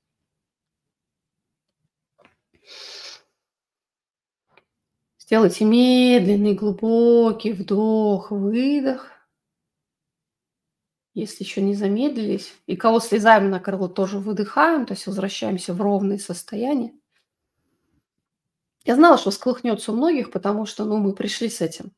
Сделайте 5.17 5.65
медленный, 5.65 6.53
глубокий 6.53 7.53
вдох, 7.53 8.29
выдох. 8.29 9.11
Если 11.15 11.43
еще 11.43 11.61
не 11.61 11.73
замедлились, 11.73 12.53
и 12.67 12.75
кого 12.75 12.99
слезаем 12.99 13.49
на 13.49 13.59
крыло, 13.59 13.87
тоже 13.87 14.19
выдыхаем, 14.19 14.85
то 14.85 14.93
есть 14.93 15.07
возвращаемся 15.07 15.73
в 15.73 15.81
ровное 15.81 16.17
состояние. 16.17 16.93
Я 18.83 18.95
знала, 18.95 19.17
что 19.17 19.31
сколыхнется 19.31 19.91
у 19.91 19.95
многих, 19.95 20.29
потому 20.29 20.65
что 20.65 20.85
ну, 20.85 20.97
мы 20.97 21.13
пришли 21.13 21.49
с 21.49 21.59
этим. 21.61 21.91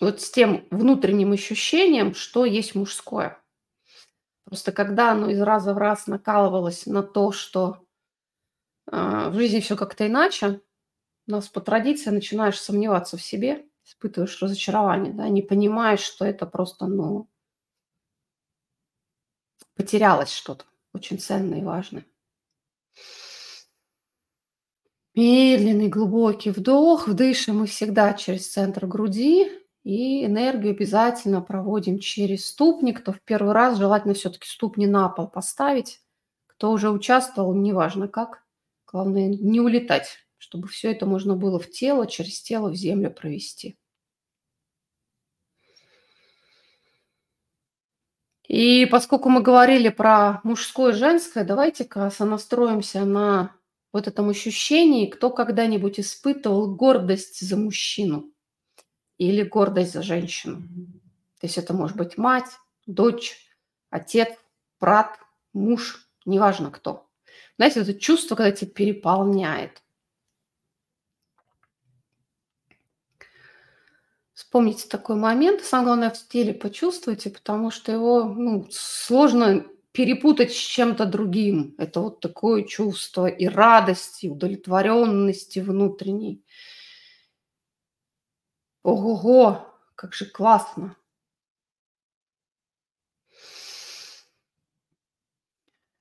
Вот 0.00 0.22
с 0.22 0.30
тем 0.30 0.66
внутренним 0.70 1.32
ощущением, 1.32 2.14
что 2.14 2.46
есть 2.46 2.74
мужское. 2.74 3.39
Просто 4.50 4.72
когда 4.72 5.12
оно 5.12 5.30
из 5.30 5.40
раза 5.40 5.72
в 5.72 5.78
раз 5.78 6.08
накалывалось 6.08 6.84
на 6.84 7.04
то, 7.04 7.30
что 7.30 7.86
э, 8.90 9.28
в 9.30 9.34
жизни 9.34 9.60
все 9.60 9.76
как-то 9.76 10.08
иначе, 10.08 10.60
у 11.28 11.30
нас 11.30 11.48
по 11.48 11.60
традиции 11.60 12.10
начинаешь 12.10 12.60
сомневаться 12.60 13.16
в 13.16 13.22
себе, 13.22 13.64
испытываешь 13.84 14.42
разочарование, 14.42 15.12
да, 15.12 15.28
не 15.28 15.42
понимаешь, 15.42 16.00
что 16.00 16.24
это 16.24 16.46
просто, 16.46 16.86
ну, 16.86 17.28
потерялось 19.76 20.32
что-то 20.32 20.64
очень 20.92 21.20
ценное 21.20 21.60
и 21.60 21.64
важное. 21.64 22.04
Медленный 25.14 25.86
глубокий 25.86 26.50
вдох. 26.50 27.06
Вдышим 27.06 27.58
мы 27.60 27.66
всегда 27.66 28.14
через 28.14 28.50
центр 28.50 28.86
груди. 28.86 29.48
И 29.82 30.26
энергию 30.26 30.72
обязательно 30.72 31.40
проводим 31.40 31.98
через 31.98 32.46
ступни. 32.46 32.92
Кто 32.92 33.12
в 33.12 33.20
первый 33.22 33.54
раз, 33.54 33.78
желательно 33.78 34.14
все-таки 34.14 34.46
ступни 34.46 34.86
на 34.86 35.08
пол 35.08 35.26
поставить. 35.26 36.00
Кто 36.46 36.70
уже 36.70 36.90
участвовал, 36.90 37.54
неважно 37.54 38.06
как. 38.06 38.44
Главное 38.86 39.28
не 39.28 39.60
улетать, 39.60 40.18
чтобы 40.36 40.68
все 40.68 40.92
это 40.92 41.06
можно 41.06 41.34
было 41.34 41.58
в 41.58 41.70
тело, 41.70 42.06
через 42.06 42.42
тело 42.42 42.68
в 42.70 42.74
землю 42.74 43.10
провести. 43.10 43.78
И 48.46 48.84
поскольку 48.86 49.28
мы 49.28 49.42
говорили 49.42 49.90
про 49.90 50.40
мужское 50.42 50.92
и 50.92 50.96
женское, 50.96 51.44
давайте-ка 51.44 52.10
сонастроимся 52.10 53.04
на 53.04 53.56
вот 53.92 54.08
этом 54.08 54.28
ощущении, 54.28 55.06
кто 55.06 55.30
когда-нибудь 55.30 56.00
испытывал 56.00 56.74
гордость 56.74 57.40
за 57.40 57.56
мужчину 57.56 58.32
или 59.20 59.42
гордость 59.42 59.92
за 59.92 60.02
женщину. 60.02 60.62
То 61.40 61.46
есть 61.46 61.58
это 61.58 61.74
может 61.74 61.94
быть 61.94 62.16
мать, 62.16 62.48
дочь, 62.86 63.36
отец, 63.90 64.30
брат, 64.80 65.18
муж, 65.52 66.08
неважно 66.24 66.70
кто. 66.70 67.06
Знаете, 67.56 67.80
это 67.80 67.92
чувство, 67.92 68.34
когда 68.34 68.50
тебя 68.50 68.70
переполняет. 68.70 69.82
Вспомните 74.32 74.88
такой 74.88 75.16
момент. 75.16 75.62
Самое 75.64 75.88
главное, 75.88 76.10
в 76.10 76.28
теле 76.28 76.54
почувствуйте, 76.54 77.28
потому 77.28 77.70
что 77.70 77.92
его 77.92 78.24
ну, 78.24 78.68
сложно 78.70 79.66
перепутать 79.92 80.50
с 80.50 80.56
чем-то 80.56 81.04
другим. 81.04 81.74
Это 81.76 82.00
вот 82.00 82.20
такое 82.20 82.62
чувство 82.62 83.26
и 83.26 83.46
радости, 83.46 84.26
и 84.26 84.30
удовлетворенности 84.30 85.58
внутренней. 85.58 86.42
Ого-го, 88.84 89.66
как 89.94 90.14
же 90.14 90.24
классно. 90.26 90.96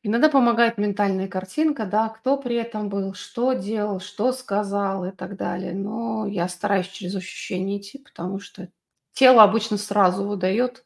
Иногда 0.01 0.29
помогает 0.29 0.77
ментальная 0.77 1.27
картинка, 1.27 1.85
да, 1.85 2.07
кто 2.09 2.37
при 2.37 2.55
этом 2.55 2.87
был, 2.89 3.13
что 3.13 3.53
делал, 3.53 3.99
что 3.99 4.31
сказал 4.31 5.05
и 5.05 5.11
так 5.11 5.35
далее. 5.35 5.73
Но 5.73 6.25
я 6.25 6.47
стараюсь 6.47 6.87
через 6.87 7.15
ощущение 7.15 7.79
идти, 7.79 7.97
потому 7.99 8.39
что 8.39 8.69
тело 9.13 9.43
обычно 9.43 9.77
сразу 9.77 10.25
выдает 10.25 10.85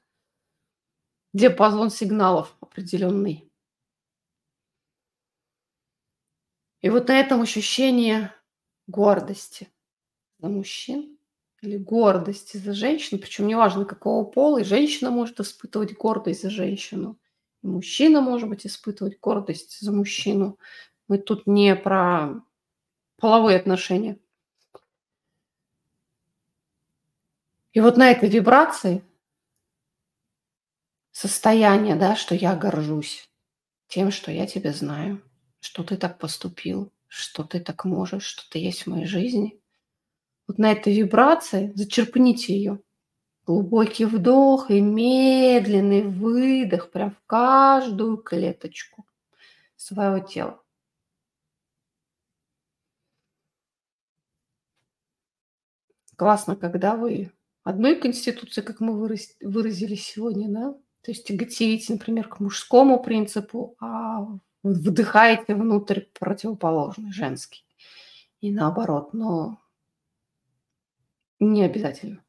диапазон 1.34 1.90
сигналов 1.92 2.56
определенный. 2.60 3.50
И 6.82 6.90
вот 6.90 7.08
на 7.08 7.20
этом 7.20 7.42
ощущение 7.42 8.32
гордости 8.88 9.70
за 10.40 10.50
мужчин 10.50 11.18
или 11.64 11.78
гордости 11.78 12.58
за 12.58 12.74
женщину, 12.74 13.22
причем 13.22 13.48
неважно 13.48 13.86
какого 13.86 14.26
пола, 14.26 14.60
и 14.60 14.64
женщина 14.66 15.12
может 15.12 15.40
испытывать 15.40 15.94
гордость 15.94 16.42
за 16.42 16.50
женщину, 16.50 17.18
и 17.64 17.68
мужчина 17.68 18.20
может 18.20 18.50
быть 18.50 18.66
испытывать 18.68 19.18
гордость 19.22 19.80
за 19.80 19.94
мужчину. 19.94 20.60
Мы 21.08 21.18
тут 21.18 21.48
не 21.48 21.74
про 21.76 22.42
половые 23.18 23.58
отношения. 23.58 24.20
И 27.72 27.80
вот 27.80 27.96
на 27.98 28.12
этой 28.12 28.28
вибрации 28.30 29.04
состояние, 31.12 31.96
да, 31.96 32.16
что 32.18 32.36
я 32.36 32.56
горжусь 32.56 33.30
тем, 33.88 34.12
что 34.12 34.32
я 34.32 34.48
тебя 34.48 34.74
знаю, 34.74 35.22
что 35.62 35.84
ты 35.84 35.96
так 35.96 36.20
поступил, 36.20 36.92
что 37.08 37.44
ты 37.44 37.62
так 37.62 37.86
можешь, 37.86 38.26
что 38.26 38.50
ты 38.50 38.60
есть 38.60 38.84
в 38.84 38.88
моей 38.88 39.06
жизни. 39.06 39.63
Вот 40.48 40.58
на 40.58 40.72
этой 40.72 40.94
вибрации 40.94 41.72
зачерпните 41.76 42.56
ее. 42.56 42.80
Глубокий 43.46 44.06
вдох 44.06 44.72
и 44.72 44.80
медленный 44.80 46.04
выдох 46.04 46.92
прям 46.92 47.12
в 47.12 47.22
каждую 47.26 48.18
клеточку 48.18 49.06
своего 49.76 50.20
тела. 50.20 50.62
Классно, 56.16 56.56
когда 56.56 56.96
вы 56.96 57.32
одной 57.64 57.96
конституции, 57.96 58.62
как 58.62 58.80
мы 58.80 58.94
выразились 59.42 60.06
сегодня, 60.06 60.48
да, 60.50 60.74
то 61.02 61.12
есть 61.12 61.28
тяготеете, 61.28 61.94
например, 61.94 62.30
к 62.30 62.40
мужскому 62.40 63.02
принципу, 63.02 63.76
а 63.82 64.26
вдыхаете 64.64 65.56
внутрь 65.56 66.02
противоположный, 66.18 67.12
женский. 67.12 67.66
И 68.40 68.52
наоборот, 68.52 69.14
но 69.14 69.60
не 71.40 71.64
обязательно. 71.64 72.24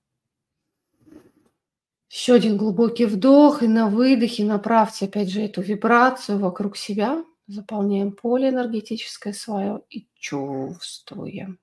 Еще 2.11 2.35
один 2.35 2.57
глубокий 2.57 3.07
вдох, 3.07 3.63
и 3.63 3.67
на 3.67 3.89
выдохе 3.89 4.45
направьте 4.45 5.07
опять 5.07 5.31
же 5.31 5.41
эту 5.41 5.63
вибрацию 5.63 6.39
вокруг 6.39 6.77
себя. 6.77 7.25
Заполняем 7.47 8.13
поле 8.13 8.51
энергетическое 8.51 9.33
свое 9.33 9.83
и 9.91 10.09
чувствуем, 10.15 11.59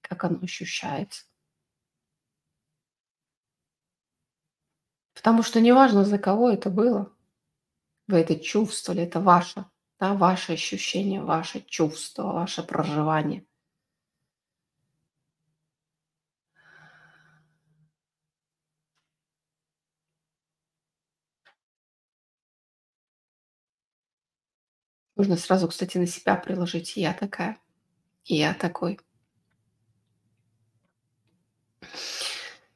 как 0.00 0.24
оно 0.24 0.38
ощущается. 0.42 1.24
Потому 5.12 5.42
что 5.42 5.60
неважно, 5.60 6.04
за 6.04 6.18
кого 6.18 6.50
это 6.50 6.70
было, 6.70 7.12
вы 8.06 8.18
это 8.18 8.38
чувствовали, 8.38 9.02
это 9.02 9.20
ваше, 9.20 9.66
да, 9.98 10.14
ваше 10.14 10.52
ощущение, 10.52 11.20
ваше 11.20 11.62
чувство, 11.62 12.32
ваше 12.32 12.62
проживание. 12.62 13.44
Можно 25.18 25.36
сразу, 25.36 25.66
кстати, 25.66 25.98
на 25.98 26.06
себя 26.06 26.36
приложить. 26.36 26.96
Я 26.96 27.12
такая, 27.12 27.58
я 28.24 28.54
такой. 28.54 29.00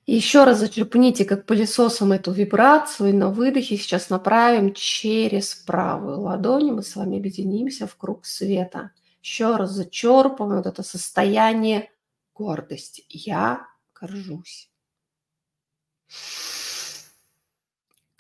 Еще 0.06 0.42
раз 0.42 0.58
зачерпните 0.58 1.24
как 1.24 1.46
пылесосом 1.46 2.10
эту 2.10 2.32
вибрацию 2.32 3.10
и 3.10 3.12
на 3.12 3.28
выдохе 3.30 3.76
сейчас 3.76 4.10
направим 4.10 4.74
через 4.74 5.54
правую 5.54 6.20
ладонь. 6.20 6.72
Мы 6.72 6.82
с 6.82 6.96
вами 6.96 7.18
объединимся 7.18 7.86
в 7.86 7.94
круг 7.94 8.26
света. 8.26 8.90
Еще 9.22 9.54
раз 9.54 9.70
зачерпываем 9.70 10.56
вот 10.56 10.66
это 10.66 10.82
состояние 10.82 11.92
гордости. 12.34 13.04
Я 13.08 13.68
горжусь. 13.94 14.68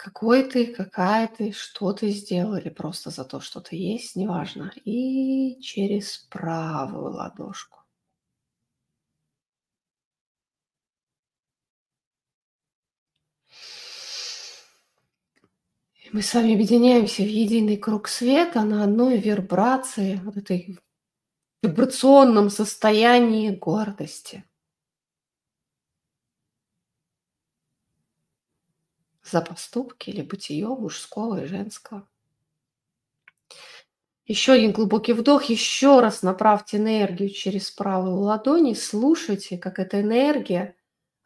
Какой 0.04 0.42
ты, 0.42 0.66
какая 0.66 1.28
ты, 1.28 1.52
что 1.52 1.92
ты 1.92 2.08
сделал, 2.10 2.56
или 2.56 2.70
просто 2.70 3.10
за 3.10 3.24
то, 3.24 3.38
что 3.38 3.60
ты 3.60 3.76
есть, 3.76 4.16
неважно. 4.16 4.72
И 4.84 5.60
через 5.60 6.18
правую 6.28 7.12
ладошку. 7.12 7.78
Мы 16.12 16.22
с 16.22 16.34
вами 16.34 16.54
объединяемся 16.54 17.22
в 17.22 17.26
единый 17.26 17.76
круг 17.76 18.08
света 18.08 18.62
на 18.62 18.84
одной 18.84 19.18
вибрации, 19.18 20.20
вот 20.24 20.36
этой 20.36 20.78
вибрационном 21.62 22.50
состоянии 22.50 23.50
гордости. 23.50 24.44
За 29.32 29.40
поступки 29.40 30.10
или 30.10 30.20
бытие 30.20 30.68
мужского 30.68 31.42
и 31.42 31.46
женского. 31.46 32.06
Еще 34.26 34.52
один 34.52 34.72
глубокий 34.72 35.14
вдох. 35.14 35.44
Еще 35.44 36.00
раз 36.00 36.22
направьте 36.22 36.76
энергию 36.76 37.30
через 37.30 37.70
правую 37.70 38.18
ладонь 38.18 38.68
и 38.68 38.74
слушайте, 38.74 39.56
как 39.56 39.78
эта 39.78 40.02
энергия 40.02 40.76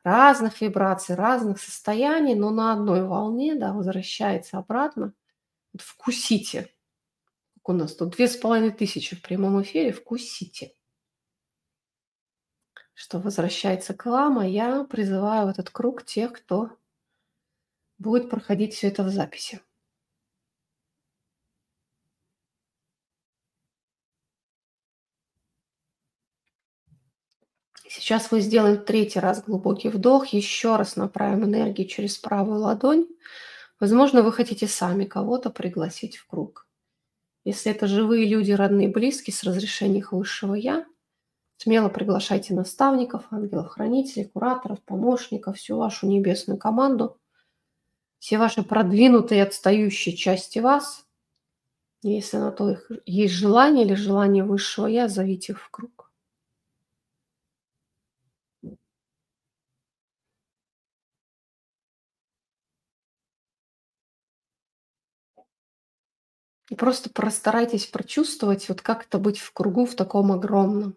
разных 0.05 0.61
вибраций, 0.61 1.17
разных 1.17 1.61
состояний, 1.61 2.37
но 2.37 2.51
на 2.51 2.75
одной 2.75 3.03
волне 3.03 3.57
да, 3.57 3.73
возвращается 3.73 4.59
обратно. 4.59 5.13
Вкусите. 5.77 6.73
Как 7.57 7.71
у 7.71 7.73
нас 7.73 7.97
тут 7.97 8.11
две 8.11 8.29
с 8.29 8.37
половиной 8.37 8.71
тысячи 8.71 9.17
в 9.17 9.23
прямом 9.23 9.61
эфире. 9.63 9.91
Вкусите. 9.91 10.75
Что 12.95 13.19
возвращается 13.19 13.95
к 13.95 14.07
вам, 14.07 14.39
а 14.39 14.47
я 14.47 14.85
призываю 14.85 15.49
в 15.49 15.51
этот 15.51 15.71
круг 15.71 16.05
тех, 16.05 16.33
кто 16.33 16.71
будет 17.99 18.31
проходить 18.31 18.75
все 18.75 18.89
это 18.89 19.03
в 19.03 19.09
записи. 19.09 19.61
Сейчас 27.89 28.31
мы 28.31 28.41
сделаем 28.41 28.85
третий 28.85 29.21
раз 29.21 29.43
глубокий 29.43 29.89
вдох, 29.89 30.27
еще 30.29 30.77
раз 30.77 30.97
направим 30.97 31.45
энергию 31.45 31.89
через 31.89 32.19
правую 32.19 32.61
ладонь. 32.61 33.07
Возможно, 33.81 34.23
вы 34.23 34.33
хотите 34.33 34.67
сами 34.67 35.05
кого-то 35.05 35.51
пригласить 35.51 36.17
в 36.17 36.27
круг. 36.27 36.67
Если 37.45 37.71
это 37.71 37.87
живые 37.87 38.27
люди, 38.27 38.53
родные, 38.53 38.89
близкие, 38.89 39.35
с 39.35 39.45
разрешения 39.45 39.99
их 40.01 40.13
высшего 40.13 40.55
«Я», 40.55 40.85
смело 41.59 41.89
приглашайте 41.89 42.55
наставников, 42.55 43.25
ангелов-хранителей, 43.31 44.27
кураторов, 44.27 44.83
помощников, 44.83 45.57
всю 45.57 45.77
вашу 45.77 46.07
небесную 46.07 46.59
команду, 46.59 47.19
все 48.19 48.39
ваши 48.39 48.63
продвинутые 48.63 49.43
отстающие 49.43 50.17
части 50.17 50.59
вас. 50.59 51.07
Если 52.03 52.39
на 52.39 52.53
то 52.53 52.71
их 52.71 52.91
есть 53.07 53.35
желание 53.35 53.85
или 53.87 53.95
желание 53.95 54.45
высшего 54.45 54.87
«Я», 54.87 55.09
зовите 55.09 55.53
их 55.53 55.63
в 55.63 55.71
круг. 55.71 56.11
И 66.69 66.75
просто 66.75 67.11
постарайтесь 67.11 67.87
прочувствовать, 67.87 68.69
вот 68.69 68.81
как 68.81 69.07
это 69.07 69.19
быть 69.19 69.39
в 69.39 69.53
кругу 69.53 69.87
в 69.87 69.95
таком 69.95 70.33
огромном. 70.33 70.97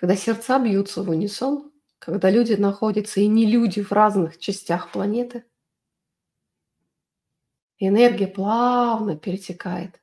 Когда 0.00 0.16
сердца 0.16 0.58
бьются 0.58 1.02
в 1.02 1.10
унисон, 1.10 1.72
когда 1.98 2.30
люди 2.30 2.54
находятся 2.54 3.20
и 3.20 3.26
не 3.26 3.46
люди 3.46 3.82
в 3.82 3.92
разных 3.92 4.38
частях 4.38 4.92
планеты, 4.92 5.44
энергия 7.78 8.26
плавно 8.26 9.16
перетекает. 9.16 10.00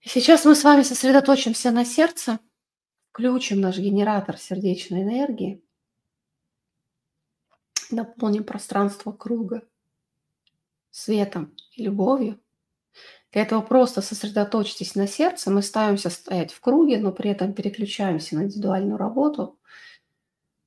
И 0.00 0.08
сейчас 0.08 0.44
мы 0.44 0.54
с 0.54 0.64
вами 0.64 0.82
сосредоточимся 0.82 1.70
на 1.70 1.84
сердце– 1.84 2.38
Включим 3.14 3.60
наш 3.60 3.78
генератор 3.78 4.36
сердечной 4.36 5.02
энергии. 5.02 5.62
Наполним 7.92 8.42
пространство 8.42 9.12
круга 9.12 9.62
светом 10.90 11.54
и 11.76 11.84
любовью. 11.84 12.43
Для 13.34 13.42
этого 13.42 13.60
просто 13.60 14.00
сосредоточьтесь 14.00 14.94
на 14.94 15.06
сердце. 15.06 15.50
Мы 15.50 15.60
ставимся 15.60 16.08
стоять 16.08 16.52
в 16.52 16.60
круге, 16.60 16.98
но 16.98 17.12
при 17.12 17.30
этом 17.30 17.52
переключаемся 17.52 18.36
на 18.36 18.44
индивидуальную 18.44 18.96
работу. 18.96 19.58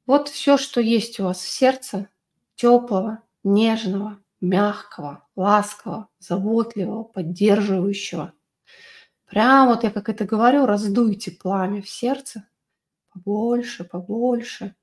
Вот 0.05 0.27
все, 0.27 0.57
что 0.57 0.81
есть 0.81 1.19
у 1.19 1.23
вас 1.23 1.39
в 1.39 1.49
сердце, 1.49 2.09
теплого, 2.55 3.23
нежного, 3.43 4.19
мягкого, 4.41 5.25
ласкового, 5.35 6.09
заботливого, 6.19 7.03
поддерживающего, 7.03 8.33
Прямо 9.27 9.73
вот 9.73 9.83
я 9.83 9.91
как 9.91 10.07
это 10.07 10.23
говорю, 10.23 10.65
раздуйте 10.65 11.31
пламя 11.31 11.81
в 11.81 11.89
сердце 11.89 12.47
побольше, 13.09 13.83
побольше. 13.83 14.75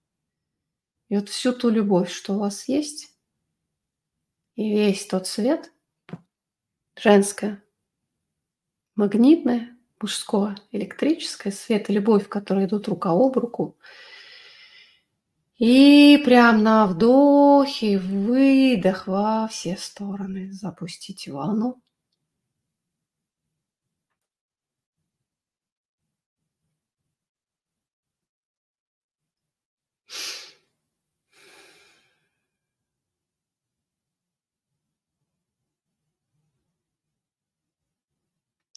И 1.09 1.17
вот 1.17 1.31
всю 1.31 1.53
ту 1.53 1.71
любовь, 1.71 2.11
что 2.11 2.35
у 2.35 2.41
вас 2.41 2.69
есть, 2.69 3.17
и 4.55 4.71
весь 4.71 5.07
тот 5.07 5.27
свет, 5.27 5.73
женское, 6.97 7.65
магнитное, 8.97 9.77
мужское, 10.01 10.57
электрическое, 10.73 11.53
свет 11.53 11.91
и 11.91 11.93
любовь, 11.93 12.29
которые 12.29 12.67
идут 12.67 12.89
рука 12.89 13.11
об 13.11 13.37
руку. 13.37 13.77
И 15.59 16.21
прям 16.25 16.63
на 16.63 16.87
вдохе, 16.87 17.99
выдох 17.99 19.07
во 19.07 19.47
все 19.49 19.77
стороны 19.77 20.53
запустите 20.53 21.33
волну. 21.33 21.81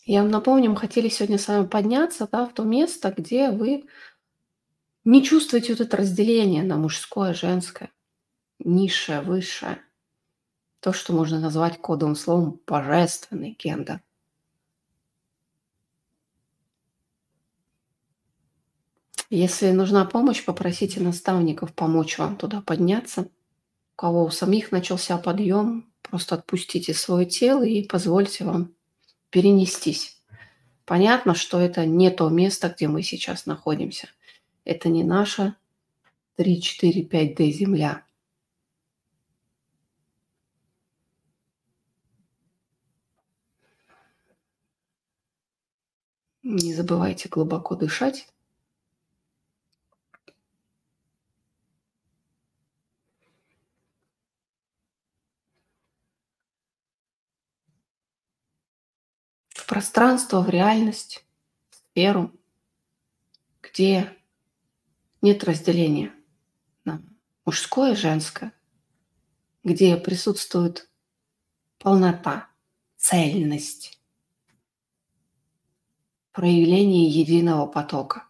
Я 0.10 0.22
вам 0.22 0.32
напомню, 0.32 0.70
мы 0.70 0.78
хотели 0.78 1.10
сегодня 1.10 1.38
с 1.38 1.50
вами 1.50 1.68
подняться 1.68 2.30
да, 2.32 2.46
в 2.46 2.54
то 2.54 2.64
место, 2.64 3.14
где 3.16 3.52
вы 3.52 3.84
не 5.04 5.22
чувствуете 5.22 5.74
вот 5.74 5.82
это 5.82 5.98
разделение 5.98 6.64
на 6.64 6.78
мужское, 6.78 7.34
женское, 7.34 7.92
низшее, 8.60 9.20
высшее. 9.20 9.82
То, 10.80 10.94
что 10.94 11.12
можно 11.12 11.42
назвать 11.42 11.82
кодовым 11.82 12.16
словом 12.16 12.62
божественный 12.66 13.58
гендер. 13.60 14.02
Если 19.30 19.72
нужна 19.72 20.06
помощь, 20.06 20.46
попросите 20.46 21.02
наставников 21.02 21.74
помочь 21.74 22.18
вам 22.18 22.38
туда 22.38 22.62
подняться. 22.62 23.24
У 23.24 23.98
кого 23.98 24.24
у 24.24 24.30
самих 24.30 24.72
начался 24.72 25.18
подъем, 25.18 25.92
просто 26.02 26.36
отпустите 26.36 26.94
свое 26.94 27.26
тело 27.26 27.64
и 27.64 27.86
позвольте 27.86 28.46
вам 28.46 28.77
перенестись. 29.30 30.22
Понятно, 30.86 31.36
что 31.36 31.60
это 31.60 31.86
не 31.86 32.10
то 32.10 32.30
место, 32.30 32.70
где 32.70 32.88
мы 32.88 33.04
сейчас 33.04 33.46
находимся. 33.46 34.10
Это 34.64 34.90
не 34.90 35.04
наша 35.04 35.56
3, 36.36 36.62
4, 36.62 37.04
5D 37.04 37.52
Земля. 37.52 38.06
Не 46.44 46.74
забывайте 46.74 47.28
глубоко 47.28 47.76
дышать. 47.76 48.30
Пространство, 59.78 60.42
в 60.42 60.50
реальность, 60.50 61.24
в 61.70 61.76
сферу, 61.76 62.32
где 63.62 64.12
нет 65.22 65.44
разделения 65.44 66.12
на 66.84 67.04
мужское 67.46 67.94
и 67.94 67.96
женское, 67.96 68.54
где 69.64 69.96
присутствует 69.96 70.90
полнота, 71.78 72.50
цельность, 72.96 74.02
проявление 76.32 77.08
единого 77.08 77.68
потока. 77.68 78.27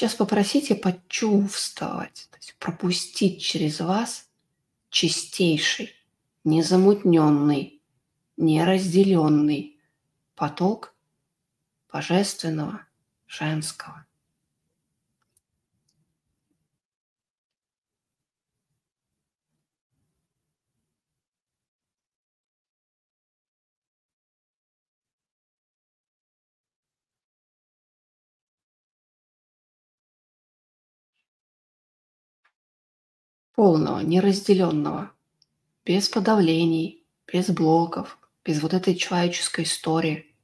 Сейчас 0.00 0.14
попросите 0.14 0.74
почувствовать, 0.76 2.28
то 2.30 2.38
есть 2.38 2.56
пропустить 2.58 3.42
через 3.42 3.80
вас 3.80 4.30
чистейший, 4.88 5.94
незамутненный, 6.42 7.82
неразделенный 8.38 9.78
поток 10.34 10.94
божественного, 11.92 12.86
женского. 13.26 14.06
Полного, 33.60 34.00
неразделенного, 34.00 35.12
без 35.84 36.08
подавлений, 36.08 37.06
без 37.30 37.50
блоков, 37.50 38.18
без 38.42 38.62
вот 38.62 38.72
этой 38.72 38.94
человеческой 38.94 39.64
истории. 39.64 40.34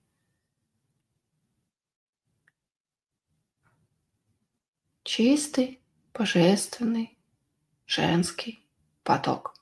Чистый, 5.03 5.81
божественный, 6.13 7.17
женский 7.87 8.63
поток. 9.03 9.55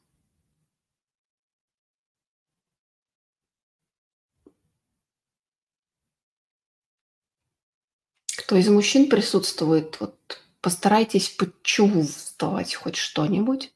Кто 8.37 8.57
из 8.57 8.69
мужчин 8.69 9.09
присутствует, 9.09 10.01
вот 10.01 10.44
постарайтесь 10.65 11.29
почувствовать 11.29 12.75
хоть 12.75 12.97
что-нибудь. 12.97 13.75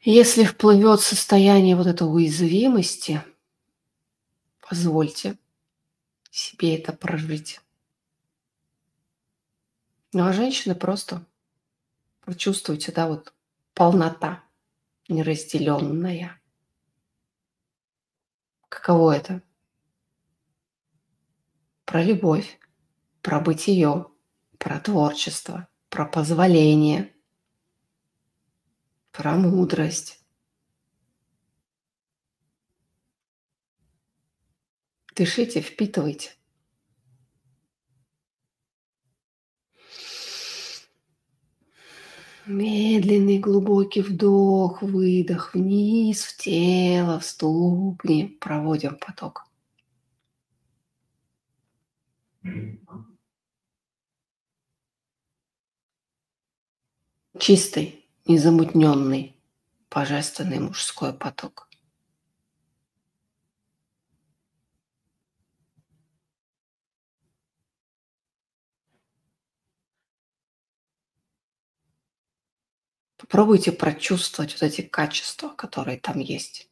Если 0.00 0.42
вплывет 0.42 1.00
состояние 1.00 1.76
вот 1.76 1.86
этой 1.86 2.02
уязвимости, 2.02 3.22
позвольте 4.60 5.38
себе 6.32 6.76
это 6.76 6.92
прожить. 6.92 7.60
Ну 10.12 10.26
а 10.26 10.32
женщины 10.32 10.74
просто 10.74 11.24
прочувствуйте, 12.22 12.90
да, 12.90 13.06
вот 13.06 13.32
полнота 13.72 14.42
неразделенная. 15.06 16.40
Каково 18.68 19.12
это? 19.12 19.42
Про 21.84 22.02
любовь, 22.02 22.58
про 23.22 23.40
бытие, 23.40 24.06
про 24.58 24.80
творчество, 24.80 25.68
про 25.88 26.06
позволение, 26.06 27.14
про 29.12 29.36
мудрость. 29.36 30.18
Дышите, 35.14 35.60
впитывайте. 35.60 36.30
Медленный 42.46 43.38
глубокий 43.38 44.02
вдох, 44.02 44.82
выдох 44.82 45.54
вниз 45.54 46.24
в 46.24 46.36
тело, 46.38 47.20
в 47.20 47.24
ступни. 47.24 48.36
Проводим 48.40 48.96
поток. 48.96 49.44
Чистый, 57.38 58.04
незамутненный, 58.26 59.34
божественный 59.90 60.58
мужской 60.60 61.14
поток. 61.14 61.68
Попробуйте 73.16 73.72
прочувствовать 73.72 74.52
вот 74.52 74.62
эти 74.62 74.82
качества, 74.82 75.48
которые 75.48 75.98
там 75.98 76.18
есть. 76.18 76.71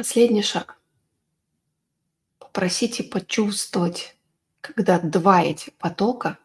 Последний 0.00 0.40
шаг. 0.40 0.80
Попросите 2.38 3.04
почувствовать, 3.04 4.16
когда 4.62 4.98
два 4.98 5.42
эти 5.42 5.68
потока 5.78 6.38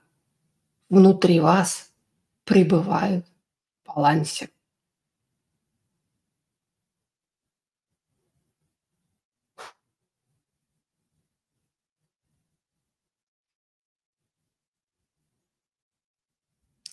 внутри 0.90 1.40
вас 1.40 1.90
пребывают 2.44 3.26
в 3.86 3.88
балансе. 3.88 4.50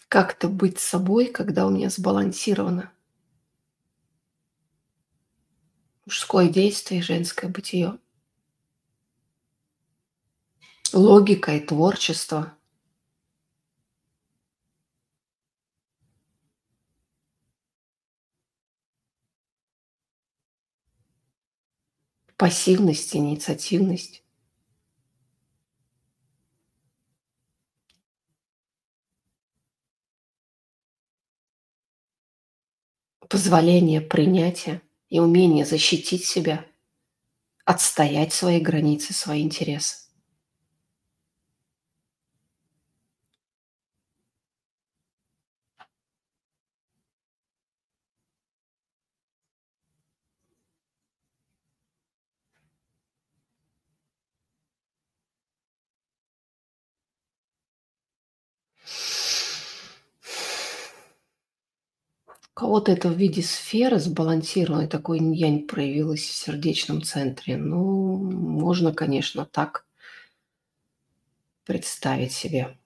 Как-то 0.06 0.46
быть 0.46 0.78
собой, 0.78 1.26
когда 1.26 1.66
у 1.66 1.70
меня 1.70 1.90
сбалансировано 1.90 2.91
мужское 6.12 6.46
действие 6.50 7.00
и 7.00 7.02
женское 7.02 7.48
бытие. 7.48 7.98
Логика 10.92 11.56
и 11.56 11.60
творчество. 11.60 12.54
Пассивность, 22.36 23.16
инициативность. 23.16 24.22
Позволение, 33.30 34.02
принятие 34.02 34.82
и 35.12 35.20
умение 35.20 35.66
защитить 35.66 36.24
себя, 36.24 36.64
отстоять 37.66 38.32
свои 38.32 38.60
границы, 38.60 39.12
свои 39.12 39.42
интересы. 39.42 40.01
Кого-то 62.62 62.92
это 62.92 63.08
в 63.08 63.16
виде 63.16 63.42
сферы 63.42 63.98
сбалансированной, 63.98 64.86
такой 64.86 65.18
янь 65.18 65.66
проявилась 65.66 66.20
в 66.20 66.32
сердечном 66.32 67.02
центре. 67.02 67.56
Ну, 67.56 68.14
можно, 68.16 68.94
конечно, 68.94 69.44
так 69.44 69.84
представить 71.64 72.32
себе. 72.32 72.76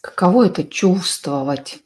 Каково 0.00 0.46
это 0.46 0.62
чувствовать? 0.62 1.82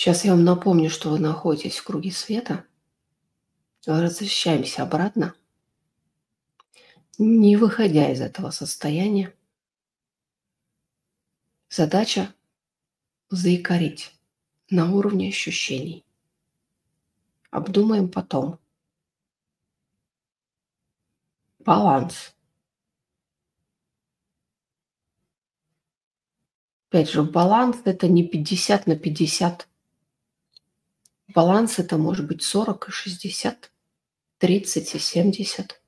Сейчас 0.00 0.24
я 0.24 0.30
вам 0.30 0.44
напомню, 0.44 0.88
что 0.88 1.10
вы 1.10 1.18
находитесь 1.18 1.76
в 1.76 1.84
круге 1.84 2.10
света. 2.10 2.64
Возвращаемся 3.84 4.82
обратно, 4.82 5.34
не 7.18 7.58
выходя 7.58 8.10
из 8.10 8.22
этого 8.22 8.50
состояния. 8.50 9.36
Задача– 11.68 12.34
заикарить 13.28 14.18
на 14.70 14.90
уровне 14.90 15.28
ощущений. 15.28 16.02
Обдумаем 17.50 18.08
потом. 18.08 18.58
Баланс. 21.58 22.34
Опять 26.88 27.10
же, 27.10 27.22
баланс– 27.22 27.82
это 27.84 28.08
не 28.08 28.26
50 28.26 28.86
на 28.86 28.96
50. 28.96 29.69
Баланс– 31.34 31.78
это 31.78 31.96
может 31.96 32.26
быть 32.26 32.42
40 32.42 32.88
и 32.88 32.90
60, 32.90 33.72
30 34.38 34.94
и 34.94 34.98
70. 34.98 35.80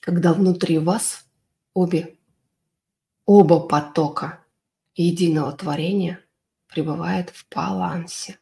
Когда 0.00 0.34
внутри 0.34 0.78
вас 0.78 1.24
обе, 1.72 2.18
оба 3.24 3.60
потока 3.60 4.44
единого 4.94 5.52
творения 5.52 6.20
пребывает 6.66 7.30
в 7.30 7.46
балансе. 7.48 8.38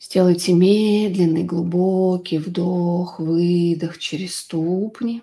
Сделайте 0.00 0.54
медленный, 0.54 1.44
глубокий 1.44 2.38
вдох, 2.38 3.20
выдох 3.20 3.98
через 3.98 4.36
ступни. 4.36 5.22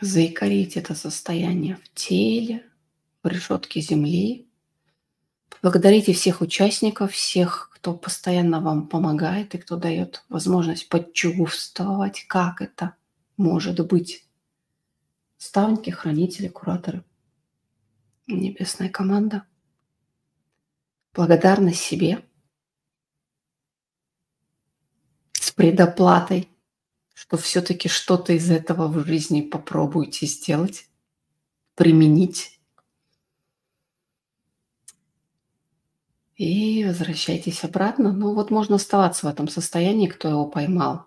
Заикарите 0.00 0.80
это 0.80 0.94
состояние 0.94 1.76
в 1.76 1.94
теле, 1.94 2.64
в 3.22 3.28
решетке 3.28 3.80
земли. 3.80 4.48
Благодарите 5.62 6.12
всех 6.12 6.40
участников, 6.40 7.12
всех, 7.12 7.70
кто 7.74 7.94
постоянно 7.94 8.60
вам 8.60 8.88
помогает 8.88 9.54
и 9.54 9.58
кто 9.58 9.76
дает 9.76 10.24
возможность 10.28 10.88
почувствовать, 10.88 12.24
как 12.28 12.62
это 12.62 12.94
может 13.36 13.84
быть. 13.86 14.24
Ставники, 15.36 15.90
хранители, 15.90 16.48
кураторы– 16.48 17.04
Небесная 18.30 18.90
команда. 18.90 19.44
Благодарность 21.14 21.80
себе 21.80 22.22
с 25.32 25.50
предоплатой, 25.50 26.50
что 27.18 27.36
все-таки 27.36 27.88
что-то 27.88 28.32
из 28.32 28.48
этого 28.48 28.86
в 28.86 29.04
жизни 29.04 29.40
попробуйте 29.40 30.26
сделать, 30.26 30.88
применить. 31.74 32.60
И 36.36 36.84
возвращайтесь 36.84 37.64
обратно. 37.64 38.12
Ну 38.12 38.34
вот 38.34 38.52
можно 38.52 38.76
оставаться 38.76 39.26
в 39.26 39.28
этом 39.28 39.48
состоянии, 39.48 40.06
кто 40.06 40.28
его 40.28 40.46
поймал. 40.46 41.06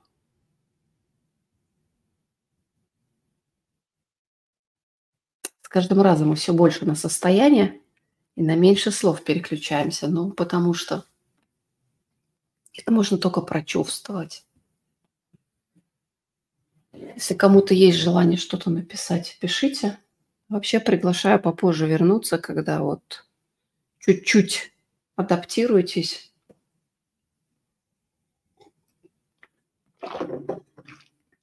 каждым 5.69 6.01
разом 6.01 6.27
мы 6.27 6.35
все 6.35 6.51
больше 6.51 6.85
на 6.85 6.95
состояние 6.95 7.79
и 8.35 8.43
на 8.43 8.57
меньше 8.57 8.91
слов 8.91 9.23
переключаемся. 9.23 10.09
Ну, 10.09 10.31
потому 10.31 10.73
что 10.73 11.05
это 12.73 12.91
можно 12.91 13.17
только 13.17 13.39
прочувствовать. 13.39 14.45
Если 16.93 17.33
кому-то 17.35 17.73
есть 17.73 17.97
желание 17.97 18.37
что-то 18.37 18.69
написать, 18.69 19.37
пишите. 19.39 19.97
Вообще 20.49 20.79
приглашаю 20.79 21.39
попозже 21.39 21.87
вернуться, 21.87 22.37
когда 22.37 22.81
вот 22.81 23.25
чуть-чуть 23.99 24.73
адаптируетесь. 25.15 26.33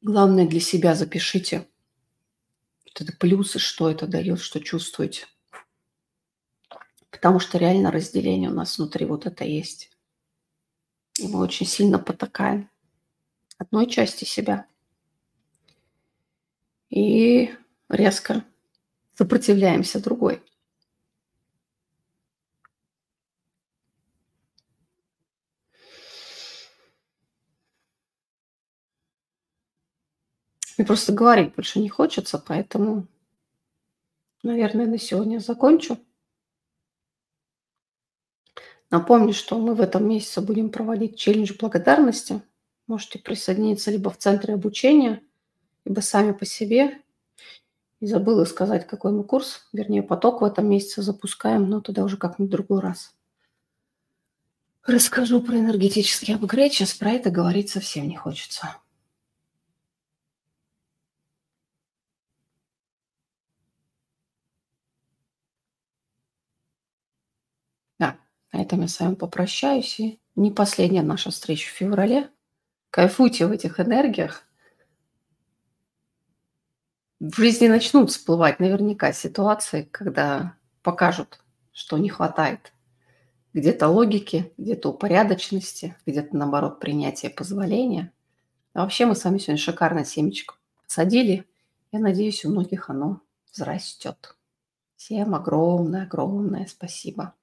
Главное 0.03 0.47
для 0.47 0.61
себя 0.61 0.95
запишите– 0.95 1.67
это 3.01 3.17
плюсы, 3.17 3.59
что 3.59 3.91
это 3.91 4.07
дает, 4.07 4.41
что 4.41 4.61
чувствуете. 4.61 5.27
Потому 7.11 7.41
что 7.41 7.59
реально 7.59 7.91
разделение 7.91 8.51
у 8.51 8.55
нас 8.55 8.79
внутри 8.79 9.07
вот 9.07 9.27
это 9.27 9.45
есть. 9.45 9.91
И 11.19 11.27
мы 11.27 11.41
очень 11.41 11.67
сильно 11.67 11.99
потакаем 11.99 12.71
одной 13.57 13.89
части 13.89 14.25
себя. 14.25 14.67
И 16.91 17.55
резко 17.89 18.45
сопротивляемся 19.15 20.03
другой. 20.03 20.43
Мне 30.79 30.87
просто 30.87 31.13
говорить 31.13 31.57
больше 31.57 31.81
не 31.81 31.89
хочется, 31.89 32.39
поэтому, 32.39 33.09
наверное, 34.45 34.87
на 34.87 34.97
сегодня 34.97 35.41
закончу. 35.41 35.99
Напомню, 38.89 39.35
что 39.35 39.59
мы 39.59 39.75
в 39.75 39.81
этом 39.81 40.09
месяце 40.09 40.41
будем 40.41 40.71
проводить 40.71 41.19
челлендж 41.19 41.53
благодарности. 41.59 42.43
Можете 42.87 43.19
присоединиться 43.19 43.91
либо 43.91 44.11
в 44.11 44.19
центре 44.19 44.55
обучения, 44.55 45.21
либо 45.85 46.01
сами 46.01 46.33
по 46.33 46.45
себе. 46.45 47.03
И 48.01 48.07
забыла 48.07 48.45
сказать, 48.45 48.87
какой 48.87 49.13
мы 49.13 49.25
курс, 49.25 49.69
вернее, 49.73 50.03
поток 50.03 50.41
в 50.41 50.45
этом 50.45 50.69
месяце 50.69 51.03
запускаем, 51.03 51.69
но 51.69 51.81
туда 51.81 52.05
уже 52.05 52.17
как-нибудь 52.17 52.51
в 52.51 52.57
другой 52.57 52.81
раз. 52.81 53.15
Расскажу 54.87 55.43
про 55.43 55.59
энергетический 55.59 56.35
апгрейд. 56.35 56.73
Сейчас 56.73 56.95
про 56.95 57.11
это 57.11 57.31
говорить 57.31 57.71
совсем 57.71 58.09
не 58.09 58.17
хочется. 58.17 58.77
На 68.53 68.63
этом 68.63 68.81
я 68.81 68.89
с 68.89 68.99
вами 68.99 69.15
попрощаюсь. 69.15 70.01
И 70.01 70.21
не 70.35 70.51
последняя 70.51 71.03
наша 71.03 71.31
встреча 71.31 71.69
в 71.69 71.75
феврале. 71.75 72.29
Кайфуйте 72.91 73.47
в 73.47 73.53
этих 73.53 73.79
энергиях. 73.79 74.48
В 77.21 77.35
жизни 77.37 77.67
начнут 77.67 78.11
всплывать 78.11 78.61
наверняка 78.61 79.13
ситуации, 79.13 79.83
когда 79.91 80.55
покажут, 80.83 81.41
что 81.73 81.99
не 81.99 82.09
хватает 82.09 82.73
где-то 83.55 83.89
логики, 83.89 84.53
где-то 84.57 84.91
упорядоченности, 84.91 85.97
где-то, 86.07 86.37
наоборот, 86.37 86.79
принятия 86.79 87.29
позволения. 87.29 88.13
А 88.73 88.83
вообще 88.83 89.05
мы 89.05 89.17
с 89.17 89.25
вами 89.25 89.39
сегодня 89.39 89.59
шикарно 89.59 90.05
семечко 90.05 90.55
посадили. 90.87 91.45
Я 91.91 91.99
надеюсь, 91.99 92.45
у 92.45 92.51
многих 92.51 92.89
оно 92.89 93.21
взрастет. 93.51 94.37
Всем 94.95 95.35
огромное-огромное 95.35 96.67
спасибо. 96.67 97.35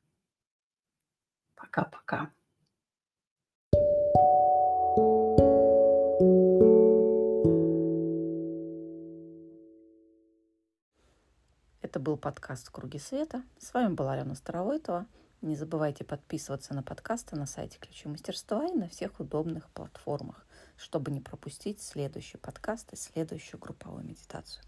Пока-пока. 1.56 2.32
Это 11.96 12.02
был 12.02 12.18
подкаст 12.18 12.70
«Круги 12.72 13.00
света». 13.00 13.42
С 13.58 13.74
вами 13.74 13.94
была 13.94 14.12
Алена 14.12 14.36
Старовойтова. 14.36 15.06
Не 15.42 15.56
забывайте 15.56 16.04
подписываться 16.04 16.74
на 16.74 16.84
подкасты 16.84 17.38
на 17.38 17.46
сайте 17.46 17.78
Ключи 17.80 18.10
мастерства 18.10 18.68
и 18.68 18.74
на 18.74 18.90
всех 18.90 19.22
удобных 19.22 19.70
платформах, 19.70 20.46
чтобы 20.76 21.10
не 21.12 21.22
пропустить 21.22 21.82
следующий 21.82 22.38
подкаст 22.38 22.92
и 22.92 22.98
следующую 22.98 23.62
групповую 23.62 24.04
медитацию. 24.04 24.62